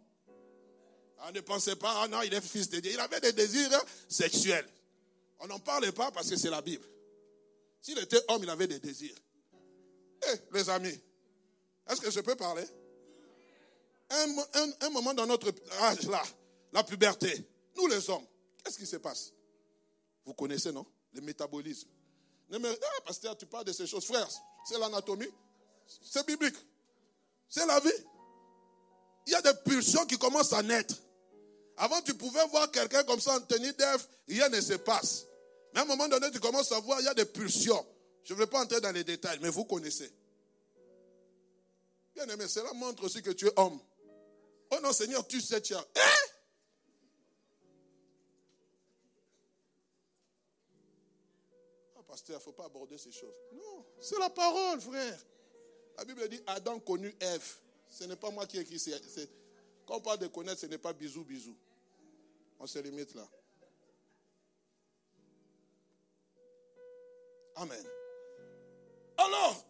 Ah, 1.22 1.32
ne 1.34 1.42
pensez 1.42 1.76
pas, 1.76 2.02
ah 2.04 2.08
non, 2.08 2.22
il 2.22 2.34
est 2.34 2.42
fils 2.42 2.70
de 2.70 2.80
Dieu. 2.80 2.92
Il 2.94 3.00
avait 3.00 3.20
des 3.20 3.34
désirs 3.34 3.70
sexuels. 4.08 4.68
On 5.40 5.48
n'en 5.48 5.60
parlait 5.60 5.92
pas 5.92 6.12
parce 6.12 6.30
que 6.30 6.38
c'est 6.38 6.50
la 6.50 6.62
Bible. 6.62 6.86
S'il 7.82 7.98
était 8.00 8.22
homme, 8.30 8.44
il 8.44 8.50
avait 8.50 8.68
des 8.68 8.80
désirs. 8.80 9.16
Eh, 10.28 10.38
les 10.54 10.70
amis, 10.70 11.00
est-ce 11.90 12.02
que 12.02 12.12
je 12.12 12.20
peux 12.22 12.36
parler? 12.36 12.66
Un, 14.12 14.90
moment 14.90 15.14
dans 15.14 15.26
notre 15.26 15.54
âge 15.82 16.08
là, 16.08 16.24
la 16.74 16.84
puberté, 16.84 17.46
nous 17.76 17.88
les 17.88 18.10
hommes, 18.10 18.26
qu'est-ce 18.64 18.78
qui 18.78 18.86
se 18.86 18.98
passe? 18.98 19.34
Vous 20.26 20.34
connaissez, 20.34 20.72
non? 20.72 20.86
Le 21.14 21.22
métabolisme. 21.22 21.88
Ah, 22.52 23.02
pasteur, 23.06 23.38
tu 23.38 23.46
parles 23.46 23.66
de 23.66 23.72
ces 23.72 23.86
choses, 23.86 24.06
frères. 24.06 24.28
C'est 24.68 24.78
l'anatomie. 24.78 25.30
C'est 26.04 26.26
biblique. 26.26 26.56
C'est 27.48 27.66
la 27.66 27.80
vie. 27.80 27.90
Il 29.28 29.34
y 29.34 29.36
a 29.36 29.42
des 29.42 29.54
pulsions 29.66 30.06
qui 30.06 30.18
commencent 30.18 30.54
à 30.54 30.64
naître. 30.64 30.96
Avant, 31.78 32.02
tu 32.02 32.14
pouvais 32.14 32.46
voir 32.48 32.70
quelqu'un 32.72 33.04
comme 33.04 33.20
ça 33.20 33.36
en 33.36 33.42
tenue 33.42 33.74
d'œuf, 33.74 34.08
rien 34.28 34.50
ne 34.50 34.60
se 34.60 34.74
passe. 34.74 35.26
Mais 35.74 35.80
à 35.80 35.84
un 35.84 35.86
moment 35.86 36.08
donné, 36.08 36.30
tu 36.32 36.40
commences 36.40 36.72
à 36.72 36.80
voir, 36.80 37.00
il 37.00 37.06
y 37.06 37.08
a 37.08 37.14
des 37.14 37.26
pulsions. 37.26 37.86
Je 38.24 38.34
ne 38.34 38.40
vais 38.40 38.48
pas 38.48 38.62
entrer 38.62 38.82
dans 38.82 38.92
les 38.92 39.04
détails, 39.04 39.40
mais 39.42 39.50
vous 39.50 39.66
connaissez. 39.66 40.12
Bien 42.20 42.34
aimé, 42.34 42.50
cela 42.50 42.74
montre 42.74 43.06
aussi 43.06 43.22
que 43.22 43.30
tu 43.30 43.48
es 43.48 43.54
homme. 43.56 43.80
Oh 44.72 44.78
non, 44.84 44.92
Seigneur, 44.92 45.26
tu 45.26 45.40
sais, 45.40 45.62
tu 45.62 45.74
as. 45.74 45.80
Hein? 45.80 46.28
Ah, 51.96 52.04
pasteur, 52.06 52.36
il 52.36 52.40
ne 52.40 52.44
faut 52.44 52.52
pas 52.52 52.66
aborder 52.66 52.98
ces 52.98 53.14
choses. 53.14 53.38
Non, 53.54 53.86
c'est 54.02 54.20
la 54.20 54.30
parole, 54.30 54.82
frère. 54.82 55.18
La 55.98 56.04
Bible 56.04 56.28
dit 56.28 56.44
Adam 56.46 56.82
connut 56.82 57.16
Ève. 57.22 57.56
Ce 57.90 58.04
n'est 58.04 58.18
pas 58.18 58.32
moi 58.32 58.46
qui 58.46 58.58
ai 58.58 58.62
écrit. 58.62 58.84
Quand 59.86 59.96
on 59.96 60.02
parle 60.02 60.20
de 60.20 60.28
connaître, 60.28 60.60
ce 60.60 60.66
n'est 60.66 60.78
pas 60.78 60.92
bisou, 60.92 61.24
bisou. 61.24 61.56
On 62.60 62.68
se 62.68 62.80
limite 62.80 63.16
là. 63.16 63.26
Amen. 67.56 67.86
Alors, 69.16 69.69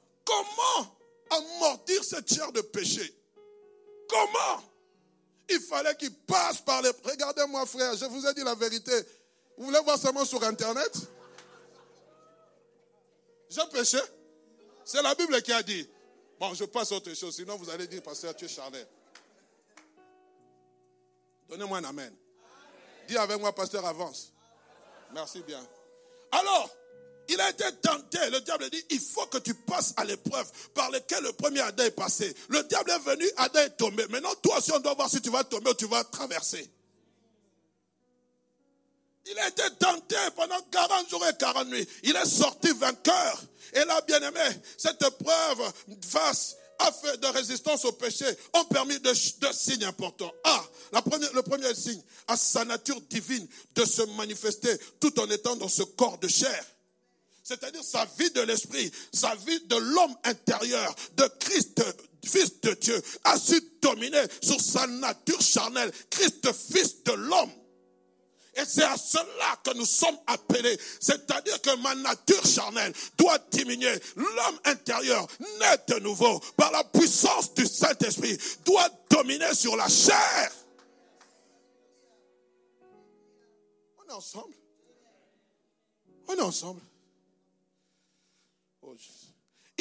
amortir 1.60 2.04
cette 2.04 2.34
chair 2.34 2.52
de 2.52 2.62
péché. 2.62 3.14
Comment 4.08 4.64
Il 5.50 5.60
fallait 5.60 5.96
qu'il 5.96 6.14
passe 6.14 6.62
par 6.62 6.82
les... 6.82 6.92
Regardez-moi 7.04 7.66
frère, 7.66 7.96
je 7.96 8.06
vous 8.06 8.26
ai 8.26 8.34
dit 8.34 8.44
la 8.44 8.56
vérité. 8.56 8.94
Vous 9.58 9.66
voulez 9.66 9.80
voir 9.82 9.98
seulement 9.98 10.26
sur 10.26 10.44
Internet? 10.44 10.92
J'ai 13.50 13.66
péché 13.72 13.98
C'est 14.86 15.02
la 15.02 15.16
Bible 15.16 15.42
qui 15.42 15.52
a 15.52 15.62
dit. 15.64 15.88
Bon, 16.40 16.54
je 16.54 16.64
passe 16.66 16.92
autre 16.92 17.14
chose, 17.14 17.36
sinon 17.36 17.58
vous 17.58 17.70
allez 17.70 17.88
dire, 17.88 18.02
pasteur, 18.02 18.36
tu 18.36 18.46
es 18.46 18.48
charnel. 18.48 18.88
Donnez-moi 21.50 21.80
un 21.80 21.84
amen. 21.84 22.16
Dis 23.08 23.18
avec 23.18 23.40
moi, 23.40 23.54
pasteur, 23.54 23.86
avance. 23.86 24.32
Merci 25.12 25.42
bien. 25.42 25.66
Alors, 26.32 26.70
il 27.30 27.40
a 27.40 27.50
été 27.50 27.64
tenté. 27.82 28.18
Le 28.32 28.42
diable 28.42 28.70
dit, 28.70 28.84
il 28.90 29.00
faut 29.00 29.26
que 29.28 29.38
tu 29.38 29.54
passes 29.54 29.94
à 29.98 30.06
l'épreuve 30.06 30.50
par 30.74 30.90
laquelle 30.92 31.24
le 31.24 31.34
premier 31.34 31.62
Adam 31.62 31.84
est 31.84 31.92
passé. 31.92 32.34
Le 32.50 32.64
diable 32.64 32.92
est 32.92 33.00
venu, 33.00 33.26
Adam 33.38 33.60
est 33.62 33.78
tombé. 33.78 34.06
Maintenant, 34.10 34.34
toi 34.42 34.58
aussi, 34.58 34.72
on 34.72 34.80
doit 34.80 34.96
voir 34.96 35.10
si 35.10 35.22
tu 35.22 35.30
vas 35.30 35.44
tomber 35.44 35.72
ou 35.72 35.76
tu 35.76 35.88
vas 35.88 36.04
traverser. 36.04 36.70
Il 39.26 39.38
a 39.38 39.48
été 39.48 39.64
tenté 39.80 40.16
pendant 40.36 40.60
40 40.72 41.10
jours 41.10 41.26
et 41.28 41.38
40 41.38 41.68
nuits. 41.68 41.88
Il 42.04 42.16
est 42.16 42.26
sorti 42.26 42.72
vainqueur. 42.74 43.44
Et 43.74 43.86
là, 43.86 44.02
bien 44.08 44.20
aimé, 44.22 44.42
cette 44.78 45.02
épreuve 45.04 45.72
face 46.10 46.56
a 46.80 46.92
fait 46.92 47.18
de 47.18 47.28
résistance 47.28 47.86
au 47.86 47.92
péché 47.92 48.26
ont 48.54 48.64
permis 48.66 49.00
deux, 49.00 49.14
signes 49.14 49.84
importants. 49.84 50.32
Ah, 50.46 50.64
la 50.94 51.02
première, 51.02 51.32
le 51.34 51.44
premier 51.44 51.76
signe, 51.76 52.02
à 52.28 52.38
sa 52.38 52.66
nature 52.66 53.00
divine 53.02 53.48
de 53.76 53.86
se 53.86 54.02
manifester 54.16 54.76
tout 55.00 55.20
en 55.20 55.30
étant 55.30 55.56
dans 55.58 55.68
ce 55.68 55.84
corps 55.84 56.18
de 56.18 56.28
chair. 56.28 56.66
C'est-à-dire 57.44 57.84
sa 57.84 58.06
vie 58.18 58.30
de 58.32 58.42
l'esprit, 58.42 58.92
sa 59.14 59.36
vie 59.36 59.60
de 59.66 59.76
l'homme 59.76 60.16
intérieur, 60.24 60.96
de 61.16 61.24
Christ, 61.40 61.82
fils 62.24 62.62
de 62.62 62.74
Dieu, 62.74 63.02
a 63.24 63.38
su 63.40 63.60
dominer 63.82 64.24
sur 64.42 64.60
sa 64.60 64.86
nature 64.88 65.42
charnelle. 65.42 65.92
Christ, 66.10 66.52
fils 66.54 67.04
de 67.04 67.14
l'homme. 67.14 67.52
Et 68.56 68.66
c'est 68.66 68.84
à 68.84 68.98
cela 68.98 69.58
que 69.64 69.74
nous 69.78 69.86
sommes 69.86 70.18
appelés. 70.28 70.78
C'est-à-dire 71.00 71.62
que 71.62 71.76
ma 71.78 71.96
nature 71.96 72.46
charnelle 72.46 72.94
doit 73.18 73.38
diminuer. 73.52 73.98
L'homme 74.16 74.60
intérieur, 74.66 75.28
né 75.40 75.78
de 75.88 76.00
nouveau, 76.00 76.40
par 76.58 76.72
la 76.72 76.84
puissance 76.84 77.54
du 77.54 77.66
Saint-Esprit, 77.66 78.38
doit 78.66 78.90
dominer 79.10 79.54
sur 79.54 79.78
la 79.78 79.88
chair. 79.88 80.52
On 83.98 84.10
est 84.10 84.14
ensemble. 84.14 84.54
On 86.28 86.36
est 86.36 86.42
ensemble. 86.42 86.82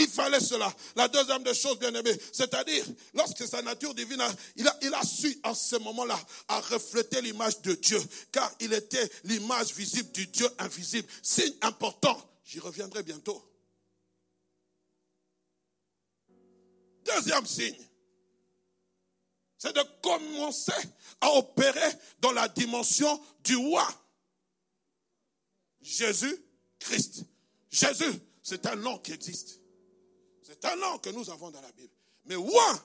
Il 0.01 0.07
fallait 0.07 0.38
cela. 0.38 0.72
La 0.94 1.09
deuxième 1.09 1.42
des 1.42 1.55
choses, 1.55 1.76
bien 1.76 1.92
aimées, 1.92 2.16
c'est-à-dire, 2.32 2.84
lorsque 3.14 3.44
sa 3.49 3.62
nature 3.62 3.92
divine, 3.94 4.22
il, 4.55 4.66
a, 4.66 4.78
il 4.82 4.94
a 4.94 5.03
su 5.03 5.36
en 5.42 5.55
ce 5.55 5.74
moment-là 5.76 6.18
refléter 6.49 7.20
l'image 7.20 7.61
de 7.62 7.74
Dieu, 7.74 8.01
car 8.30 8.49
il 8.61 8.72
était 8.72 9.11
l'image 9.24 9.74
visible 9.74 10.11
du 10.12 10.28
Dieu 10.28 10.49
invisible. 10.59 11.09
Signe 11.20 11.53
important, 11.62 12.16
j'y 12.44 12.61
reviendrai 12.61 13.03
bientôt. 13.03 13.44
Deuxième 17.05 17.46
signe, 17.46 17.88
c'est 19.57 19.74
de 19.74 19.82
commencer 20.01 20.72
à 21.20 21.32
opérer 21.32 21.90
dans 22.20 22.30
la 22.30 22.46
dimension 22.46 23.20
du 23.42 23.57
roi. 23.57 23.86
Jésus 25.80 26.36
Christ. 26.78 27.24
Jésus, 27.68 28.20
c'est 28.44 28.64
un 28.66 28.76
nom 28.76 28.99
qui 28.99 29.11
existe. 29.11 29.59
C'est 30.49 30.64
un 30.64 30.76
nom 30.76 30.96
que 30.96 31.11
nous 31.11 31.28
avons 31.28 31.51
dans 31.51 31.61
la 31.61 31.70
Bible. 31.72 31.92
Mais 32.24 32.36
ouah, 32.36 32.84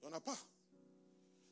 il 0.00 0.08
n'y 0.08 0.14
en 0.14 0.16
a 0.16 0.20
pas. 0.20 0.36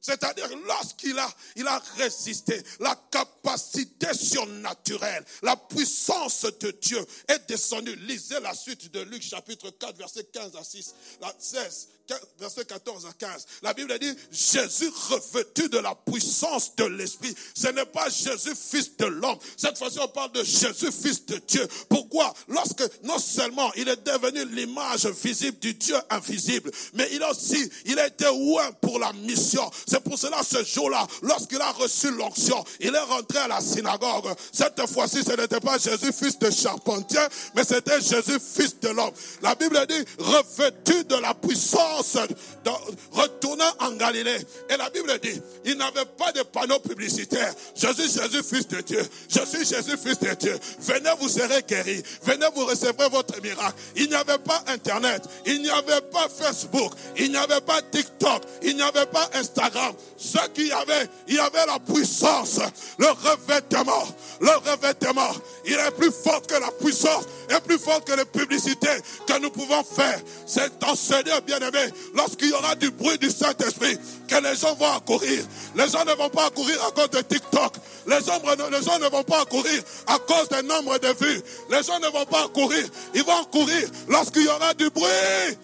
C'est-à-dire 0.00 0.48
lorsqu'il 0.66 1.18
a, 1.18 1.28
il 1.56 1.66
a 1.66 1.78
résisté, 1.96 2.58
la 2.80 2.96
capacité 3.10 4.14
surnaturelle, 4.14 5.26
la 5.42 5.56
puissance 5.56 6.46
de 6.58 6.70
Dieu 6.70 7.04
est 7.28 7.46
descendue. 7.46 7.94
Lisez 7.96 8.40
la 8.40 8.54
suite 8.54 8.90
de 8.90 9.00
Luc 9.00 9.22
chapitre 9.22 9.68
4, 9.68 9.98
verset 9.98 10.24
15 10.24 10.56
à 10.56 10.64
6, 10.64 10.94
la 11.20 11.34
16 11.38 11.88
verset 12.38 12.64
14 12.64 13.06
à 13.06 13.12
15. 13.12 13.46
La 13.62 13.74
Bible 13.74 13.98
dit, 13.98 14.14
Jésus 14.30 14.90
revêtu 15.10 15.68
de 15.68 15.78
la 15.78 15.94
puissance 15.94 16.74
de 16.76 16.84
l'Esprit. 16.84 17.34
Ce 17.54 17.68
n'est 17.68 17.86
pas 17.86 18.08
Jésus 18.08 18.54
fils 18.54 18.96
de 18.96 19.06
l'homme. 19.06 19.38
Cette 19.56 19.76
fois-ci, 19.78 19.98
on 20.00 20.08
parle 20.08 20.32
de 20.32 20.42
Jésus 20.42 20.92
fils 20.92 21.24
de 21.26 21.36
Dieu. 21.46 21.66
Pourquoi? 21.88 22.32
Lorsque 22.48 22.82
non 23.04 23.18
seulement 23.18 23.70
il 23.76 23.88
est 23.88 24.06
devenu 24.06 24.44
l'image 24.54 25.06
visible 25.06 25.58
du 25.58 25.74
Dieu 25.74 25.96
invisible, 26.10 26.70
mais 26.94 27.08
il 27.12 27.22
a 27.22 27.30
aussi, 27.30 27.70
il 27.84 27.98
a 27.98 28.06
été 28.06 28.24
loin 28.26 28.70
pour 28.80 28.98
la 28.98 29.12
mission. 29.12 29.68
C'est 29.86 30.00
pour 30.00 30.18
cela, 30.18 30.42
ce 30.42 30.64
jour-là, 30.64 31.06
lorsqu'il 31.22 31.60
a 31.60 31.72
reçu 31.72 32.10
l'onction, 32.10 32.62
il 32.80 32.94
est 32.94 32.98
rentré 32.98 33.38
à 33.38 33.48
la 33.48 33.60
synagogue. 33.60 34.34
Cette 34.52 34.86
fois-ci, 34.86 35.22
ce 35.22 35.32
n'était 35.32 35.60
pas 35.60 35.78
Jésus 35.78 36.12
fils 36.12 36.38
de 36.38 36.50
charpentier, 36.50 37.20
mais 37.54 37.64
c'était 37.64 38.00
Jésus 38.00 38.38
fils 38.40 38.78
de 38.80 38.88
l'homme. 38.88 39.12
La 39.42 39.54
Bible 39.54 39.86
dit, 39.88 40.04
revêtu 40.18 41.04
de 41.04 41.16
la 41.16 41.34
puissance 41.34 41.97
retournant 43.12 43.72
en 43.80 43.92
Galilée. 43.92 44.38
Et 44.70 44.76
la 44.76 44.90
Bible 44.90 45.18
dit, 45.22 45.40
il 45.64 45.76
n'avait 45.76 46.04
pas 46.16 46.32
de 46.32 46.42
panneau 46.42 46.78
publicitaire. 46.80 47.52
Je 47.74 47.86
suis 47.92 48.10
Jésus, 48.10 48.42
fils 48.42 48.68
de 48.68 48.80
Dieu. 48.80 49.02
Je 49.28 49.40
suis 49.44 49.64
Jésus, 49.64 49.96
fils 49.96 50.18
de 50.18 50.34
Dieu. 50.34 50.58
Venez, 50.80 51.10
vous 51.20 51.28
serez 51.28 51.62
guéris. 51.62 52.02
Venez, 52.22 52.46
vous 52.54 52.66
recevrez 52.66 53.08
votre 53.08 53.40
miracle. 53.42 53.74
Il 53.96 54.08
n'y 54.08 54.14
avait 54.14 54.38
pas 54.38 54.62
Internet. 54.68 55.22
Il 55.46 55.62
n'y 55.62 55.70
avait 55.70 56.00
pas 56.12 56.28
Facebook. 56.28 56.92
Il 57.16 57.30
n'y 57.30 57.36
avait 57.36 57.60
pas 57.60 57.82
TikTok. 57.82 58.42
Il 58.62 58.76
n'y 58.76 58.82
avait 58.82 59.06
pas 59.06 59.28
Instagram. 59.34 59.94
Ce 60.16 60.38
qu'il 60.48 60.66
y 60.66 60.72
avait, 60.72 61.08
il 61.26 61.34
y 61.34 61.38
avait 61.38 61.66
la 61.66 61.78
puissance, 61.78 62.60
le 62.98 63.06
revêtement. 63.06 64.06
Le 64.40 64.50
revêtement, 64.70 65.30
il 65.64 65.74
est 65.74 65.90
plus 65.96 66.12
fort 66.12 66.42
que 66.46 66.54
la 66.54 66.70
puissance, 66.70 67.24
et 67.50 67.60
plus 67.60 67.78
fort 67.78 68.04
que 68.04 68.12
les 68.12 68.24
publicités 68.24 68.86
que 69.26 69.38
nous 69.40 69.50
pouvons 69.50 69.82
faire. 69.82 70.20
C'est 70.46 70.82
en 70.84 70.94
Seigneur 70.94 71.42
bien-aimé 71.42 71.87
lorsqu'il 72.14 72.48
y 72.48 72.52
aura 72.52 72.74
du 72.74 72.90
bruit 72.90 73.18
du 73.18 73.30
Saint-Esprit, 73.30 73.98
que 74.28 74.36
les 74.36 74.56
gens 74.56 74.74
vont 74.74 74.92
accourir. 74.92 75.44
Les 75.74 75.88
gens 75.88 76.04
ne 76.04 76.12
vont 76.12 76.30
pas 76.30 76.46
accourir 76.46 76.76
à 76.86 76.90
cause 76.90 77.10
de 77.10 77.20
TikTok. 77.20 77.74
Les 78.06 78.20
gens, 78.24 78.38
ne 78.38 79.10
vont 79.10 79.22
pas 79.22 79.42
accourir 79.42 79.82
à 80.06 80.18
cause 80.18 80.48
des 80.48 80.62
nombres 80.62 80.98
de 80.98 81.08
vues. 81.08 81.42
Les 81.70 81.82
gens 81.82 81.98
ne 81.98 82.06
vont 82.06 82.24
pas 82.24 82.44
accourir. 82.44 82.86
Ils 83.14 83.22
vont 83.22 83.40
accourir 83.40 83.88
lorsqu'il 84.08 84.44
y 84.44 84.48
aura 84.48 84.72
du 84.74 84.88
bruit. 84.90 85.58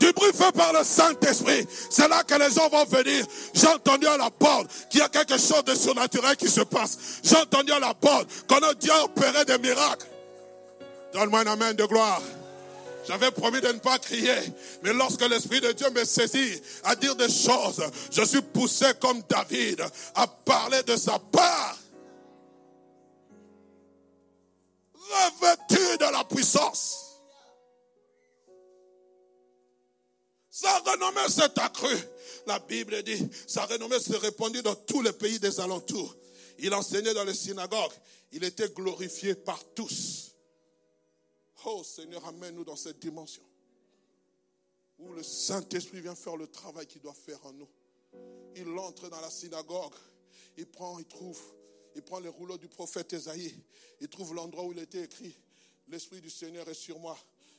Du 0.00 0.12
bruit 0.12 0.32
fait 0.34 0.52
par 0.52 0.72
le 0.72 0.84
Saint-Esprit. 0.84 1.66
C'est 1.90 2.08
là 2.08 2.22
que 2.22 2.34
les 2.34 2.50
gens 2.50 2.68
vont 2.68 2.84
venir. 2.84 3.24
J'ai 3.54 3.68
entendu 3.68 4.06
à 4.06 4.16
la 4.16 4.30
porte 4.30 4.68
qu'il 4.90 5.00
y 5.00 5.02
a 5.02 5.08
quelque 5.08 5.38
chose 5.38 5.64
de 5.64 5.74
surnaturel 5.74 6.36
qui 6.36 6.48
se 6.48 6.60
passe. 6.62 6.98
J'ai 7.22 7.36
entendu 7.36 7.72
à 7.72 7.78
la 7.78 7.94
porte 7.94 8.28
qu'on 8.48 8.58
a 8.58 8.74
Dieu 8.74 8.92
opéré 9.04 9.44
des 9.44 9.58
miracles. 9.58 10.06
Donne-moi 11.14 11.40
un 11.40 11.46
amen 11.46 11.74
de 11.74 11.84
gloire. 11.84 12.20
J'avais 13.06 13.30
promis 13.30 13.60
de 13.60 13.68
ne 13.68 13.78
pas 13.78 13.98
crier. 13.98 14.34
Mais 14.82 14.92
lorsque 14.92 15.22
l'Esprit 15.22 15.60
de 15.60 15.72
Dieu 15.72 15.88
me 15.90 16.04
saisit 16.04 16.60
à 16.84 16.96
dire 16.96 17.14
des 17.14 17.28
choses, 17.28 17.82
je 18.10 18.22
suis 18.24 18.42
poussé 18.42 18.86
comme 19.00 19.22
David 19.28 19.82
à 20.14 20.26
parler 20.26 20.82
de 20.82 20.96
sa 20.96 21.18
part. 21.18 21.78
Revêtu 24.94 25.98
de 25.98 26.12
la 26.12 26.24
puissance. 26.24 27.06
Sa 30.50 30.78
renommée 30.78 31.28
s'est 31.28 31.60
accrue. 31.60 31.98
La 32.46 32.58
Bible 32.58 33.02
dit, 33.02 33.28
sa 33.46 33.66
renommée 33.66 34.00
s'est 34.00 34.16
répandue 34.16 34.62
dans 34.62 34.74
tous 34.74 35.02
les 35.02 35.12
pays 35.12 35.38
des 35.38 35.60
alentours. 35.60 36.16
Il 36.58 36.74
enseignait 36.74 37.14
dans 37.14 37.24
les 37.24 37.34
synagogues. 37.34 37.92
Il 38.32 38.42
était 38.42 38.68
glorifié 38.70 39.34
par 39.34 39.60
tous. 39.74 40.35
Oh 41.68 41.82
Seigneur, 41.82 42.24
amène-nous 42.24 42.64
dans 42.64 42.76
cette 42.76 43.00
dimension 43.00 43.42
où 44.98 45.12
le 45.12 45.22
Saint-Esprit 45.22 46.00
vient 46.00 46.14
faire 46.14 46.36
le 46.36 46.46
travail 46.46 46.86
qu'il 46.86 47.02
doit 47.02 47.12
faire 47.12 47.44
en 47.44 47.52
nous. 47.52 47.68
Il 48.54 48.68
entre 48.78 49.08
dans 49.08 49.20
la 49.20 49.28
synagogue, 49.28 49.92
il 50.56 50.66
prend, 50.66 50.98
il 51.00 51.06
trouve, 51.06 51.40
il 51.96 52.02
prend 52.02 52.20
les 52.20 52.28
rouleaux 52.28 52.56
du 52.56 52.68
prophète 52.68 53.12
Esaïe, 53.12 53.62
il 54.00 54.08
trouve 54.08 54.32
l'endroit 54.32 54.64
où 54.64 54.72
il 54.72 54.78
était 54.78 55.02
écrit, 55.02 55.36
l'Esprit 55.88 56.20
du 56.20 56.30
Seigneur 56.30 56.68
est 56.68 56.74
sur 56.74 57.00
moi, 57.00 57.18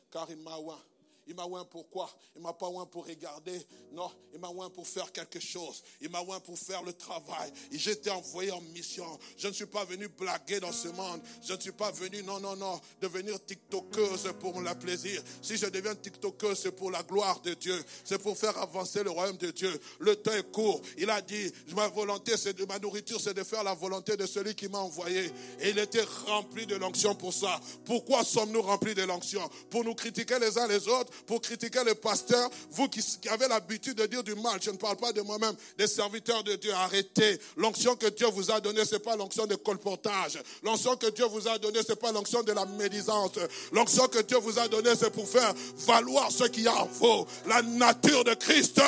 car 0.09 0.31
il 0.31 0.37
m'a 0.37 0.57
oint 0.57 0.81
il 1.27 1.35
m'a 1.35 1.45
oint 1.45 1.65
pour 1.65 1.89
quoi? 1.89 2.09
Il 2.35 2.41
m'a 2.41 2.53
pas 2.53 2.67
oint 2.67 2.85
pour 2.85 3.05
regarder. 3.05 3.59
Non, 3.91 4.09
il 4.33 4.39
m'a 4.39 4.49
oint 4.49 4.69
pour 4.69 4.87
faire 4.87 5.11
quelque 5.11 5.39
chose. 5.39 5.83
Il 6.01 6.09
m'a 6.09 6.21
oint 6.21 6.39
pour 6.39 6.57
faire 6.57 6.83
le 6.83 6.93
travail. 6.93 7.51
J'étais 7.71 8.09
envoyé 8.09 8.51
en 8.51 8.61
mission. 8.61 9.05
Je 9.37 9.47
ne 9.47 9.53
suis 9.53 9.65
pas 9.65 9.85
venu 9.85 10.07
blaguer 10.07 10.59
dans 10.59 10.71
ce 10.71 10.87
monde. 10.89 11.21
Je 11.45 11.53
ne 11.53 11.59
suis 11.59 11.71
pas 11.71 11.91
venu, 11.91 12.23
non, 12.23 12.39
non, 12.39 12.55
non, 12.55 12.79
devenir 13.01 13.43
tiktokeuse 13.45 14.33
pour 14.39 14.61
le 14.61 14.73
plaisir. 14.75 15.21
Si 15.41 15.57
je 15.57 15.65
deviens 15.65 15.95
tiktokeuse, 15.95 16.59
c'est 16.59 16.71
pour 16.71 16.91
la 16.91 17.03
gloire 17.03 17.39
de 17.41 17.53
Dieu. 17.53 17.83
C'est 18.03 18.17
pour 18.17 18.37
faire 18.37 18.57
avancer 18.57 19.03
le 19.03 19.11
royaume 19.11 19.37
de 19.37 19.51
Dieu. 19.51 19.79
Le 19.99 20.15
temps 20.15 20.33
est 20.33 20.51
court. 20.51 20.81
Il 20.97 21.09
a 21.09 21.21
dit, 21.21 21.51
ma 21.75 21.87
volonté, 21.87 22.37
c'est 22.37 22.53
de 22.53 22.65
ma 22.65 22.79
nourriture, 22.79 23.19
c'est 23.19 23.33
de 23.33 23.43
faire 23.43 23.63
la 23.63 23.73
volonté 23.73 24.15
de 24.15 24.25
celui 24.25 24.55
qui 24.55 24.67
m'a 24.67 24.79
envoyé. 24.79 25.25
Et 25.59 25.69
il 25.69 25.79
était 25.79 26.05
rempli 26.25 26.65
de 26.65 26.75
l'onction 26.75 27.15
pour 27.15 27.33
ça. 27.33 27.59
Pourquoi 27.85 28.23
sommes-nous 28.23 28.61
remplis 28.61 28.95
de 28.95 29.03
l'onction? 29.03 29.41
Pour 29.69 29.83
nous 29.83 29.95
critiquer 29.95 30.39
les 30.39 30.57
uns 30.57 30.67
les 30.67 30.87
autres? 30.87 31.11
Pour 31.25 31.41
critiquer 31.41 31.83
le 31.83 31.95
pasteur, 31.95 32.49
vous 32.71 32.87
qui, 32.87 33.01
avez 33.29 33.47
l'habitude 33.47 33.97
de 33.97 34.05
dire 34.05 34.23
du 34.23 34.35
mal, 34.35 34.59
je 34.61 34.71
ne 34.71 34.77
parle 34.77 34.97
pas 34.97 35.11
de 35.11 35.21
moi-même, 35.21 35.55
des 35.77 35.87
serviteurs 35.87 36.43
de 36.43 36.55
Dieu, 36.55 36.73
arrêtez. 36.73 37.39
L'onction 37.55 37.95
que 37.95 38.07
Dieu 38.07 38.27
vous 38.27 38.51
a 38.51 38.59
donnée, 38.59 38.85
ce 38.85 38.95
n'est 38.95 38.99
pas 38.99 39.15
l'onction 39.15 39.45
de 39.45 39.55
colportage. 39.55 40.39
L'onction 40.63 40.95
que 40.95 41.07
Dieu 41.07 41.25
vous 41.25 41.47
a 41.47 41.57
donnée, 41.57 41.81
ce 41.83 41.89
n'est 41.89 41.95
pas 41.95 42.11
l'onction 42.11 42.43
de 42.43 42.51
la 42.51 42.65
médisance. 42.65 43.31
L'onction 43.71 44.07
que 44.07 44.19
Dieu 44.19 44.37
vous 44.37 44.59
a 44.59 44.67
donnée, 44.67 44.95
c'est 44.97 45.11
pour 45.11 45.27
faire 45.27 45.53
valoir 45.77 46.31
ce 46.31 46.45
qu'il 46.45 46.63
y 46.63 46.67
a 46.67 46.75
en 46.75 46.85
vous, 46.85 47.25
la 47.47 47.61
nature 47.61 48.23
de 48.23 48.33
Christ. 48.33 48.81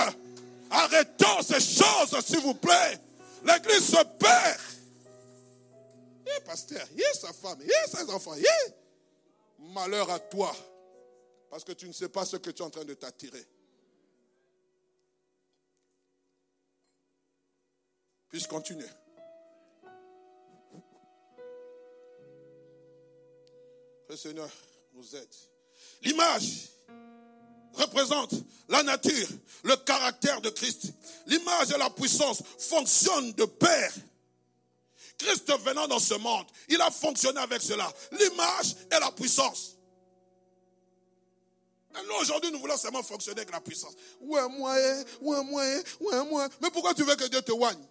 Arrêtons 0.70 1.42
ces 1.42 1.60
choses, 1.60 2.16
s'il 2.26 2.40
vous 2.40 2.54
plaît. 2.54 3.00
L'église 3.44 3.88
se 3.88 4.04
perd. 4.20 4.60
Eh, 6.26 6.42
pasteur, 6.42 6.82
a 6.82 7.18
sa 7.18 7.34
femme, 7.34 7.60
a 7.62 7.98
ses 7.98 8.10
enfants, 8.12 8.36
Malheur 9.74 10.10
à 10.12 10.20
toi. 10.20 10.56
Parce 11.50 11.64
que 11.64 11.72
tu 11.72 11.88
ne 11.88 11.94
sais 11.94 12.10
pas 12.10 12.26
ce 12.26 12.38
que 12.38 12.52
tu 12.52 12.62
es 12.62 12.66
en 12.66 12.70
train 12.70 12.86
de 12.86 12.94
t'attirer. 12.94 13.46
Puisse 18.30 18.46
continuer. 18.46 18.86
Le 24.08 24.16
Seigneur 24.16 24.50
nous 24.94 25.16
aide. 25.16 25.36
L'image 26.04 26.70
représente 27.74 28.34
la 28.68 28.84
nature, 28.84 29.28
le 29.64 29.76
caractère 29.78 30.42
de 30.42 30.50
Christ. 30.50 30.94
L'image 31.26 31.72
et 31.72 31.78
la 31.78 31.90
puissance 31.90 32.44
fonctionnent 32.58 33.34
de 33.34 33.46
pair. 33.46 33.92
Christ 35.18 35.52
venant 35.64 35.88
dans 35.88 36.00
ce 36.00 36.14
monde, 36.14 36.46
il 36.70 36.80
a 36.82 36.92
fonctionné 36.92 37.40
avec 37.40 37.62
cela. 37.62 37.92
L'image 38.12 38.76
et 38.92 39.00
la 39.00 39.12
puissance. 39.12 39.79
Nous, 42.08 42.16
aujourd'hui, 42.22 42.52
nous 42.52 42.60
voulons 42.60 42.78
seulement 42.78 43.04
fonctionner 43.04 43.42
avec 43.42 43.52
la 43.52 43.62
puissance. 43.62 43.94
Ouais, 44.22 44.48
moi, 44.50 44.76
ouais, 45.22 45.44
moi, 45.44 45.66
ouais, 46.00 46.24
moi? 46.26 46.48
Mais 46.62 46.70
pourquoi 46.72 46.94
tu 46.94 47.04
veux 47.04 47.16
que 47.16 47.26
Dieu 47.26 47.42
te 47.42 47.52
oigne 47.52 47.84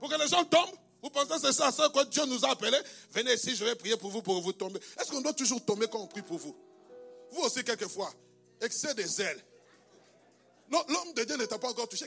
Pour 0.00 0.08
que 0.08 0.16
les 0.16 0.28
gens 0.28 0.44
tombent? 0.44 0.76
Vous 1.02 1.10
pensez 1.10 1.28
que 1.28 1.38
c'est 1.38 1.52
ça, 1.52 1.70
ça 1.70 1.88
que 1.88 2.04
Dieu 2.06 2.24
nous 2.26 2.44
a 2.44 2.50
appelés? 2.50 2.80
Venez 3.12 3.34
ici, 3.34 3.54
je 3.54 3.64
vais 3.64 3.74
prier 3.76 3.96
pour 3.96 4.10
vous, 4.10 4.22
pour 4.22 4.40
vous 4.40 4.52
tomber. 4.52 4.80
Est-ce 5.00 5.10
qu'on 5.10 5.20
doit 5.20 5.32
toujours 5.32 5.64
tomber 5.64 5.86
quand 5.88 6.00
on 6.00 6.06
prie 6.06 6.22
pour 6.22 6.38
vous? 6.38 6.56
Vous 7.30 7.42
aussi, 7.42 7.62
quelquefois, 7.62 8.12
excès 8.60 8.94
des 8.94 9.20
ailes. 9.22 9.44
Non, 10.70 10.82
l'homme 10.88 11.12
de 11.14 11.24
Dieu 11.24 11.36
ne 11.36 11.46
t'a 11.46 11.58
pas 11.58 11.68
encore 11.68 11.88
touché. 11.88 12.06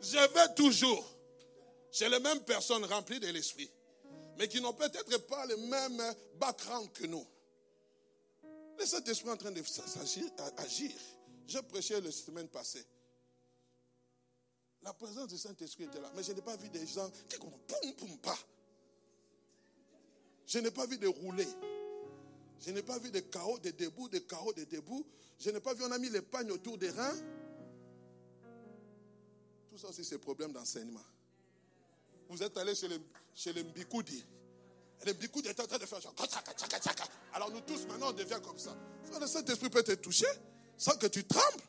Je 0.00 0.18
vais 0.18 0.54
toujours 0.54 1.15
chez 1.96 2.10
les 2.10 2.20
mêmes 2.20 2.42
personnes 2.44 2.84
remplies 2.84 3.20
de 3.20 3.28
l'esprit, 3.28 3.70
mais 4.36 4.48
qui 4.48 4.60
n'ont 4.60 4.74
peut-être 4.74 5.16
pas 5.28 5.46
le 5.46 5.56
même 5.56 6.14
background 6.38 6.92
que 6.92 7.06
nous. 7.06 7.26
Mais 8.76 8.84
cet 8.84 9.08
esprit 9.08 9.28
est 9.28 9.32
en 9.32 9.36
train 9.38 9.50
de 9.50 9.62
agir. 10.58 10.92
J'ai 11.46 11.62
prêché 11.62 11.98
la 11.98 12.12
semaine 12.12 12.48
passée. 12.48 12.84
La 14.82 14.92
présence 14.92 15.28
du 15.28 15.38
Saint-Esprit 15.38 15.84
était 15.84 15.98
là, 15.98 16.12
mais 16.14 16.22
je 16.22 16.32
n'ai 16.32 16.42
pas 16.42 16.54
vu 16.56 16.68
des 16.68 16.86
gens 16.86 17.10
qui 17.30 17.38
poum 17.38 17.94
poum 17.96 18.18
pas. 18.18 18.38
Je 20.46 20.58
n'ai 20.58 20.70
pas 20.70 20.84
vu 20.84 20.98
de 20.98 21.08
rouler. 21.08 21.48
Je 22.60 22.72
n'ai 22.72 22.82
pas 22.82 22.98
vu 22.98 23.10
de 23.10 23.20
chaos, 23.20 23.58
de 23.58 23.70
debout, 23.70 24.10
de 24.10 24.18
chaos, 24.18 24.52
de 24.52 24.64
debout. 24.64 25.06
Je 25.38 25.48
n'ai 25.48 25.60
pas 25.60 25.72
vu, 25.72 25.82
on 25.84 25.92
a 25.92 25.98
mis 25.98 26.10
les 26.10 26.20
pagnes 26.20 26.50
autour 26.50 26.76
des 26.76 26.90
reins. 26.90 27.16
Tout 29.70 29.78
ça 29.78 29.88
aussi, 29.88 30.04
c'est 30.04 30.18
problème 30.18 30.52
d'enseignement. 30.52 31.00
Vous 32.28 32.42
êtes 32.42 32.56
allé 32.56 32.74
chez 32.74 32.88
les, 32.88 32.98
chez 33.34 33.52
les 33.52 33.62
Mbikoudi. 33.62 34.24
Les 35.04 35.12
Mbikoudi 35.12 35.48
étaient 35.48 35.62
en 35.62 35.66
train 35.66 35.78
de 35.78 35.86
faire 35.86 36.00
genre. 36.00 36.14
Alors 37.32 37.50
nous 37.50 37.60
tous, 37.60 37.86
maintenant, 37.86 38.08
on 38.10 38.12
devient 38.12 38.40
comme 38.42 38.58
ça. 38.58 38.76
le 39.20 39.26
Saint-Esprit 39.26 39.70
peut 39.70 39.82
te 39.82 39.92
toucher 39.92 40.26
sans 40.76 40.96
que 40.96 41.06
tu 41.06 41.24
trembles. 41.24 41.62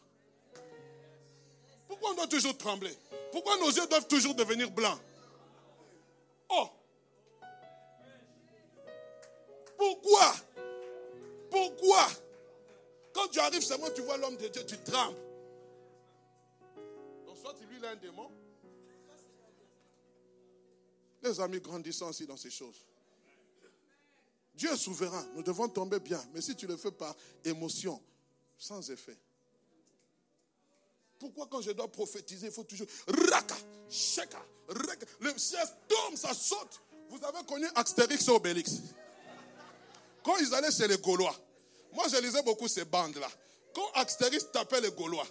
Pourquoi 1.87 2.11
on 2.11 2.15
doit 2.15 2.27
toujours 2.27 2.57
trembler? 2.57 2.95
Pourquoi 3.31 3.57
nos 3.57 3.69
yeux 3.69 3.87
doivent 3.87 4.07
toujours 4.07 4.35
devenir 4.35 4.69
blancs? 4.71 4.99
Oh 6.49 6.69
Pourquoi? 9.77 10.33
Pourquoi? 11.51 12.07
Quand 13.13 13.27
tu 13.29 13.39
arrives 13.39 13.63
seulement, 13.63 13.89
tu 13.95 14.01
vois 14.01 14.17
l'homme 14.17 14.37
de 14.37 14.47
Dieu, 14.47 14.65
tu 14.65 14.77
trembles. 14.79 15.17
Donc 17.25 17.37
soit 17.37 17.53
lui, 17.61 17.77
il 17.77 17.85
a 17.85 17.91
un 17.91 17.95
démon. 17.95 18.29
Les 21.27 21.39
amis 21.41 21.59
grandissant 21.59 22.09
aussi 22.09 22.25
dans 22.25 22.37
ces 22.37 22.49
choses. 22.49 22.85
Dieu 24.55 24.71
est 24.71 24.77
souverain. 24.77 25.25
Nous 25.35 25.43
devons 25.43 25.67
tomber 25.67 25.99
bien. 25.99 26.23
Mais 26.33 26.41
si 26.41 26.55
tu 26.55 26.67
le 26.67 26.77
fais 26.77 26.91
par 26.91 27.15
émotion, 27.43 28.01
sans 28.57 28.89
effet. 28.89 29.17
Pourquoi 31.19 31.47
quand 31.47 31.61
je 31.61 31.71
dois 31.71 31.91
prophétiser, 31.91 32.47
il 32.47 32.53
faut 32.53 32.63
toujours 32.63 32.87
raka, 33.07 33.57
sheka. 33.89 34.43
Le 35.19 35.37
ciel 35.37 35.67
tombe, 35.87 36.15
ça 36.15 36.33
saute. 36.33 36.81
Vous 37.09 37.23
avez 37.23 37.45
connu 37.45 37.65
Astérix 37.75 38.27
et 38.27 38.31
Obélix. 38.31 38.71
Quand 40.23 40.37
ils 40.37 40.53
allaient 40.53 40.71
chez 40.71 40.87
les 40.87 40.97
Gaulois, 40.97 41.35
moi 41.93 42.05
je 42.09 42.17
lisais 42.17 42.43
beaucoup 42.43 42.67
ces 42.67 42.85
bandes-là. 42.85 43.29
Quand 43.73 43.89
Astérix 43.93 44.51
tapait 44.51 44.81
les 44.81 44.91
Gaulois, 44.91 45.25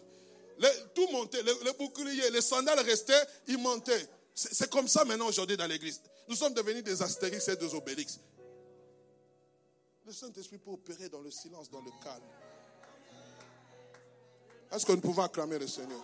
tout 0.95 1.07
montait, 1.13 1.43
les, 1.43 1.73
boucliers, 1.75 2.31
les 2.31 2.41
sandales 2.41 2.81
restaient, 2.81 3.27
ils 3.49 3.59
montaient. 3.59 4.09
C'est 4.39 4.69
comme 4.69 4.87
ça 4.87 5.03
maintenant 5.07 5.29
aujourd'hui 5.29 5.57
dans 5.57 5.67
l'église. 5.67 6.03
Nous 6.29 6.37
sommes 6.37 6.53
devenus 6.53 6.85
des 6.85 7.01
Astérix 7.01 7.49
et 7.49 7.57
des 7.57 7.75
Obélix. 7.75 8.21
Le 10.05 10.13
Saint-Esprit 10.13 10.59
peut 10.59 10.73
opérer 10.73 11.09
dans 11.09 11.23
le 11.23 11.31
silence, 11.31 11.71
dans 11.71 11.81
le 11.81 11.91
calme. 12.05 12.23
Est-ce 14.71 14.85
que 14.85 14.93
nous 14.93 15.01
pouvons 15.01 15.23
acclamer 15.23 15.59
le 15.59 15.67
Seigneur? 15.67 16.03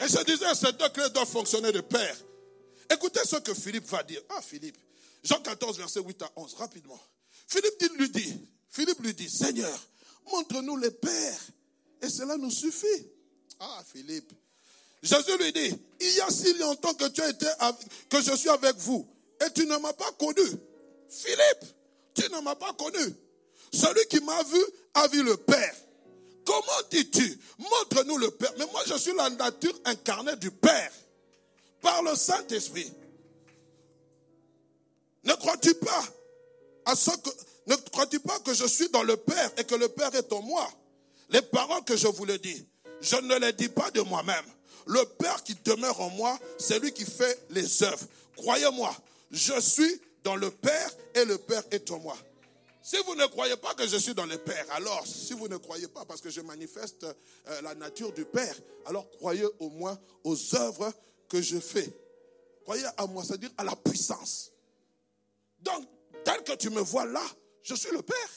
Et 0.00 0.08
je 0.08 0.24
disais, 0.24 0.54
ces 0.54 0.72
deux 0.72 0.88
clés 0.90 1.08
doivent 1.08 1.26
fonctionner 1.26 1.72
de 1.72 1.80
pair. 1.80 2.14
Écoutez 2.90 3.20
ce 3.24 3.36
que 3.36 3.54
Philippe 3.54 3.86
va 3.86 4.02
dire. 4.02 4.20
Ah, 4.28 4.42
Philippe. 4.42 4.76
Jean 5.22 5.40
14, 5.40 5.78
verset 5.78 6.00
8 6.00 6.22
à 6.22 6.32
11, 6.36 6.54
rapidement. 6.54 7.00
Philippe 7.46 7.82
lui 7.96 8.10
dit, 8.10 8.46
Philippe 8.68 9.00
lui 9.00 9.14
dit, 9.14 9.30
Seigneur, 9.30 9.80
montre-nous 10.30 10.76
les 10.76 10.90
pères, 10.90 11.40
et 12.02 12.08
cela 12.08 12.36
nous 12.36 12.50
suffit. 12.50 13.06
Ah, 13.60 13.82
Philippe. 13.92 14.32
Jésus 15.02 15.36
lui 15.38 15.52
dit, 15.52 15.78
il 16.00 16.14
y 16.14 16.20
a 16.20 16.30
si 16.30 16.54
longtemps 16.54 16.94
que 16.94 17.08
que 18.08 18.22
je 18.22 18.36
suis 18.36 18.48
avec 18.48 18.76
vous, 18.76 19.06
et 19.44 19.50
tu 19.52 19.66
ne 19.66 19.76
m'as 19.76 19.92
pas 19.92 20.12
connu. 20.12 20.42
Philippe, 21.08 21.64
tu 22.14 22.30
ne 22.32 22.40
m'as 22.40 22.54
pas 22.54 22.72
connu. 22.72 23.14
Celui 23.72 24.06
qui 24.06 24.20
m'a 24.20 24.42
vu 24.44 24.64
a 24.94 25.08
vu 25.08 25.22
le 25.22 25.36
Père. 25.36 25.74
Comment 26.44 26.82
dis-tu? 26.90 27.38
Montre-nous 27.58 28.18
le 28.18 28.30
Père. 28.30 28.52
Mais 28.58 28.66
moi, 28.66 28.82
je 28.86 28.96
suis 28.98 29.14
la 29.14 29.30
nature 29.30 29.78
incarnée 29.84 30.36
du 30.36 30.50
Père 30.50 30.92
par 31.80 32.02
le 32.02 32.14
Saint-Esprit. 32.14 32.92
Ne 35.24 35.32
crois-tu 35.34 35.74
pas 35.74 36.04
à 36.84 36.94
ce 36.94 37.10
que 37.10 37.30
ne 37.66 37.76
crois-tu 37.76 38.20
pas 38.20 38.38
que 38.40 38.52
je 38.52 38.66
suis 38.66 38.88
dans 38.90 39.02
le 39.02 39.16
Père 39.16 39.50
et 39.56 39.64
que 39.64 39.74
le 39.74 39.88
Père 39.88 40.14
est 40.14 40.32
en 40.32 40.42
moi? 40.42 40.68
Les 41.30 41.42
paroles 41.42 41.84
que 41.84 41.96
je 41.96 42.06
vous 42.08 42.24
le 42.24 42.38
dis, 42.38 42.66
je 43.00 43.16
ne 43.16 43.36
les 43.38 43.52
dis 43.52 43.68
pas 43.68 43.90
de 43.90 44.00
moi-même. 44.02 44.44
Le 44.86 45.04
Père 45.04 45.42
qui 45.42 45.54
demeure 45.64 46.00
en 46.00 46.10
moi, 46.10 46.38
c'est 46.58 46.78
lui 46.78 46.92
qui 46.92 47.04
fait 47.04 47.46
les 47.50 47.82
œuvres. 47.82 48.06
Croyez-moi, 48.36 48.94
je 49.30 49.58
suis 49.60 50.00
dans 50.22 50.36
le 50.36 50.50
Père 50.50 50.90
et 51.14 51.24
le 51.24 51.38
Père 51.38 51.62
est 51.70 51.90
en 51.90 51.98
moi. 51.98 52.16
Si 52.82 52.96
vous 53.06 53.14
ne 53.14 53.24
croyez 53.26 53.56
pas 53.56 53.72
que 53.72 53.86
je 53.86 53.96
suis 53.96 54.14
dans 54.14 54.26
le 54.26 54.36
Père, 54.36 54.66
alors 54.72 55.06
si 55.06 55.32
vous 55.32 55.48
ne 55.48 55.56
croyez 55.56 55.88
pas 55.88 56.04
parce 56.04 56.20
que 56.20 56.28
je 56.28 56.42
manifeste 56.42 57.04
euh, 57.04 57.62
la 57.62 57.74
nature 57.74 58.12
du 58.12 58.26
Père, 58.26 58.54
alors 58.84 59.10
croyez 59.12 59.46
au 59.58 59.70
moins 59.70 59.98
aux 60.22 60.36
œuvres 60.54 60.92
que 61.30 61.40
je 61.40 61.58
fais. 61.58 61.90
Croyez 62.64 62.84
à 62.98 63.06
moi, 63.06 63.24
c'est-à-dire 63.24 63.50
à 63.56 63.64
la 63.64 63.74
puissance. 63.74 64.52
Donc, 65.60 65.86
tel 66.24 66.42
que 66.42 66.52
tu 66.52 66.68
me 66.68 66.80
vois 66.80 67.06
là, 67.06 67.24
je 67.64 67.74
suis 67.74 67.90
le 67.90 68.02
Père. 68.02 68.30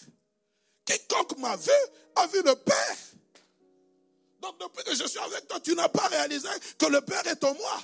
Quiconque 0.86 1.38
m'a 1.38 1.56
vu 1.56 1.72
a 2.16 2.26
vu 2.26 2.42
le 2.44 2.56
Père. 2.56 2.98
Donc 4.42 4.60
depuis 4.60 4.84
que 4.84 4.96
je 4.96 5.08
suis 5.08 5.20
avec 5.20 5.48
toi, 5.48 5.60
tu 5.60 5.76
n'as 5.76 5.90
pas 5.90 6.08
réalisé 6.08 6.50
que 6.80 6.88
le 6.88 7.02
Père 7.02 7.28
est 7.28 7.44
en 7.44 7.54
moi. 7.54 7.84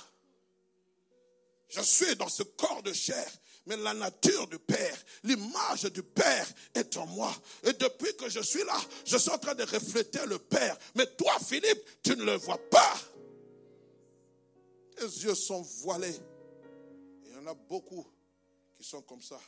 Je 1.68 1.80
suis 1.82 2.16
dans 2.16 2.28
ce 2.28 2.42
corps 2.42 2.82
de 2.82 2.92
chair 2.92 3.30
mais 3.66 3.76
la 3.76 3.94
nature 3.94 4.46
du 4.46 4.58
Père, 4.58 4.96
l'image 5.22 5.84
du 5.84 6.02
Père 6.02 6.46
est 6.74 6.96
en 6.96 7.06
moi. 7.06 7.34
Et 7.62 7.72
depuis 7.72 8.14
que 8.16 8.28
je 8.28 8.40
suis 8.40 8.62
là, 8.64 8.78
je 9.04 9.16
suis 9.16 9.30
en 9.30 9.38
train 9.38 9.54
de 9.54 9.62
refléter 9.62 10.24
le 10.26 10.38
Père. 10.38 10.76
Mais 10.94 11.06
toi, 11.16 11.32
Philippe, 11.40 11.82
tu 12.02 12.16
ne 12.16 12.24
le 12.24 12.34
vois 12.34 12.58
pas. 12.70 12.94
Les 15.00 15.24
yeux 15.24 15.34
sont 15.34 15.62
voilés. 15.62 16.16
il 17.26 17.32
y 17.32 17.36
en 17.36 17.46
a 17.46 17.54
beaucoup 17.54 18.06
qui 18.76 18.84
sont 18.86 19.02
comme 19.02 19.22
ça. 19.22 19.40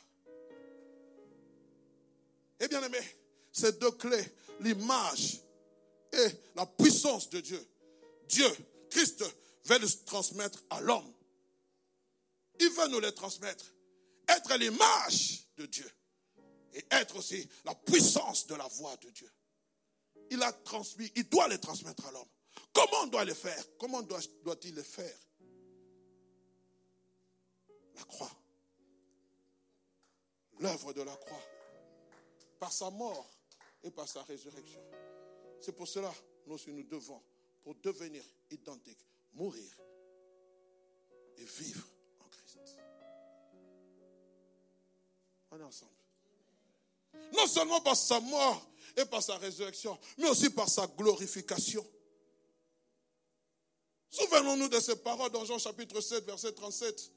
Eh 2.59 2.67
bien 2.67 2.81
aimé, 2.83 2.99
ces 3.51 3.73
deux 3.73 3.91
clés, 3.91 4.25
l'image 4.61 5.41
et 6.11 6.27
la 6.55 6.65
puissance 6.65 7.29
de 7.29 7.39
Dieu. 7.39 7.63
Dieu, 8.27 8.49
Christ, 8.89 9.23
veut 9.65 9.79
les 9.79 10.05
transmettre 10.05 10.63
à 10.69 10.81
l'homme. 10.81 11.13
Il 12.59 12.69
veut 12.69 12.87
nous 12.87 12.99
les 12.99 13.13
transmettre 13.13 13.65
être 14.27 14.55
l'image 14.55 15.43
de 15.57 15.65
Dieu 15.65 15.89
et 16.73 16.83
être 16.91 17.17
aussi 17.17 17.47
la 17.65 17.75
puissance 17.75 18.47
de 18.47 18.55
la 18.55 18.67
voix 18.67 18.95
de 18.97 19.09
Dieu. 19.09 19.31
Il 20.31 20.41
a 20.43 20.51
transmis, 20.51 21.11
il 21.15 21.27
doit 21.29 21.47
les 21.47 21.59
transmettre 21.59 22.05
à 22.07 22.11
l'homme. 22.11 22.27
Comment 22.73 23.03
on 23.03 23.07
doit 23.07 23.25
le 23.25 23.33
faire? 23.33 23.63
Comment 23.77 24.01
doit-il 24.01 24.75
le 24.75 24.83
faire? 24.83 25.17
La 27.95 28.03
croix. 28.03 28.31
L'œuvre 30.59 30.93
de 30.93 31.01
la 31.01 31.15
croix. 31.15 31.41
Par 32.59 32.71
sa 32.71 32.89
mort 32.89 33.29
et 33.83 33.91
par 33.91 34.07
sa 34.07 34.23
résurrection. 34.23 34.81
C'est 35.61 35.73
pour 35.73 35.87
cela, 35.87 36.13
nous 36.45 36.57
nous 36.67 36.83
devons, 36.83 37.21
pour 37.63 37.75
devenir 37.75 38.23
identiques, 38.49 39.05
mourir 39.33 39.77
et 41.37 41.45
vivre 41.45 41.87
On 45.51 45.59
est 45.59 45.63
ensemble. 45.63 45.91
Non 47.33 47.47
seulement 47.47 47.81
par 47.81 47.95
sa 47.95 48.19
mort 48.19 48.69
et 48.95 49.05
par 49.05 49.23
sa 49.23 49.37
résurrection, 49.37 49.97
mais 50.17 50.29
aussi 50.29 50.49
par 50.49 50.69
sa 50.69 50.87
glorification. 50.87 51.85
Souvenons-nous 54.09 54.69
de 54.69 54.79
ces 54.79 54.95
paroles 54.95 55.31
dans 55.31 55.45
Jean 55.45 55.59
chapitre 55.59 56.01
7, 56.01 56.25
verset 56.25 56.53
37 56.53 57.11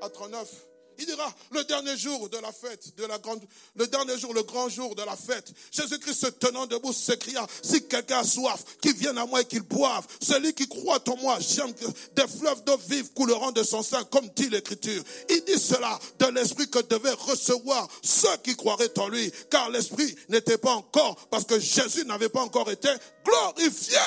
à 0.00 0.10
39. 0.10 0.66
Il 0.98 1.06
dira, 1.06 1.34
le 1.50 1.64
dernier 1.64 1.96
jour 1.96 2.28
de 2.28 2.38
la 2.38 2.52
fête, 2.52 2.96
de 2.96 3.04
la 3.04 3.18
grande, 3.18 3.42
le 3.74 3.86
dernier 3.86 4.18
jour, 4.18 4.32
le 4.32 4.42
grand 4.42 4.68
jour 4.68 4.94
de 4.94 5.02
la 5.02 5.16
fête, 5.16 5.52
Jésus-Christ 5.70 6.14
se 6.14 6.26
tenant 6.26 6.66
debout 6.66 6.92
s'écria, 6.92 7.46
si 7.62 7.86
quelqu'un 7.86 8.20
a 8.20 8.24
soif, 8.24 8.64
qu'il 8.80 8.94
vienne 8.94 9.18
à 9.18 9.26
moi 9.26 9.42
et 9.42 9.44
qu'il 9.44 9.62
boive. 9.62 10.06
Celui 10.20 10.54
qui 10.54 10.68
croit 10.68 11.02
en 11.08 11.16
moi, 11.16 11.38
j'aime 11.40 11.72
des 12.14 12.26
fleuves 12.26 12.64
d'eau 12.64 12.78
vive 12.88 13.12
couleront 13.12 13.52
de 13.52 13.62
son 13.62 13.82
sein, 13.82 14.04
comme 14.04 14.28
dit 14.34 14.48
l'Écriture. 14.48 15.02
Il 15.28 15.44
dit 15.44 15.58
cela 15.58 15.98
de 16.18 16.26
l'Esprit 16.26 16.68
que 16.68 16.80
devaient 16.80 17.12
recevoir 17.12 17.88
ceux 18.02 18.36
qui 18.42 18.56
croiraient 18.56 18.98
en 18.98 19.08
lui, 19.08 19.30
car 19.50 19.70
l'Esprit 19.70 20.14
n'était 20.28 20.58
pas 20.58 20.72
encore, 20.72 21.16
parce 21.28 21.44
que 21.44 21.58
Jésus 21.58 22.04
n'avait 22.04 22.28
pas 22.28 22.42
encore 22.42 22.70
été 22.70 22.88
glorifié 23.24 23.98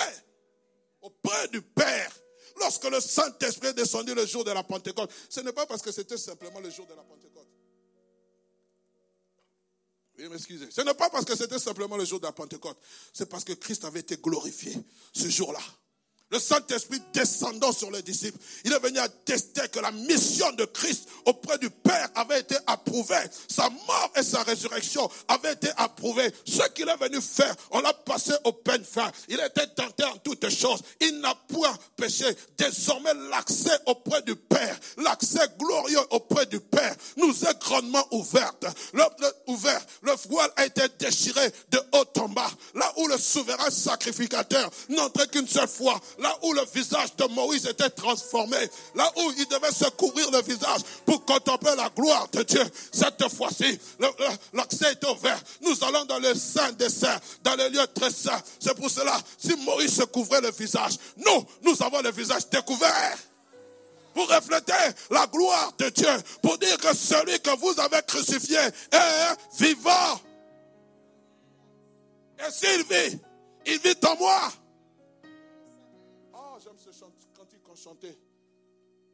auprès 1.01 1.47
du 1.49 1.61
Père. 1.61 2.11
Lorsque 2.59 2.85
le 2.85 2.99
Saint-Esprit 2.99 3.67
est 3.67 3.73
descendu 3.73 4.13
le 4.13 4.25
jour 4.25 4.43
de 4.43 4.51
la 4.51 4.63
Pentecôte, 4.63 5.11
ce 5.29 5.39
n'est 5.41 5.53
pas 5.53 5.65
parce 5.65 5.81
que 5.81 5.91
c'était 5.91 6.17
simplement 6.17 6.59
le 6.59 6.69
jour 6.69 6.85
de 6.85 6.93
la 6.93 7.03
Pentecôte. 7.03 7.47
Oui, 10.17 10.27
m'excusez. 10.27 10.69
Ce 10.69 10.81
n'est 10.81 10.93
pas 10.93 11.09
parce 11.09 11.25
que 11.25 11.35
c'était 11.35 11.59
simplement 11.59 11.95
le 11.95 12.03
jour 12.03 12.19
de 12.19 12.25
la 12.25 12.33
Pentecôte. 12.33 12.77
C'est 13.13 13.29
parce 13.29 13.45
que 13.45 13.53
Christ 13.53 13.85
avait 13.85 14.01
été 14.01 14.17
glorifié 14.17 14.75
ce 15.13 15.29
jour-là 15.29 15.61
le 16.31 16.39
Saint-Esprit 16.39 17.01
descendant 17.13 17.71
sur 17.71 17.91
les 17.91 18.01
disciples. 18.01 18.37
Il 18.65 18.73
est 18.73 18.79
venu 18.79 18.99
attester 18.99 19.67
que 19.71 19.79
la 19.79 19.91
mission 19.91 20.51
de 20.53 20.65
Christ 20.65 21.07
auprès 21.25 21.57
du 21.57 21.69
Père 21.69 22.09
avait 22.15 22.39
été 22.39 22.55
approuvée. 22.67 23.15
Sa 23.47 23.69
mort 23.69 24.11
et 24.15 24.23
sa 24.23 24.43
résurrection 24.43 25.09
avaient 25.27 25.53
été 25.53 25.69
approuvées. 25.77 26.31
Ce 26.45 26.67
qu'il 26.69 26.87
est 26.87 26.97
venu 26.97 27.21
faire, 27.21 27.55
on 27.71 27.81
l'a 27.81 27.93
passé 27.93 28.33
au 28.43 28.53
peine 28.53 28.83
fin. 28.83 29.11
Il 29.27 29.39
était 29.39 29.67
tenté 29.67 30.03
en 30.03 30.17
toutes 30.17 30.49
choses. 30.49 30.81
Il 31.01 31.19
n'a 31.19 31.33
point 31.47 31.75
péché. 31.95 32.25
Désormais, 32.57 33.13
l'accès 33.29 33.77
auprès 33.87 34.21
du 34.21 34.35
Père, 34.35 34.79
l'accès 34.97 35.47
glorieux 35.57 35.99
auprès 36.11 36.45
du 36.45 36.59
Père, 36.59 36.95
nous 37.17 37.45
est 37.45 37.59
grandement 37.59 38.05
ouverte. 38.11 38.65
Le, 38.93 39.03
ouvert. 39.47 39.81
le 40.03 40.13
voile 40.29 40.51
a 40.55 40.65
été 40.65 40.81
déchiré 40.99 41.51
de 41.69 41.79
haut 41.93 42.21
en 42.21 42.29
bas. 42.29 42.49
Là 42.75 42.91
où 42.97 43.07
le 43.07 43.17
souverain 43.17 43.69
sacrificateur 43.69 44.69
n'entrait 44.89 45.27
qu'une 45.27 45.47
seule 45.47 45.67
fois 45.67 45.99
là 46.19 46.37
où 46.43 46.53
le 46.53 46.63
visage 46.73 47.15
de 47.15 47.25
Moïse 47.25 47.65
était 47.65 47.89
transformé, 47.89 48.57
là 48.95 49.11
où 49.17 49.31
il 49.37 49.47
devait 49.47 49.71
se 49.71 49.89
couvrir 49.91 50.29
le 50.31 50.41
visage 50.41 50.81
pour 51.05 51.25
contempler 51.25 51.75
la 51.75 51.89
gloire 51.89 52.27
de 52.31 52.43
Dieu. 52.43 52.63
Cette 52.91 53.27
fois-ci, 53.33 53.79
l'accès 54.53 54.91
est 54.91 55.05
ouvert. 55.09 55.39
Nous 55.61 55.83
allons 55.83 56.05
dans 56.05 56.19
le 56.19 56.33
Saint 56.35 56.71
des 56.73 56.89
Saints, 56.89 57.19
dans 57.43 57.55
le 57.55 57.69
lieu 57.69 57.85
très 57.93 58.11
saint. 58.11 58.41
C'est 58.59 58.75
pour 58.75 58.89
cela, 58.89 59.17
si 59.37 59.55
Moïse 59.55 59.95
se 59.95 60.03
couvrait 60.03 60.41
le 60.41 60.51
visage, 60.51 60.97
nous, 61.17 61.45
nous 61.63 61.75
avons 61.83 62.01
le 62.01 62.11
visage 62.11 62.47
découvert 62.49 63.17
pour 64.13 64.27
refléter 64.27 64.73
la 65.11 65.27
gloire 65.27 65.71
de 65.77 65.89
Dieu, 65.89 66.09
pour 66.41 66.57
dire 66.57 66.77
que 66.77 66.95
celui 66.95 67.39
que 67.39 67.55
vous 67.57 67.79
avez 67.79 68.01
crucifié 68.05 68.57
est 68.57 69.57
vivant. 69.57 70.19
Et 72.39 72.51
s'il 72.51 72.83
vit, 72.83 73.19
il 73.65 73.79
vit 73.79 73.95
en 74.05 74.15
moi. 74.17 74.51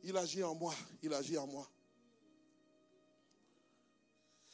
Il 0.08 0.16
agit 0.16 0.43
en 0.43 0.53
moi, 0.53 0.74
il 1.01 1.12
agit 1.14 1.36
en 1.38 1.47
moi. 1.47 1.68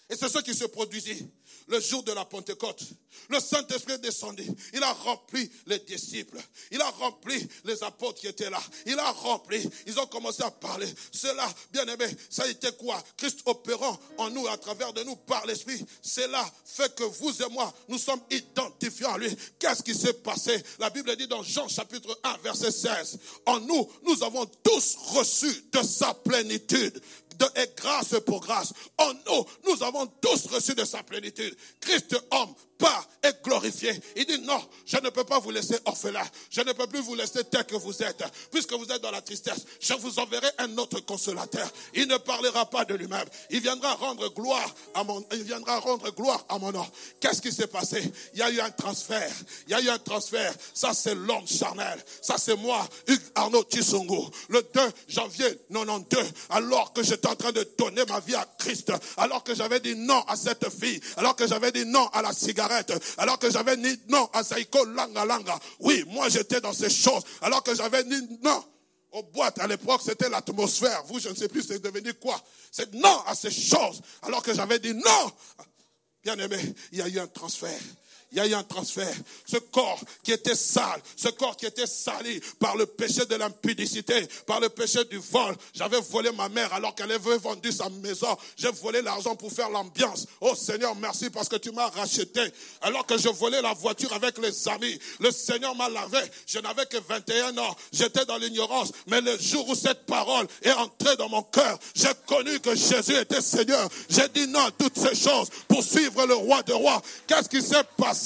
Et 0.10 0.16
c'est 0.16 0.30
ce 0.30 0.40
qui 0.40 0.54
se 0.54 0.64
produisit 0.64 1.30
le 1.72 1.80
jour 1.80 2.04
de 2.04 2.12
la 2.12 2.26
Pentecôte. 2.26 2.84
Le 3.30 3.40
Saint-Esprit 3.40 3.94
est 3.94 4.00
descendu. 4.00 4.44
Il 4.74 4.84
a 4.84 4.92
rempli 4.92 5.50
les 5.66 5.80
disciples. 5.80 6.38
Il 6.70 6.82
a 6.82 6.90
rempli 6.90 7.48
les 7.64 7.82
apôtres 7.82 8.20
qui 8.20 8.28
étaient 8.28 8.50
là. 8.50 8.62
Il 8.86 9.00
a 9.00 9.10
rempli. 9.12 9.68
Ils 9.88 9.98
ont 9.98 10.06
commencé 10.06 10.44
à 10.44 10.52
parler. 10.52 10.88
Cela, 11.12 11.48
bien 11.72 11.86
aimé, 11.88 12.06
ça 12.30 12.44
a 12.44 12.48
été 12.48 12.72
quoi? 12.74 13.02
Christ 13.16 13.40
opérant 13.46 13.98
en 14.18 14.30
nous, 14.30 14.48
à 14.48 14.58
travers 14.58 14.92
de 14.92 15.04
nous, 15.04 15.16
par 15.16 15.46
l'Esprit. 15.46 15.84
Cela 16.02 16.46
fait 16.66 16.94
que 16.94 17.04
vous 17.04 17.42
et 17.42 17.50
moi, 17.50 17.74
nous 17.88 17.98
sommes 17.98 18.22
identifiés 18.30 19.06
en 19.06 19.18
lui. 19.18 19.34
Qu'est-ce 19.58 19.82
qui 19.82 19.96
s'est 19.96 20.14
passé? 20.14 20.62
La 20.78 20.90
Bible 20.90 21.16
dit 21.16 21.28
dans 21.28 21.44
Jean 21.44 21.70
chapitre 21.70 22.20
1, 22.24 22.38
verset 22.44 22.72
16. 22.72 23.18
En 23.46 23.62
nous, 23.62 23.90
nous 24.04 24.24
avons 24.24 24.46
tous 24.46 24.98
reçu 25.14 25.66
de 25.72 25.82
sa 25.84 26.14
plénitude 26.14 27.02
et 27.56 27.74
grâce 27.76 28.16
pour 28.26 28.42
grâce. 28.42 28.74
En 28.98 29.14
nous, 29.14 29.46
nous 29.68 29.84
avons 29.84 30.08
tous 30.08 30.48
reçu 30.48 30.76
de 30.76 30.86
sa 30.86 31.04
plénitude. 31.04 31.56
Christ 31.80 32.16
homme 32.32 32.54
est 33.24 33.44
glorifié. 33.44 33.92
Il 34.16 34.26
dit 34.26 34.40
non, 34.40 34.62
je 34.86 34.98
ne 34.98 35.10
peux 35.10 35.24
pas 35.24 35.40
vous 35.40 35.52
laisser 35.52 35.78
orphelin. 35.86 36.24
Je 36.50 36.62
ne 36.62 36.74
peux 36.74 36.88
plus 36.88 37.02
vous 37.02 37.16
laisser 37.16 37.44
tel 37.44 37.66
que 37.66 37.76
vous 37.76 38.02
êtes. 38.02 38.24
Puisque 38.52 38.74
vous 38.74 38.86
êtes 38.86 39.02
dans 39.02 39.12
la 39.12 39.22
tristesse, 39.22 39.66
je 39.80 39.94
vous 39.94 40.20
enverrai 40.20 40.48
un 40.58 40.78
autre 40.78 41.00
consolateur. 41.02 41.70
Il 41.94 42.08
ne 42.08 42.18
parlera 42.18 42.70
pas 42.70 42.86
de 42.86 42.96
lui-même. 42.96 43.26
Il 43.50 43.62
viendra 43.62 43.94
rendre 43.94 44.34
gloire 44.34 44.74
à 44.94 45.04
mon, 45.04 45.24
il 45.32 45.44
viendra 45.44 45.80
rendre 45.80 46.10
gloire 46.12 46.44
à 46.50 46.58
mon 46.58 46.72
nom. 46.72 46.86
Qu'est-ce 47.20 47.42
qui 47.42 47.52
s'est 47.52 47.68
passé? 47.68 48.12
Il 48.34 48.40
y 48.40 48.44
a 48.44 48.50
eu 48.50 48.60
un 48.60 48.72
transfert. 48.72 49.34
Il 49.68 49.72
y 49.72 49.76
a 49.76 49.82
eu 49.82 49.90
un 49.90 50.00
transfert. 50.00 50.54
Ça, 50.74 50.94
c'est 50.94 51.16
l'homme 51.16 51.48
charnel. 51.48 52.04
Ça, 52.22 52.36
c'est 52.38 52.56
moi, 52.56 52.88
Hugues 53.08 53.22
Arnaud 53.36 53.64
Tissungu. 53.64 54.22
Le 54.50 54.62
2 54.74 54.82
janvier 55.08 55.60
92, 55.70 56.32
alors 56.50 56.94
que 56.94 57.04
j'étais 57.04 57.28
en 57.28 57.36
train 57.36 57.52
de 57.52 57.68
donner 57.78 58.04
ma 58.06 58.20
vie 58.20 58.36
à 58.36 58.46
Christ, 58.58 58.92
alors 59.18 59.44
que 59.44 59.56
j'avais 59.56 59.80
dit 59.80 59.96
non 59.96 60.24
à 60.28 60.36
cette 60.36 60.70
fille, 60.70 61.00
alors 61.18 61.36
que 61.36 61.48
j'avais 61.48 61.72
dit 61.72 61.86
non 61.86 62.08
à 62.14 62.22
la 62.22 62.34
cigarette, 62.34 62.71
alors 63.18 63.40
que 63.40 63.50
j'avais 63.52 63.78
dit 63.78 64.00
non 64.10 64.30
à 64.34 64.44
Saïko 64.44 64.86
Langa 64.86 65.26
Langa. 65.26 65.60
Oui, 65.80 66.04
moi 66.08 66.30
j'étais 66.30 66.62
dans 66.62 66.74
ces 66.74 66.90
choses, 66.90 67.24
alors 67.42 67.64
que 67.64 67.76
j'avais 67.76 68.04
dit 68.04 68.40
non 68.44 68.64
aux 69.12 69.24
boîtes 69.24 69.60
à 69.60 69.68
l'époque, 69.68 70.02
c'était 70.04 70.30
l'atmosphère. 70.30 71.04
Vous, 71.06 71.20
je 71.20 71.30
ne 71.30 71.36
sais 71.36 71.50
plus, 71.50 71.64
c'est 71.64 71.80
devenu 71.80 72.14
quoi. 72.14 72.42
C'est 72.72 72.94
non 72.94 73.22
à 73.28 73.36
ces 73.36 73.52
choses, 73.52 74.02
alors 74.22 74.42
que 74.42 74.54
j'avais 74.54 74.80
dit 74.80 74.94
non. 74.94 75.32
Bien 76.24 76.38
aimé, 76.38 76.58
il 76.92 77.00
y 77.00 77.02
a 77.02 77.08
eu 77.08 77.20
un 77.20 77.28
transfert 77.28 77.80
il 78.32 78.38
y 78.38 78.40
a 78.40 78.48
eu 78.48 78.54
un 78.54 78.64
transfert. 78.64 79.14
Ce 79.46 79.58
corps 79.58 80.00
qui 80.24 80.32
était 80.32 80.56
sale, 80.56 81.02
ce 81.16 81.28
corps 81.30 81.58
qui 81.58 81.66
était 81.66 81.86
sali 81.86 82.40
par 82.60 82.78
le 82.78 82.86
péché 82.86 83.26
de 83.26 83.36
l'impudicité, 83.36 84.26
par 84.46 84.60
le 84.60 84.70
péché 84.70 85.04
du 85.06 85.18
vol. 85.18 85.56
J'avais 85.74 86.00
volé 86.00 86.32
ma 86.32 86.48
mère 86.48 86.74
alors 86.74 86.96
qu'elle 86.96 87.12
avait 87.12 87.38
vendu 87.38 87.72
sa 87.72 87.90
maison. 87.90 88.38
J'ai 88.56 88.72
volé 88.72 89.02
l'argent 89.02 89.36
pour 89.36 89.52
faire 89.52 89.70
l'ambiance. 89.70 90.28
Oh 90.40 90.56
Seigneur, 90.56 90.96
merci 90.96 91.30
parce 91.30 91.50
que 91.50 91.58
tu 91.58 91.72
m'as 91.72 91.90
racheté. 91.90 92.42
Alors 92.82 93.06
que 93.06 93.18
je 93.18 93.28
volais 93.28 93.62
la 93.62 93.74
voiture 93.74 94.14
avec 94.14 94.38
les 94.38 94.68
amis, 94.70 94.98
le 95.20 95.32
Seigneur 95.32 95.76
m'a 95.76 95.90
lavé. 95.90 96.20
Je 96.48 96.60
n'avais 96.60 96.86
que 96.86 96.98
21 96.98 97.58
ans. 97.58 97.76
J'étais 97.92 98.26
dans 98.26 98.38
l'ignorance. 98.38 98.92
Mais 99.08 99.20
le 99.20 99.38
jour 99.40 99.68
où 99.68 99.76
cette 99.76 100.06
parole 100.06 100.48
est 100.62 100.72
entrée 100.72 101.18
dans 101.18 101.30
mon 101.30 101.44
cœur, 101.44 101.78
j'ai 101.94 102.12
connu 102.26 102.60
que 102.62 102.76
Jésus 102.76 103.16
était 103.18 103.42
Seigneur. 103.42 103.90
J'ai 104.10 104.30
dit 104.30 104.48
non 104.48 104.60
à 104.60 104.72
toutes 104.72 104.98
ces 104.98 105.16
choses 105.16 105.50
pour 105.68 105.84
suivre 105.84 106.26
le 106.26 106.36
roi 106.36 106.64
de 106.64 106.74
rois. 106.74 107.02
Qu'est-ce 107.28 107.50
qui 107.50 107.62
s'est 107.62 107.84
passé? 107.98 108.21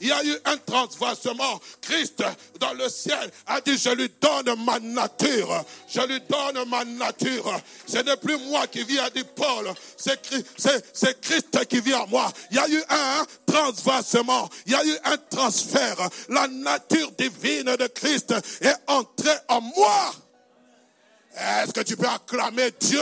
Il 0.00 0.08
y 0.08 0.12
a 0.12 0.24
eu 0.24 0.36
un 0.44 0.56
transversement. 0.58 1.60
Christ, 1.80 2.22
dans 2.58 2.72
le 2.74 2.88
ciel, 2.88 3.30
a 3.46 3.60
dit, 3.60 3.76
je 3.76 3.90
lui 3.90 4.10
donne 4.20 4.64
ma 4.64 4.78
nature. 4.80 5.64
Je 5.88 6.00
lui 6.00 6.20
donne 6.28 6.68
ma 6.68 6.84
nature. 6.84 7.60
Ce 7.86 7.98
n'est 7.98 8.16
plus 8.16 8.36
moi 8.50 8.66
qui 8.66 8.84
vis, 8.84 8.98
a 8.98 9.10
dit 9.10 9.24
Paul. 9.36 9.72
C'est 9.96 11.20
Christ 11.20 11.66
qui 11.68 11.80
vit 11.80 11.94
en 11.94 12.06
moi. 12.06 12.30
Il 12.50 12.56
y 12.56 12.60
a 12.60 12.68
eu 12.68 12.82
un 12.88 13.26
transversement. 13.46 14.48
Il 14.66 14.72
y 14.72 14.74
a 14.74 14.84
eu 14.84 14.96
un 15.04 15.16
transfert. 15.30 15.96
La 16.28 16.46
nature 16.48 17.10
divine 17.12 17.76
de 17.76 17.86
Christ 17.88 18.34
est 18.60 18.76
entrée 18.86 19.36
en 19.48 19.60
moi. 19.60 20.12
Est-ce 21.36 21.72
que 21.72 21.80
tu 21.80 21.96
peux 21.96 22.08
acclamer 22.08 22.70
Dieu? 22.80 23.00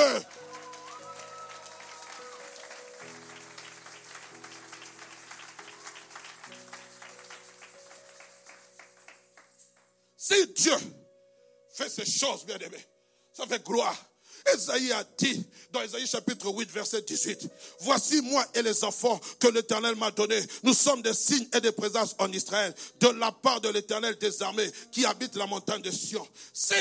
Si 10.29 10.47
Dieu 10.49 10.77
fait 11.73 11.89
ces 11.89 12.05
choses, 12.05 12.45
bien 12.45 12.59
aimés, 12.59 12.85
ça 13.33 13.47
fait 13.47 13.65
gloire. 13.65 13.97
Esaïe 14.53 14.93
a 14.93 15.03
dit 15.17 15.47
dans 15.73 15.81
Esaïe 15.81 16.07
chapitre 16.07 16.49
8 16.49 16.71
verset 16.71 17.03
18, 17.03 17.49
Voici 17.81 18.21
moi 18.21 18.45
et 18.55 18.61
les 18.61 18.85
enfants 18.85 19.19
que 19.41 19.49
l'Éternel 19.49 19.97
m'a 19.97 20.11
donnés. 20.11 20.43
Nous 20.65 20.75
sommes 20.75 21.01
des 21.01 21.15
signes 21.15 21.49
et 21.55 21.61
des 21.61 21.73
présences 21.73 22.15
en 22.19 22.31
Israël 22.31 22.75
de 23.01 23.09
la 23.09 23.33
part 23.33 23.63
de 23.63 23.71
l'Éternel 23.71 24.17
des 24.19 24.43
armées 24.43 24.71
qui 24.93 25.07
habite 25.07 25.35
la 25.35 25.47
montagne 25.47 25.83
de 25.83 25.91
Sion. 25.91 26.27
Si 26.53 26.75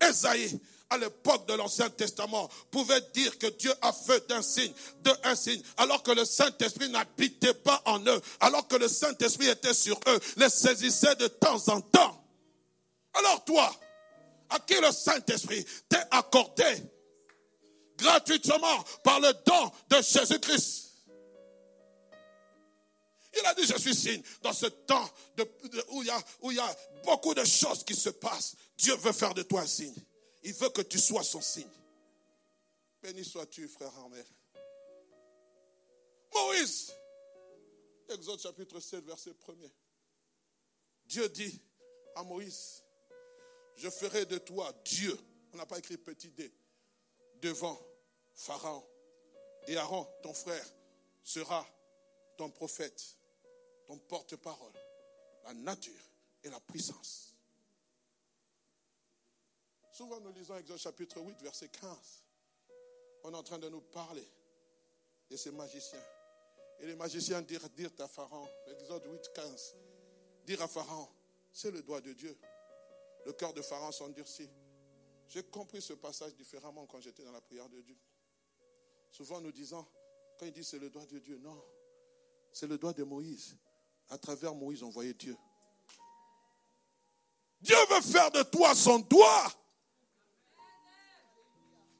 Esaïe 0.00 0.60
à 0.90 0.98
l'époque 0.98 1.46
de 1.46 1.54
l'Ancien 1.54 1.90
Testament 1.90 2.50
pouvait 2.72 3.00
dire 3.14 3.38
que 3.38 3.46
Dieu 3.46 3.72
a 3.82 3.92
fait 3.92 4.28
d'un 4.28 4.42
signe, 4.42 4.72
de 5.04 5.12
un 5.22 5.36
signe, 5.36 5.62
alors 5.76 6.02
que 6.02 6.10
le 6.10 6.24
Saint-Esprit 6.24 6.88
n'habitait 6.88 7.54
pas 7.54 7.80
en 7.84 8.04
eux, 8.04 8.20
alors 8.40 8.66
que 8.66 8.74
le 8.74 8.88
Saint-Esprit 8.88 9.46
était 9.46 9.74
sur 9.74 9.98
eux, 10.08 10.20
les 10.36 10.50
saisissait 10.50 11.14
de 11.14 11.28
temps 11.28 11.68
en 11.68 11.80
temps. 11.80 12.19
Alors 13.14 13.44
toi, 13.44 13.74
à 14.50 14.58
qui 14.60 14.74
le 14.80 14.90
Saint-Esprit 14.90 15.64
t'est 15.88 16.06
accordé 16.10 16.64
gratuitement 17.96 18.84
par 19.04 19.20
le 19.20 19.32
don 19.44 19.72
de 19.88 20.02
Jésus-Christ? 20.02 20.90
Il 23.38 23.46
a 23.46 23.54
dit, 23.54 23.64
je 23.64 23.78
suis 23.78 23.94
signe. 23.94 24.22
Dans 24.42 24.52
ce 24.52 24.66
temps 24.66 25.08
où, 25.90 26.02
il 26.02 26.56
y 26.56 26.60
a, 26.60 26.76
beaucoup 27.04 27.32
de 27.34 27.44
choses 27.44 27.84
qui 27.84 27.94
se 27.94 28.10
passent, 28.10 28.56
Dieu 28.76 28.94
veut 28.96 29.12
faire 29.12 29.34
de 29.34 29.42
toi 29.42 29.60
un 29.60 29.66
signe. 29.66 29.94
Il 30.42 30.52
veut 30.54 30.70
que 30.70 30.82
tu 30.82 30.98
sois 30.98 31.22
son 31.22 31.40
signe. 31.40 31.70
Béni 33.02 33.24
sois-tu, 33.24 33.68
frère 33.68 33.92
Armel. 33.98 34.26
Moïse, 36.34 36.92
Exode 38.08 38.40
chapitre 38.40 38.80
7, 38.80 39.04
verset 39.04 39.34
1 39.48 39.52
Dieu 41.06 41.28
dit 41.28 41.60
à 42.16 42.22
Moïse, 42.22 42.82
je 43.76 43.88
ferai 43.90 44.26
de 44.26 44.38
toi 44.38 44.72
Dieu. 44.84 45.18
On 45.52 45.56
n'a 45.56 45.66
pas 45.66 45.78
écrit 45.78 45.96
petit 45.96 46.30
d. 46.30 46.52
Devant 47.40 47.80
Pharaon. 48.34 48.84
Et 49.66 49.76
Aaron, 49.76 50.06
ton 50.22 50.32
frère, 50.32 50.66
sera 51.22 51.66
ton 52.36 52.50
prophète, 52.50 53.18
ton 53.86 53.98
porte-parole, 53.98 54.72
la 55.44 55.54
nature 55.54 56.10
et 56.42 56.50
la 56.50 56.60
puissance. 56.60 57.34
Souvent 59.92 60.20
nous 60.20 60.32
lisons 60.32 60.56
Exode 60.56 60.78
chapitre 60.78 61.20
8, 61.20 61.42
verset 61.42 61.68
15. 61.68 62.24
On 63.24 63.32
est 63.32 63.36
en 63.36 63.42
train 63.42 63.58
de 63.58 63.68
nous 63.68 63.82
parler 63.82 64.26
de 65.28 65.36
ces 65.36 65.50
magiciens. 65.50 66.02
Et 66.80 66.86
les 66.86 66.96
magiciens 66.96 67.42
dirent, 67.42 67.60
à 67.98 68.08
Pharaon, 68.08 68.48
Exode 68.68 69.04
8, 69.04 69.30
15, 69.34 69.76
dire 70.46 70.62
à 70.62 70.68
Pharaon, 70.68 71.08
c'est 71.52 71.70
le 71.70 71.82
doigt 71.82 72.00
de 72.00 72.14
Dieu. 72.14 72.34
Le 73.26 73.32
cœur 73.32 73.52
de 73.52 73.62
Pharaon 73.62 73.92
s'endurcit. 73.92 74.48
J'ai 75.28 75.42
compris 75.44 75.80
ce 75.80 75.92
passage 75.92 76.34
différemment 76.34 76.86
quand 76.86 77.00
j'étais 77.00 77.22
dans 77.22 77.32
la 77.32 77.40
prière 77.40 77.68
de 77.68 77.80
Dieu. 77.80 77.96
Souvent 79.10 79.40
nous 79.40 79.52
disons, 79.52 79.86
quand 80.38 80.46
il 80.46 80.52
dit 80.52 80.64
c'est 80.64 80.78
le 80.78 80.90
doigt 80.90 81.06
de 81.06 81.18
Dieu, 81.18 81.38
non, 81.38 81.62
c'est 82.52 82.66
le 82.66 82.78
doigt 82.78 82.92
de 82.92 83.04
Moïse. 83.04 83.56
À 84.08 84.18
travers 84.18 84.54
Moïse, 84.54 84.82
on 84.82 84.90
voyait 84.90 85.14
Dieu. 85.14 85.36
Dieu 87.60 87.76
veut 87.90 88.00
faire 88.00 88.30
de 88.30 88.42
toi 88.42 88.74
son 88.74 88.98
doigt. 89.00 89.52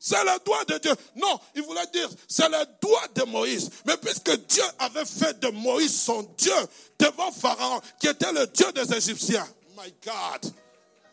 C'est 0.02 0.24
le 0.24 0.42
doigt 0.44 0.64
de 0.64 0.78
Dieu. 0.78 0.92
Non, 1.16 1.38
il 1.54 1.62
voulait 1.62 1.86
dire, 1.88 2.08
c'est 2.26 2.48
le 2.48 2.64
doigt 2.80 3.06
de 3.14 3.22
Moïse. 3.24 3.70
Mais 3.84 3.98
puisque 3.98 4.34
Dieu 4.46 4.64
avait 4.78 5.04
fait 5.04 5.38
de 5.38 5.48
Moïse 5.48 6.00
son 6.00 6.22
Dieu 6.22 6.54
devant 6.98 7.30
Pharaon, 7.30 7.80
qui 8.00 8.08
était 8.08 8.32
le 8.32 8.46
Dieu 8.46 8.72
des 8.72 8.94
Égyptiens. 8.94 9.46
My 9.76 9.94
God. 10.02 10.52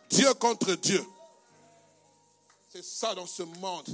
Dieu 0.09 0.33
contre 0.35 0.73
Dieu. 0.75 1.03
C'est 2.71 2.83
ça 2.83 3.15
dans 3.15 3.27
ce 3.27 3.43
monde. 3.43 3.87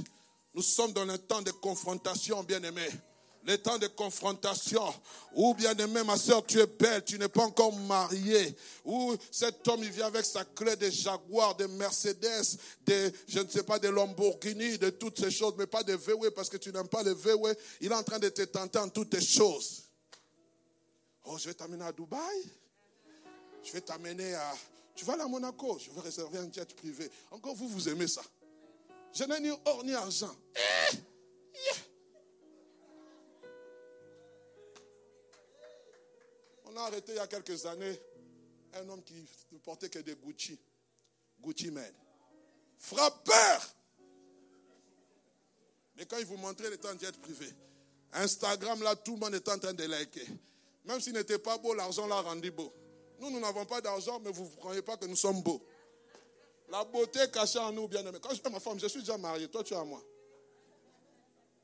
Nous 0.54 0.62
sommes 0.62 0.92
dans 0.92 1.08
un 1.08 1.18
temps 1.18 1.42
de 1.42 1.50
confrontation, 1.50 2.42
bien-aimés 2.42 2.90
les 3.46 3.58
temps 3.58 3.78
de 3.78 3.86
confrontation, 3.88 4.82
ou 5.34 5.54
bien 5.54 5.76
aimé, 5.76 6.02
ma 6.04 6.16
soeur, 6.16 6.44
tu 6.46 6.60
es 6.60 6.66
belle, 6.66 7.04
tu 7.04 7.18
n'es 7.18 7.28
pas 7.28 7.42
encore 7.42 7.72
mariée, 7.72 8.56
ou 8.84 9.14
cet 9.30 9.66
homme, 9.68 9.82
il 9.82 9.90
vient 9.90 10.06
avec 10.06 10.24
sa 10.24 10.44
clé 10.44 10.76
de 10.76 10.88
Jaguar, 10.88 11.54
de 11.54 11.66
Mercedes, 11.66 12.58
de, 12.86 13.12
je 13.28 13.40
ne 13.40 13.48
sais 13.48 13.62
pas, 13.62 13.78
de 13.78 13.88
Lamborghini, 13.88 14.78
de 14.78 14.90
toutes 14.90 15.20
ces 15.20 15.30
choses, 15.30 15.54
mais 15.58 15.66
pas 15.66 15.82
de 15.82 15.94
VW, 15.94 16.30
parce 16.34 16.48
que 16.48 16.56
tu 16.56 16.72
n'aimes 16.72 16.88
pas 16.88 17.02
le 17.02 17.12
VW, 17.12 17.52
il 17.80 17.92
est 17.92 17.94
en 17.94 18.02
train 18.02 18.18
de 18.18 18.28
te 18.30 18.42
tenter 18.42 18.78
en 18.78 18.88
toutes 18.88 19.12
les 19.14 19.24
choses. 19.24 19.82
Oh, 21.26 21.36
je 21.38 21.48
vais 21.48 21.54
t'amener 21.54 21.84
à 21.84 21.92
Dubaï, 21.92 22.44
je 23.62 23.72
vais 23.72 23.80
t'amener 23.82 24.34
à, 24.34 24.54
tu 24.94 25.04
vas 25.04 25.22
à 25.22 25.26
Monaco, 25.26 25.78
je 25.78 25.90
vais 25.90 26.00
réserver 26.00 26.38
un 26.38 26.52
jet 26.52 26.74
privé. 26.74 27.10
Encore 27.30 27.54
vous, 27.54 27.68
vous 27.68 27.88
aimez 27.88 28.06
ça. 28.08 28.22
Je 29.12 29.24
n'ai 29.24 29.40
ni 29.40 29.50
or 29.64 29.84
ni 29.84 29.94
argent. 29.94 30.34
Eh, 30.56 30.96
On 36.66 36.76
a 36.76 36.82
arrêté 36.82 37.12
il 37.12 37.16
y 37.16 37.20
a 37.20 37.26
quelques 37.28 37.66
années 37.66 38.00
un 38.74 38.88
homme 38.88 39.02
qui 39.04 39.14
ne 39.52 39.58
portait 39.58 39.88
que 39.88 40.00
des 40.00 40.16
Gucci. 40.16 40.58
Gucci 41.40 41.70
man. 41.70 41.92
Frappeur. 42.78 43.74
Mais 45.96 46.06
quand 46.06 46.18
il 46.18 46.26
vous 46.26 46.36
montrait 46.36 46.70
les 46.70 46.78
temps 46.78 46.94
d'être 46.94 47.20
privé, 47.20 47.46
Instagram, 48.12 48.82
là, 48.82 48.96
tout 48.96 49.14
le 49.14 49.20
monde 49.20 49.34
est 49.34 49.48
en 49.48 49.58
train 49.58 49.72
de 49.72 49.84
liker. 49.84 50.26
Même 50.84 51.00
s'il 51.00 51.12
n'était 51.12 51.38
pas 51.38 51.56
beau, 51.58 51.74
l'argent 51.74 52.06
l'a 52.06 52.20
rendu 52.20 52.50
beau. 52.50 52.72
Nous, 53.24 53.30
nous 53.30 53.40
n'avons 53.40 53.64
pas 53.64 53.80
d'argent, 53.80 54.20
mais 54.22 54.30
vous 54.30 54.44
ne 54.44 54.56
croyez 54.56 54.82
pas 54.82 54.98
que 54.98 55.06
nous 55.06 55.16
sommes 55.16 55.40
beaux. 55.40 55.62
La 56.68 56.84
beauté 56.84 57.20
cachée 57.32 57.58
en 57.58 57.72
nous, 57.72 57.88
bien 57.88 58.04
aimé. 58.04 58.18
Quand 58.20 58.34
je 58.34 58.40
à 58.44 58.50
ma 58.50 58.60
femme, 58.60 58.78
je 58.78 58.86
suis 58.86 59.00
déjà 59.00 59.16
marié, 59.16 59.48
toi 59.48 59.64
tu 59.64 59.72
es 59.72 59.76
à 59.76 59.84
moi. 59.84 60.02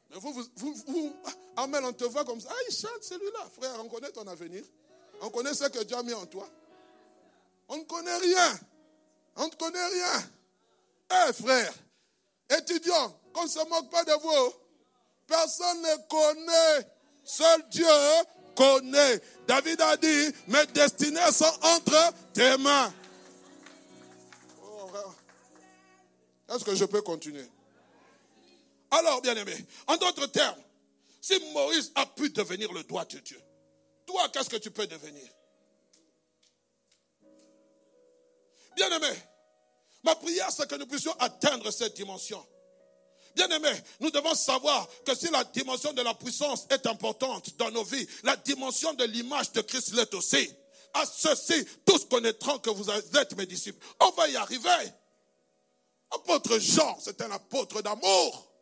Mais 0.08 0.18
vous, 0.18 0.32
vous, 0.32 0.44
vous, 0.56 0.74
vous 0.86 1.16
Amel, 1.56 1.84
on 1.84 1.92
te 1.92 2.04
voit 2.04 2.24
comme 2.24 2.40
ça. 2.40 2.48
Ah, 2.50 2.62
il 2.66 2.74
chante 2.74 3.02
celui-là. 3.02 3.46
Frère, 3.58 3.74
on 3.84 3.88
connaît 3.88 4.10
ton 4.10 4.26
avenir. 4.26 4.64
On 5.20 5.28
connaît 5.28 5.52
ce 5.52 5.64
que 5.64 5.84
Dieu 5.84 5.96
a 5.96 6.02
mis 6.02 6.14
en 6.14 6.24
toi. 6.24 6.48
On 7.68 7.76
ne 7.76 7.84
connaît 7.84 8.16
rien. 8.16 8.58
On 9.36 9.46
ne 9.46 9.54
connaît 9.54 9.86
rien. 9.86 10.30
Eh 11.28 11.32
frère, 11.34 11.74
étudiant, 12.58 13.20
qu'on 13.34 13.44
ne 13.44 13.48
se 13.48 13.68
moque 13.68 13.90
pas 13.90 14.04
de 14.04 14.12
vous. 14.12 14.54
Personne 15.26 15.82
ne 15.82 16.08
connaît. 16.08 16.88
Seul 17.22 17.68
Dieu 17.68 17.86
David 19.46 19.80
a 19.80 19.96
dit, 19.96 20.34
mes 20.48 20.66
destinées 20.66 21.32
sont 21.32 21.52
entre 21.62 22.12
tes 22.32 22.56
mains. 22.58 22.92
Oh, 24.62 24.90
Est-ce 26.48 26.64
que 26.64 26.74
je 26.74 26.84
peux 26.84 27.00
continuer? 27.00 27.46
Alors, 28.90 29.22
bien 29.22 29.34
aimé, 29.36 29.54
en 29.86 29.96
d'autres 29.96 30.26
termes, 30.26 30.60
si 31.20 31.38
Moïse 31.52 31.92
a 31.94 32.06
pu 32.06 32.30
devenir 32.30 32.72
le 32.72 32.82
doigt 32.84 33.04
de 33.06 33.18
Dieu, 33.18 33.40
toi, 34.06 34.28
qu'est-ce 34.28 34.50
que 34.50 34.56
tu 34.56 34.70
peux 34.70 34.86
devenir? 34.86 35.28
Bien-aimé, 38.76 39.14
ma 40.02 40.14
prière, 40.16 40.50
c'est 40.50 40.68
que 40.68 40.74
nous 40.74 40.86
puissions 40.86 41.12
atteindre 41.18 41.70
cette 41.70 41.96
dimension. 41.96 42.44
Bien-aimé, 43.34 43.72
nous 44.00 44.10
devons 44.10 44.34
savoir 44.34 44.88
que 45.04 45.14
si 45.14 45.30
la 45.30 45.44
dimension 45.44 45.92
de 45.92 46.02
la 46.02 46.14
puissance 46.14 46.66
est 46.70 46.86
importante 46.86 47.56
dans 47.56 47.70
nos 47.70 47.84
vies, 47.84 48.06
la 48.22 48.36
dimension 48.36 48.92
de 48.94 49.04
l'image 49.04 49.52
de 49.52 49.60
Christ 49.60 49.94
l'est 49.94 50.12
aussi. 50.14 50.52
À 50.92 51.06
ceci, 51.06 51.64
tous 51.84 52.04
connaîtront 52.06 52.58
que 52.58 52.70
vous 52.70 52.90
êtes 52.90 53.36
mes 53.36 53.46
disciples. 53.46 53.84
On 54.00 54.10
va 54.10 54.28
y 54.28 54.36
arriver. 54.36 54.92
Apôtre 56.10 56.58
Jean, 56.58 56.98
c'est 57.00 57.20
un 57.22 57.30
apôtre 57.30 57.82
d'amour. 57.82 58.52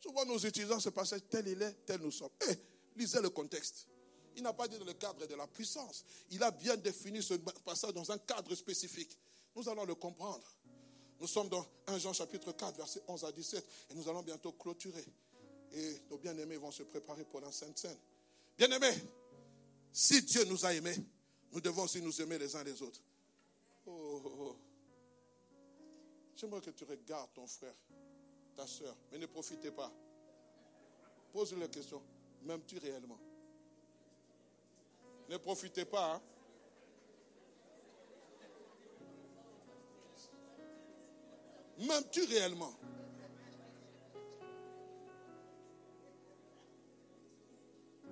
Souvent 0.00 0.24
nous 0.24 0.46
utilisons 0.46 0.80
ce 0.80 0.88
passage 0.88 1.20
tel 1.28 1.48
il 1.48 1.60
est, 1.60 1.72
tel 1.84 2.00
nous 2.00 2.12
sommes. 2.12 2.30
Eh, 2.48 2.54
lisez 2.96 3.20
le 3.20 3.30
contexte. 3.30 3.88
Il 4.36 4.42
n'a 4.42 4.52
pas 4.52 4.68
dit 4.68 4.78
dans 4.78 4.84
le 4.84 4.94
cadre 4.94 5.26
de 5.26 5.34
la 5.34 5.46
puissance. 5.48 6.04
Il 6.30 6.42
a 6.42 6.50
bien 6.52 6.76
défini 6.76 7.22
ce 7.22 7.34
passage 7.34 7.92
dans 7.92 8.10
un 8.12 8.18
cadre 8.18 8.54
spécifique. 8.54 9.18
Nous 9.56 9.68
allons 9.68 9.84
le 9.84 9.96
comprendre. 9.96 10.44
Nous 11.20 11.26
sommes 11.26 11.50
dans 11.50 11.64
1 11.86 11.98
Jean 11.98 12.14
chapitre 12.14 12.52
4, 12.52 12.76
verset 12.78 13.02
11 13.06 13.24
à 13.24 13.32
17, 13.32 13.64
et 13.90 13.94
nous 13.94 14.08
allons 14.08 14.22
bientôt 14.22 14.52
clôturer. 14.52 15.04
Et 15.72 16.00
nos 16.10 16.16
bien-aimés 16.16 16.56
vont 16.56 16.70
se 16.70 16.82
préparer 16.82 17.24
pour 17.24 17.40
la 17.40 17.52
Sainte 17.52 17.78
Seine. 17.78 17.98
Bien-aimés, 18.56 18.94
si 19.92 20.22
Dieu 20.22 20.44
nous 20.44 20.64
a 20.64 20.72
aimés, 20.72 20.96
nous 21.52 21.60
devons 21.60 21.82
aussi 21.82 22.00
nous 22.00 22.22
aimer 22.22 22.38
les 22.38 22.56
uns 22.56 22.64
les 22.64 22.80
autres. 22.82 23.00
Oh, 23.86 24.22
oh, 24.24 24.32
oh. 24.38 24.56
J'aimerais 26.36 26.62
que 26.62 26.70
tu 26.70 26.84
regardes 26.84 27.32
ton 27.34 27.46
frère, 27.46 27.74
ta 28.56 28.66
soeur, 28.66 28.96
mais 29.12 29.18
ne 29.18 29.26
profitez 29.26 29.70
pas. 29.70 29.92
Pose-lui 31.34 31.60
la 31.60 31.68
question, 31.68 32.02
m'aimes-tu 32.44 32.78
réellement? 32.78 33.18
Ne 35.28 35.36
profitez 35.36 35.84
pas. 35.84 36.14
Hein? 36.14 36.22
M'aimes-tu 41.80 42.24
réellement? 42.24 42.72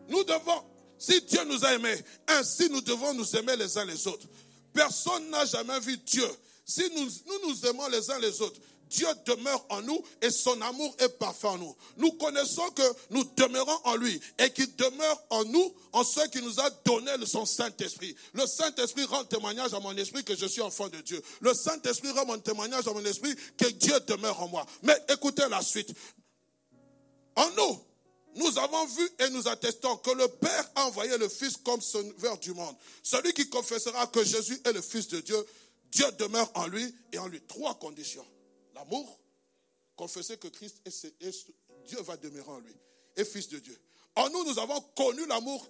Nous 0.08 0.24
devons, 0.24 0.64
si 0.96 1.20
Dieu 1.22 1.44
nous 1.44 1.64
a 1.64 1.74
aimés, 1.74 1.96
ainsi 2.26 2.70
nous 2.70 2.80
devons 2.80 3.12
nous 3.14 3.36
aimer 3.36 3.56
les 3.56 3.76
uns 3.76 3.84
les 3.84 4.06
autres. 4.06 4.26
Personne 4.72 5.28
n'a 5.28 5.44
jamais 5.44 5.78
vu 5.80 5.98
Dieu. 5.98 6.28
Si 6.64 6.82
nous, 6.94 7.08
nous 7.26 7.48
nous 7.48 7.66
aimons 7.66 7.88
les 7.88 8.10
uns 8.10 8.18
les 8.18 8.40
autres, 8.40 8.60
Dieu 8.88 9.06
demeure 9.26 9.64
en 9.68 9.82
nous 9.82 10.02
et 10.22 10.30
son 10.30 10.60
amour 10.62 10.94
est 10.98 11.08
parfait 11.08 11.48
en 11.48 11.58
nous. 11.58 11.76
Nous 11.96 12.12
connaissons 12.12 12.68
que 12.70 12.82
nous 13.10 13.24
demeurons 13.36 13.78
en 13.84 13.96
lui 13.96 14.20
et 14.38 14.50
qu'il 14.50 14.74
demeure 14.76 15.22
en 15.30 15.44
nous 15.44 15.74
en 15.92 16.04
ce 16.04 16.26
qui 16.28 16.42
nous 16.42 16.60
a 16.60 16.70
donné 16.84 17.12
son 17.26 17.44
Saint-Esprit. 17.44 18.14
Le 18.32 18.46
Saint-Esprit 18.46 19.04
rend 19.04 19.24
témoignage 19.24 19.74
à 19.74 19.80
mon 19.80 19.96
esprit 19.96 20.24
que 20.24 20.36
je 20.36 20.46
suis 20.46 20.62
enfant 20.62 20.88
de 20.88 20.98
Dieu. 20.98 21.22
Le 21.40 21.54
Saint-Esprit 21.54 22.10
rend 22.10 22.26
mon 22.26 22.38
témoignage 22.38 22.86
à 22.88 22.92
mon 22.92 23.04
esprit 23.04 23.34
que 23.56 23.66
Dieu 23.66 23.98
demeure 24.06 24.40
en 24.42 24.48
moi. 24.48 24.66
Mais 24.82 24.96
écoutez 25.08 25.48
la 25.50 25.62
suite. 25.62 25.90
En 27.36 27.50
nous, 27.50 27.80
nous 28.36 28.58
avons 28.58 28.86
vu 28.86 29.08
et 29.18 29.30
nous 29.30 29.48
attestons 29.48 29.96
que 29.96 30.10
le 30.10 30.28
Père 30.28 30.70
a 30.76 30.86
envoyé 30.86 31.16
le 31.18 31.28
Fils 31.28 31.56
comme 31.56 31.80
sauveur 31.80 32.38
du 32.38 32.52
monde. 32.52 32.76
Celui 33.02 33.32
qui 33.32 33.48
confessera 33.48 34.06
que 34.06 34.24
Jésus 34.24 34.60
est 34.64 34.72
le 34.72 34.82
Fils 34.82 35.08
de 35.08 35.20
Dieu, 35.20 35.36
Dieu 35.90 36.06
demeure 36.18 36.50
en 36.54 36.66
lui 36.66 36.94
et 37.12 37.18
en 37.18 37.26
lui. 37.26 37.40
Trois 37.42 37.74
conditions 37.74 38.26
l'amour, 38.78 39.18
confesser 39.96 40.36
que 40.36 40.48
Christ 40.48 40.80
est, 40.84 41.52
Dieu 41.86 42.00
va 42.02 42.16
demeurer 42.16 42.50
en 42.50 42.60
lui, 42.60 42.74
et 43.16 43.24
fils 43.24 43.48
de 43.48 43.58
Dieu. 43.58 43.78
En 44.14 44.30
nous, 44.30 44.44
nous 44.44 44.58
avons 44.58 44.80
connu 44.96 45.26
l'amour, 45.26 45.68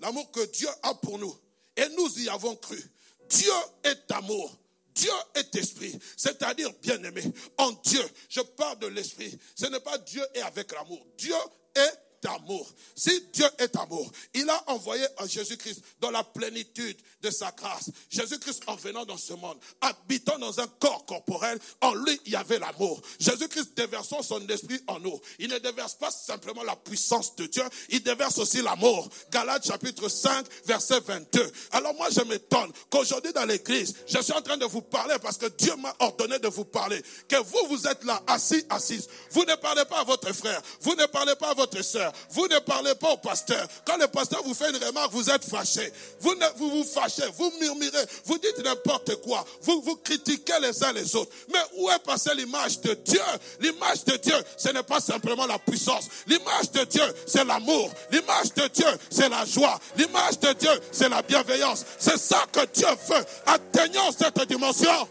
l'amour 0.00 0.30
que 0.30 0.44
Dieu 0.46 0.68
a 0.82 0.94
pour 0.94 1.18
nous. 1.18 1.36
Et 1.76 1.88
nous 1.90 2.18
y 2.20 2.28
avons 2.28 2.56
cru. 2.56 2.82
Dieu 3.28 3.52
est 3.84 4.10
amour. 4.10 4.56
Dieu 4.92 5.12
est 5.34 5.54
esprit, 5.54 5.96
c'est-à-dire 6.16 6.72
bien-aimé. 6.82 7.22
En 7.56 7.70
Dieu, 7.72 8.02
je 8.28 8.40
parle 8.40 8.78
de 8.80 8.88
l'esprit. 8.88 9.38
Ce 9.54 9.66
n'est 9.66 9.80
pas 9.80 9.96
Dieu 9.98 10.22
est 10.34 10.42
avec 10.42 10.72
l'amour. 10.72 11.06
Dieu 11.16 11.34
est 11.74 11.98
amour. 12.26 12.70
Si 12.94 13.26
Dieu 13.32 13.46
est 13.58 13.74
amour, 13.76 14.10
il 14.34 14.48
a 14.48 14.70
envoyé 14.70 15.04
Jésus-Christ 15.26 15.82
dans 16.00 16.10
la 16.10 16.24
plénitude 16.24 16.96
de 17.22 17.30
sa 17.30 17.50
grâce. 17.52 17.90
Jésus-Christ 18.08 18.62
en 18.66 18.76
venant 18.76 19.04
dans 19.04 19.16
ce 19.16 19.32
monde, 19.34 19.58
habitant 19.80 20.38
dans 20.38 20.60
un 20.60 20.66
corps 20.66 21.04
corporel, 21.06 21.58
en 21.80 21.94
lui 21.94 22.20
il 22.26 22.32
y 22.32 22.36
avait 22.36 22.58
l'amour. 22.58 23.00
Jésus-Christ 23.18 23.76
déversant 23.76 24.22
son 24.22 24.46
esprit 24.48 24.80
en 24.86 24.98
nous. 25.00 25.20
Il 25.38 25.48
ne 25.48 25.58
déverse 25.58 25.94
pas 25.94 26.10
simplement 26.10 26.62
la 26.62 26.76
puissance 26.76 27.34
de 27.36 27.46
Dieu, 27.46 27.64
il 27.90 28.02
déverse 28.02 28.38
aussi 28.38 28.62
l'amour. 28.62 29.08
Galates 29.30 29.66
chapitre 29.66 30.08
5, 30.08 30.46
verset 30.66 31.00
22. 31.00 31.52
Alors 31.72 31.94
moi 31.94 32.08
je 32.10 32.22
m'étonne 32.22 32.72
qu'aujourd'hui 32.88 33.32
dans 33.32 33.44
l'église, 33.44 33.94
je 34.06 34.20
suis 34.20 34.32
en 34.32 34.42
train 34.42 34.56
de 34.56 34.66
vous 34.66 34.82
parler 34.82 35.16
parce 35.22 35.36
que 35.36 35.46
Dieu 35.46 35.74
m'a 35.76 35.94
ordonné 36.00 36.38
de 36.38 36.48
vous 36.48 36.64
parler. 36.64 37.02
Que 37.28 37.36
vous, 37.36 37.66
vous 37.68 37.86
êtes 37.86 38.04
là, 38.04 38.22
assis, 38.26 38.64
assise. 38.68 39.08
Vous 39.30 39.44
ne 39.44 39.54
parlez 39.56 39.84
pas 39.84 40.00
à 40.00 40.04
votre 40.04 40.32
frère, 40.34 40.60
vous 40.80 40.94
ne 40.94 41.06
parlez 41.06 41.34
pas 41.36 41.50
à 41.50 41.54
votre 41.54 41.82
soeur, 41.82 42.09
vous 42.30 42.46
ne 42.48 42.58
parlez 42.58 42.94
pas 42.94 43.12
au 43.12 43.16
pasteur. 43.16 43.66
Quand 43.84 43.96
le 43.96 44.06
pasteur 44.08 44.42
vous 44.44 44.54
fait 44.54 44.70
une 44.70 44.84
remarque, 44.84 45.12
vous 45.12 45.30
êtes 45.30 45.44
fâché. 45.44 45.92
Vous, 46.20 46.34
vous 46.56 46.84
fâchez, 46.84 47.24
vous 47.36 47.52
murmurez, 47.60 48.04
vous 48.24 48.38
dites 48.38 48.58
n'importe 48.64 49.16
quoi. 49.22 49.44
Vous 49.62 49.80
vous 49.82 49.96
critiquez 49.96 50.58
les 50.60 50.82
uns 50.84 50.92
les 50.92 51.16
autres. 51.16 51.30
Mais 51.52 51.60
où 51.76 51.90
est 51.90 51.98
passée 52.00 52.30
l'image 52.36 52.80
de 52.80 52.94
Dieu? 52.94 53.20
L'image 53.60 54.04
de 54.04 54.16
Dieu, 54.16 54.36
ce 54.56 54.70
n'est 54.70 54.82
pas 54.82 55.00
simplement 55.00 55.46
la 55.46 55.58
puissance. 55.58 56.08
L'image 56.26 56.70
de 56.72 56.84
Dieu, 56.84 57.04
c'est 57.26 57.44
l'amour. 57.44 57.90
L'image 58.10 58.54
de 58.54 58.68
Dieu, 58.68 58.86
c'est 59.10 59.28
la 59.28 59.44
joie. 59.44 59.78
L'image 59.96 60.38
de 60.40 60.52
Dieu, 60.54 60.80
c'est 60.92 61.08
la 61.08 61.22
bienveillance. 61.22 61.84
C'est 61.98 62.18
ça 62.18 62.44
que 62.52 62.64
Dieu 62.72 62.88
veut. 63.08 63.24
Atteignons 63.46 64.10
cette 64.16 64.48
dimension. 64.48 65.08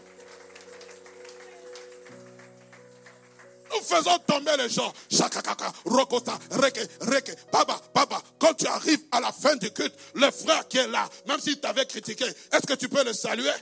Nous 3.72 3.82
faisons 3.82 4.18
tomber 4.26 4.56
les 4.58 4.68
gens. 4.68 4.92
Chakakaka, 5.10 5.72
rokota, 5.84 6.38
reke, 6.50 6.80
reke, 7.00 7.36
baba, 7.52 7.80
baba. 7.94 8.20
Quand 8.38 8.54
tu 8.54 8.66
arrives 8.66 9.04
à 9.12 9.20
la 9.20 9.32
fin 9.32 9.56
du 9.56 9.70
culte, 9.70 9.94
le 10.14 10.30
frère 10.30 10.66
qui 10.68 10.78
est 10.78 10.88
là, 10.88 11.08
même 11.26 11.40
s'il 11.40 11.60
t'avait 11.60 11.86
critiqué, 11.86 12.24
est-ce 12.24 12.66
que 12.66 12.74
tu 12.74 12.88
peux 12.88 13.04
le 13.04 13.12
saluer? 13.12 13.52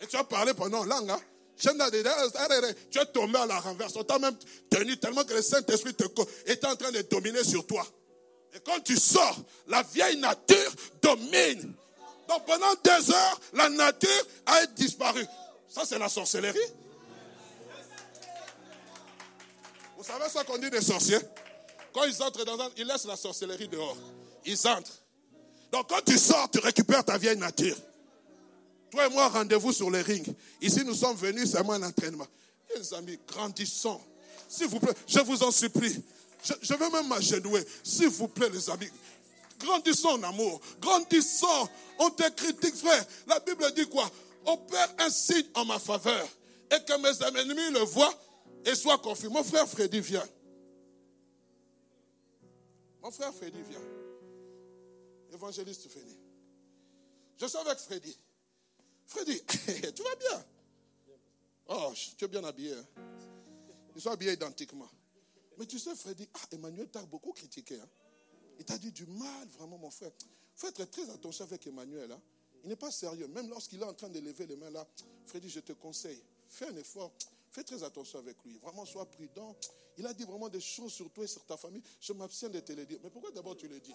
Et 0.00 0.06
tu 0.06 0.16
as 0.16 0.24
parlé 0.24 0.52
pendant 0.52 0.84
langue, 0.84 1.10
hein? 1.10 1.20
Tu 1.56 1.68
es 2.98 3.06
tombé 3.12 3.38
à 3.38 3.46
la 3.46 3.60
renverse. 3.60 3.92
On 3.94 4.02
t'a 4.02 4.18
même 4.18 4.36
tenu 4.68 4.96
tellement 4.98 5.22
que 5.22 5.34
le 5.34 5.42
Saint-Esprit 5.42 5.94
était 6.46 6.66
en 6.66 6.74
train 6.74 6.90
de 6.90 7.02
dominer 7.02 7.44
sur 7.44 7.64
toi. 7.66 7.86
Et 8.54 8.60
quand 8.60 8.80
tu 8.80 8.96
sors, 8.96 9.36
la 9.68 9.82
vieille 9.84 10.18
nature 10.18 10.72
domine. 11.00 11.74
Donc 12.28 12.44
pendant 12.46 12.74
deux 12.84 13.12
heures, 13.12 13.40
la 13.52 13.68
nature 13.68 14.26
a 14.46 14.66
disparu. 14.66 15.24
Ça, 15.68 15.82
c'est 15.86 15.98
la 15.98 16.08
sorcellerie. 16.08 16.58
Vous 20.02 20.08
savez 20.08 20.28
ce 20.28 20.44
qu'on 20.44 20.58
dit 20.58 20.68
des 20.68 20.80
sorciers 20.80 21.20
Quand 21.92 22.02
ils 22.02 22.22
entrent 22.24 22.44
dans 22.44 22.60
un... 22.60 22.68
Ils 22.76 22.84
laissent 22.84 23.04
la 23.04 23.14
sorcellerie 23.14 23.68
dehors. 23.68 23.96
Ils 24.44 24.66
entrent. 24.66 24.90
Donc 25.70 25.88
quand 25.88 26.04
tu 26.04 26.18
sors, 26.18 26.50
tu 26.50 26.58
récupères 26.58 27.04
ta 27.04 27.16
vieille 27.16 27.36
nature. 27.36 27.76
Toi 28.90 29.06
et 29.06 29.10
moi, 29.10 29.28
rendez-vous 29.28 29.72
sur 29.72 29.88
les 29.92 30.02
rings. 30.02 30.34
Ici, 30.60 30.82
nous 30.84 30.96
sommes 30.96 31.16
venus, 31.16 31.52
c'est 31.52 31.58
un 31.58 31.82
entraînement. 31.84 32.26
Les 32.76 32.92
amis, 32.94 33.16
grandissons. 33.28 34.00
S'il 34.48 34.66
vous 34.66 34.80
plaît, 34.80 34.92
je 35.06 35.20
vous 35.20 35.40
en 35.44 35.52
supplie. 35.52 36.02
Je, 36.42 36.52
je 36.60 36.74
vais 36.74 36.90
même 36.90 37.06
m'agenouiller. 37.06 37.64
S'il 37.84 38.08
vous 38.08 38.26
plaît, 38.26 38.50
les 38.50 38.68
amis. 38.70 38.90
Grandissons 39.60 40.08
en 40.08 40.22
amour. 40.24 40.60
Grandissons. 40.80 41.68
On 42.00 42.10
te 42.10 42.28
critique, 42.30 42.74
frère. 42.74 43.04
La 43.28 43.38
Bible 43.38 43.72
dit 43.76 43.88
quoi? 43.88 44.10
Opère 44.46 44.88
un 44.98 45.10
signe 45.10 45.46
en 45.54 45.64
ma 45.64 45.78
faveur. 45.78 46.26
Et 46.72 46.84
que 46.84 46.98
mes 46.98 47.40
ennemis 47.40 47.70
le 47.70 47.84
voient 47.84 48.12
et 48.64 48.74
sois 48.74 48.98
confus. 48.98 49.28
Mon 49.28 49.42
frère 49.42 49.68
Freddy 49.68 50.00
vient. 50.00 50.28
Mon 53.02 53.10
frère 53.10 53.34
Freddy 53.34 53.62
vient. 53.62 53.82
Évangéliste 55.32 55.88
Freddy. 55.88 56.16
Je 57.38 57.46
suis 57.46 57.58
avec 57.58 57.78
Freddy. 57.78 58.16
Freddy, 59.06 59.42
tu 59.94 60.02
vas 60.02 60.16
bien? 60.16 60.44
Oh, 61.68 61.92
tu 62.16 62.24
es 62.24 62.28
bien 62.28 62.44
habillé. 62.44 62.74
Hein? 62.74 62.86
Ils 63.96 64.00
sont 64.00 64.10
habillés 64.10 64.32
identiquement. 64.32 64.88
Mais 65.58 65.66
tu 65.66 65.78
sais, 65.78 65.94
Freddy, 65.94 66.28
ah, 66.34 66.46
Emmanuel 66.52 66.88
t'a 66.88 67.02
beaucoup 67.02 67.32
critiqué. 67.32 67.78
Hein? 67.80 67.88
Il 68.58 68.64
t'a 68.64 68.78
dit 68.78 68.92
du 68.92 69.06
mal, 69.06 69.48
vraiment, 69.48 69.78
mon 69.78 69.90
frère. 69.90 70.10
Il 70.20 70.60
faut 70.60 70.68
être 70.68 70.84
très 70.84 71.08
attention 71.10 71.44
avec 71.44 71.66
Emmanuel. 71.66 72.12
Hein? 72.12 72.20
Il 72.62 72.68
n'est 72.68 72.76
pas 72.76 72.90
sérieux. 72.90 73.26
Même 73.28 73.48
lorsqu'il 73.48 73.80
est 73.80 73.84
en 73.84 73.94
train 73.94 74.08
de 74.08 74.20
lever 74.20 74.46
les 74.46 74.56
mains 74.56 74.70
là, 74.70 74.86
Freddy, 75.26 75.48
je 75.48 75.60
te 75.60 75.72
conseille, 75.72 76.22
fais 76.48 76.68
un 76.68 76.76
effort. 76.76 77.12
Fais 77.52 77.62
très 77.62 77.82
attention 77.82 78.18
avec 78.18 78.42
lui. 78.44 78.56
Vraiment, 78.58 78.86
sois 78.86 79.04
prudent. 79.04 79.54
Il 79.98 80.06
a 80.06 80.14
dit 80.14 80.24
vraiment 80.24 80.48
des 80.48 80.60
choses 80.60 80.92
sur 80.92 81.10
toi 81.10 81.24
et 81.24 81.26
sur 81.26 81.44
ta 81.44 81.58
famille. 81.58 81.82
Je 82.00 82.14
m'abstiens 82.14 82.48
de 82.48 82.58
te 82.60 82.72
les 82.72 82.86
dire. 82.86 82.98
Mais 83.02 83.10
pourquoi 83.10 83.30
d'abord 83.30 83.56
tu 83.56 83.68
le 83.68 83.78
dis? 83.78 83.94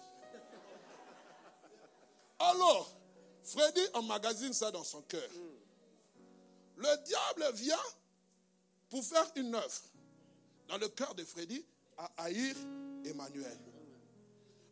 Alors, 2.38 2.96
Freddy 3.42 3.80
emmagasine 3.94 4.52
ça 4.52 4.70
dans 4.70 4.84
son 4.84 5.02
cœur. 5.02 5.28
Le 6.76 7.04
diable 7.04 7.56
vient 7.56 7.76
pour 8.88 9.04
faire 9.04 9.28
une 9.34 9.52
œuvre 9.52 9.82
dans 10.68 10.78
le 10.78 10.88
cœur 10.88 11.12
de 11.16 11.24
Freddy 11.24 11.64
à 11.96 12.12
haïr 12.18 12.54
Emmanuel. 13.04 13.58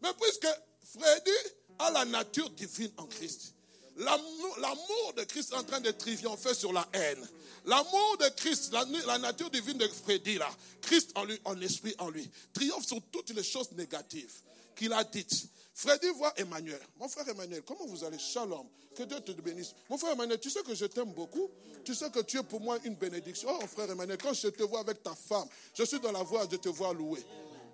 Mais 0.00 0.14
puisque 0.14 0.46
Freddy 0.84 1.32
a 1.80 1.90
la 1.90 2.04
nature 2.04 2.50
divine 2.50 2.92
en 2.98 3.06
Christ, 3.06 3.55
L'amour 3.96 5.12
de 5.16 5.24
Christ 5.24 5.52
est 5.52 5.56
en 5.56 5.64
train 5.64 5.80
de 5.80 5.90
triompher 5.90 6.54
sur 6.54 6.72
la 6.72 6.86
haine. 6.92 7.26
L'amour 7.64 8.16
de 8.20 8.28
Christ, 8.36 8.72
la, 8.72 9.18
nature 9.18 9.50
divine 9.50 9.78
de 9.78 9.88
Freddy, 9.88 10.36
là, 10.36 10.48
Christ 10.82 11.10
en 11.14 11.24
lui, 11.24 11.40
en 11.44 11.60
esprit 11.60 11.94
en 11.98 12.10
lui, 12.10 12.30
triomphe 12.52 12.86
sur 12.86 13.00
toutes 13.10 13.30
les 13.30 13.42
choses 13.42 13.72
négatives 13.72 14.32
qu'il 14.76 14.92
a 14.92 15.02
dites. 15.02 15.48
Freddy 15.74 16.08
voit 16.10 16.32
Emmanuel. 16.38 16.80
Mon 16.98 17.08
frère 17.08 17.28
Emmanuel, 17.28 17.62
comment 17.66 17.86
vous 17.86 18.04
allez? 18.04 18.18
Shalom. 18.18 18.66
Que 18.94 19.02
Dieu 19.02 19.20
te 19.20 19.32
bénisse. 19.32 19.74
Mon 19.90 19.98
frère 19.98 20.12
Emmanuel, 20.12 20.40
tu 20.40 20.48
sais 20.48 20.62
que 20.62 20.74
je 20.74 20.86
t'aime 20.86 21.12
beaucoup. 21.12 21.50
Tu 21.84 21.94
sais 21.94 22.10
que 22.10 22.20
tu 22.20 22.38
es 22.38 22.42
pour 22.42 22.60
moi 22.60 22.78
une 22.84 22.94
bénédiction. 22.94 23.48
Oh, 23.50 23.66
frère 23.66 23.90
Emmanuel, 23.90 24.18
quand 24.22 24.32
je 24.32 24.48
te 24.48 24.62
vois 24.62 24.80
avec 24.80 25.02
ta 25.02 25.14
femme, 25.14 25.48
je 25.74 25.84
suis 25.84 26.00
dans 26.00 26.12
la 26.12 26.22
voie 26.22 26.46
de 26.46 26.56
te 26.56 26.68
voir 26.68 26.94
louer. 26.94 27.22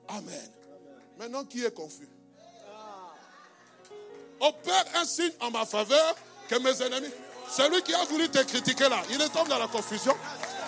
Amen. 0.09 0.51
Maintenant, 1.19 1.45
qui 1.45 1.65
est 1.65 1.73
confus? 1.73 2.09
Opère 4.43 4.85
un 4.97 5.05
signe 5.05 5.33
en 5.41 5.51
ma 5.51 5.65
faveur 5.65 6.15
que 6.49 6.59
mes 6.59 6.83
ennemis. 6.83 7.13
Celui 7.51 7.83
qui 7.83 7.95
a 7.95 8.05
voulu 8.05 8.29
te 8.29 8.43
critiquer 8.43 8.89
là, 8.89 9.03
il 9.11 9.21
est 9.21 9.29
tombé 9.29 9.51
dans 9.51 9.59
la 9.59 9.69
confusion. 9.69 10.15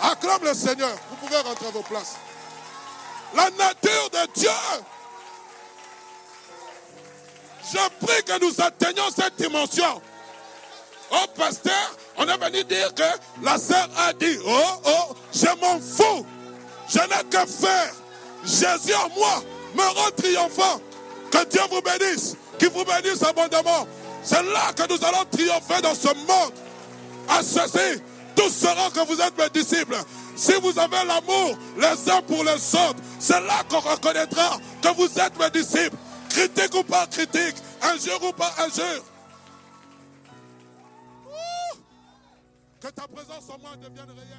Acclame 0.01 0.43
le 0.43 0.53
Seigneur. 0.53 0.95
Vous 1.09 1.15
pouvez 1.17 1.37
rentrer 1.37 1.67
à 1.67 1.71
vos 1.71 1.81
places. 1.81 2.15
La 3.35 3.49
nature 3.51 4.09
de 4.11 4.33
Dieu. 4.33 4.49
Je 7.73 8.05
prie 8.05 8.23
que 8.23 8.39
nous 8.45 8.61
atteignions 8.61 9.09
cette 9.15 9.35
dimension. 9.35 10.01
Oh, 11.11 11.25
pasteur, 11.35 11.97
on 12.17 12.27
est 12.27 12.37
venu 12.37 12.63
dire 12.63 12.93
que 12.93 13.03
la 13.43 13.57
sœur 13.57 13.87
a 13.97 14.13
dit, 14.13 14.37
oh, 14.45 14.81
oh, 14.85 15.15
je 15.33 15.47
m'en 15.59 15.79
fous. 15.79 16.25
Je 16.87 16.99
n'ai 16.99 17.29
que 17.29 17.45
faire. 17.45 17.93
Jésus 18.43 18.93
en 18.93 19.09
moi 19.09 19.43
me 19.73 19.81
rend 19.81 20.11
triomphant. 20.15 20.79
Que 21.31 21.43
Dieu 21.45 21.61
vous 21.71 21.81
bénisse 21.81 22.37
qui 22.57 22.65
vous 22.65 22.83
bénisse 22.85 23.23
abondamment. 23.23 23.87
C'est 24.23 24.43
là 24.43 24.73
que 24.75 24.83
nous 24.91 25.05
allons 25.05 25.25
triompher 25.31 25.81
dans 25.81 25.95
ce 25.95 26.07
monde. 26.07 26.53
À 27.27 27.41
ceci, 27.43 28.01
tous 28.35 28.49
sauront 28.49 28.89
que 28.89 29.05
vous 29.07 29.19
êtes 29.21 29.37
mes 29.37 29.49
disciples. 29.49 29.97
Si 30.35 30.53
vous 30.61 30.77
avez 30.77 31.05
l'amour 31.07 31.57
les 31.77 32.11
uns 32.11 32.21
pour 32.23 32.43
les 32.43 32.75
autres, 32.75 32.99
c'est 33.19 33.39
là 33.41 33.63
qu'on 33.69 33.79
reconnaîtra 33.79 34.57
que 34.81 34.89
vous 34.95 35.19
êtes 35.19 35.39
mes 35.39 35.49
disciples. 35.49 35.97
Critique 36.29 36.75
ou 36.75 36.83
pas 36.83 37.07
critique, 37.07 37.55
injure 37.81 38.21
ou 38.23 38.33
pas 38.33 38.53
injure. 38.59 39.03
Que 42.81 42.87
ta 42.87 43.07
présence 43.07 43.49
en 43.49 43.57
moi 43.59 43.71
devienne 43.77 44.05
réelle. 44.15 44.34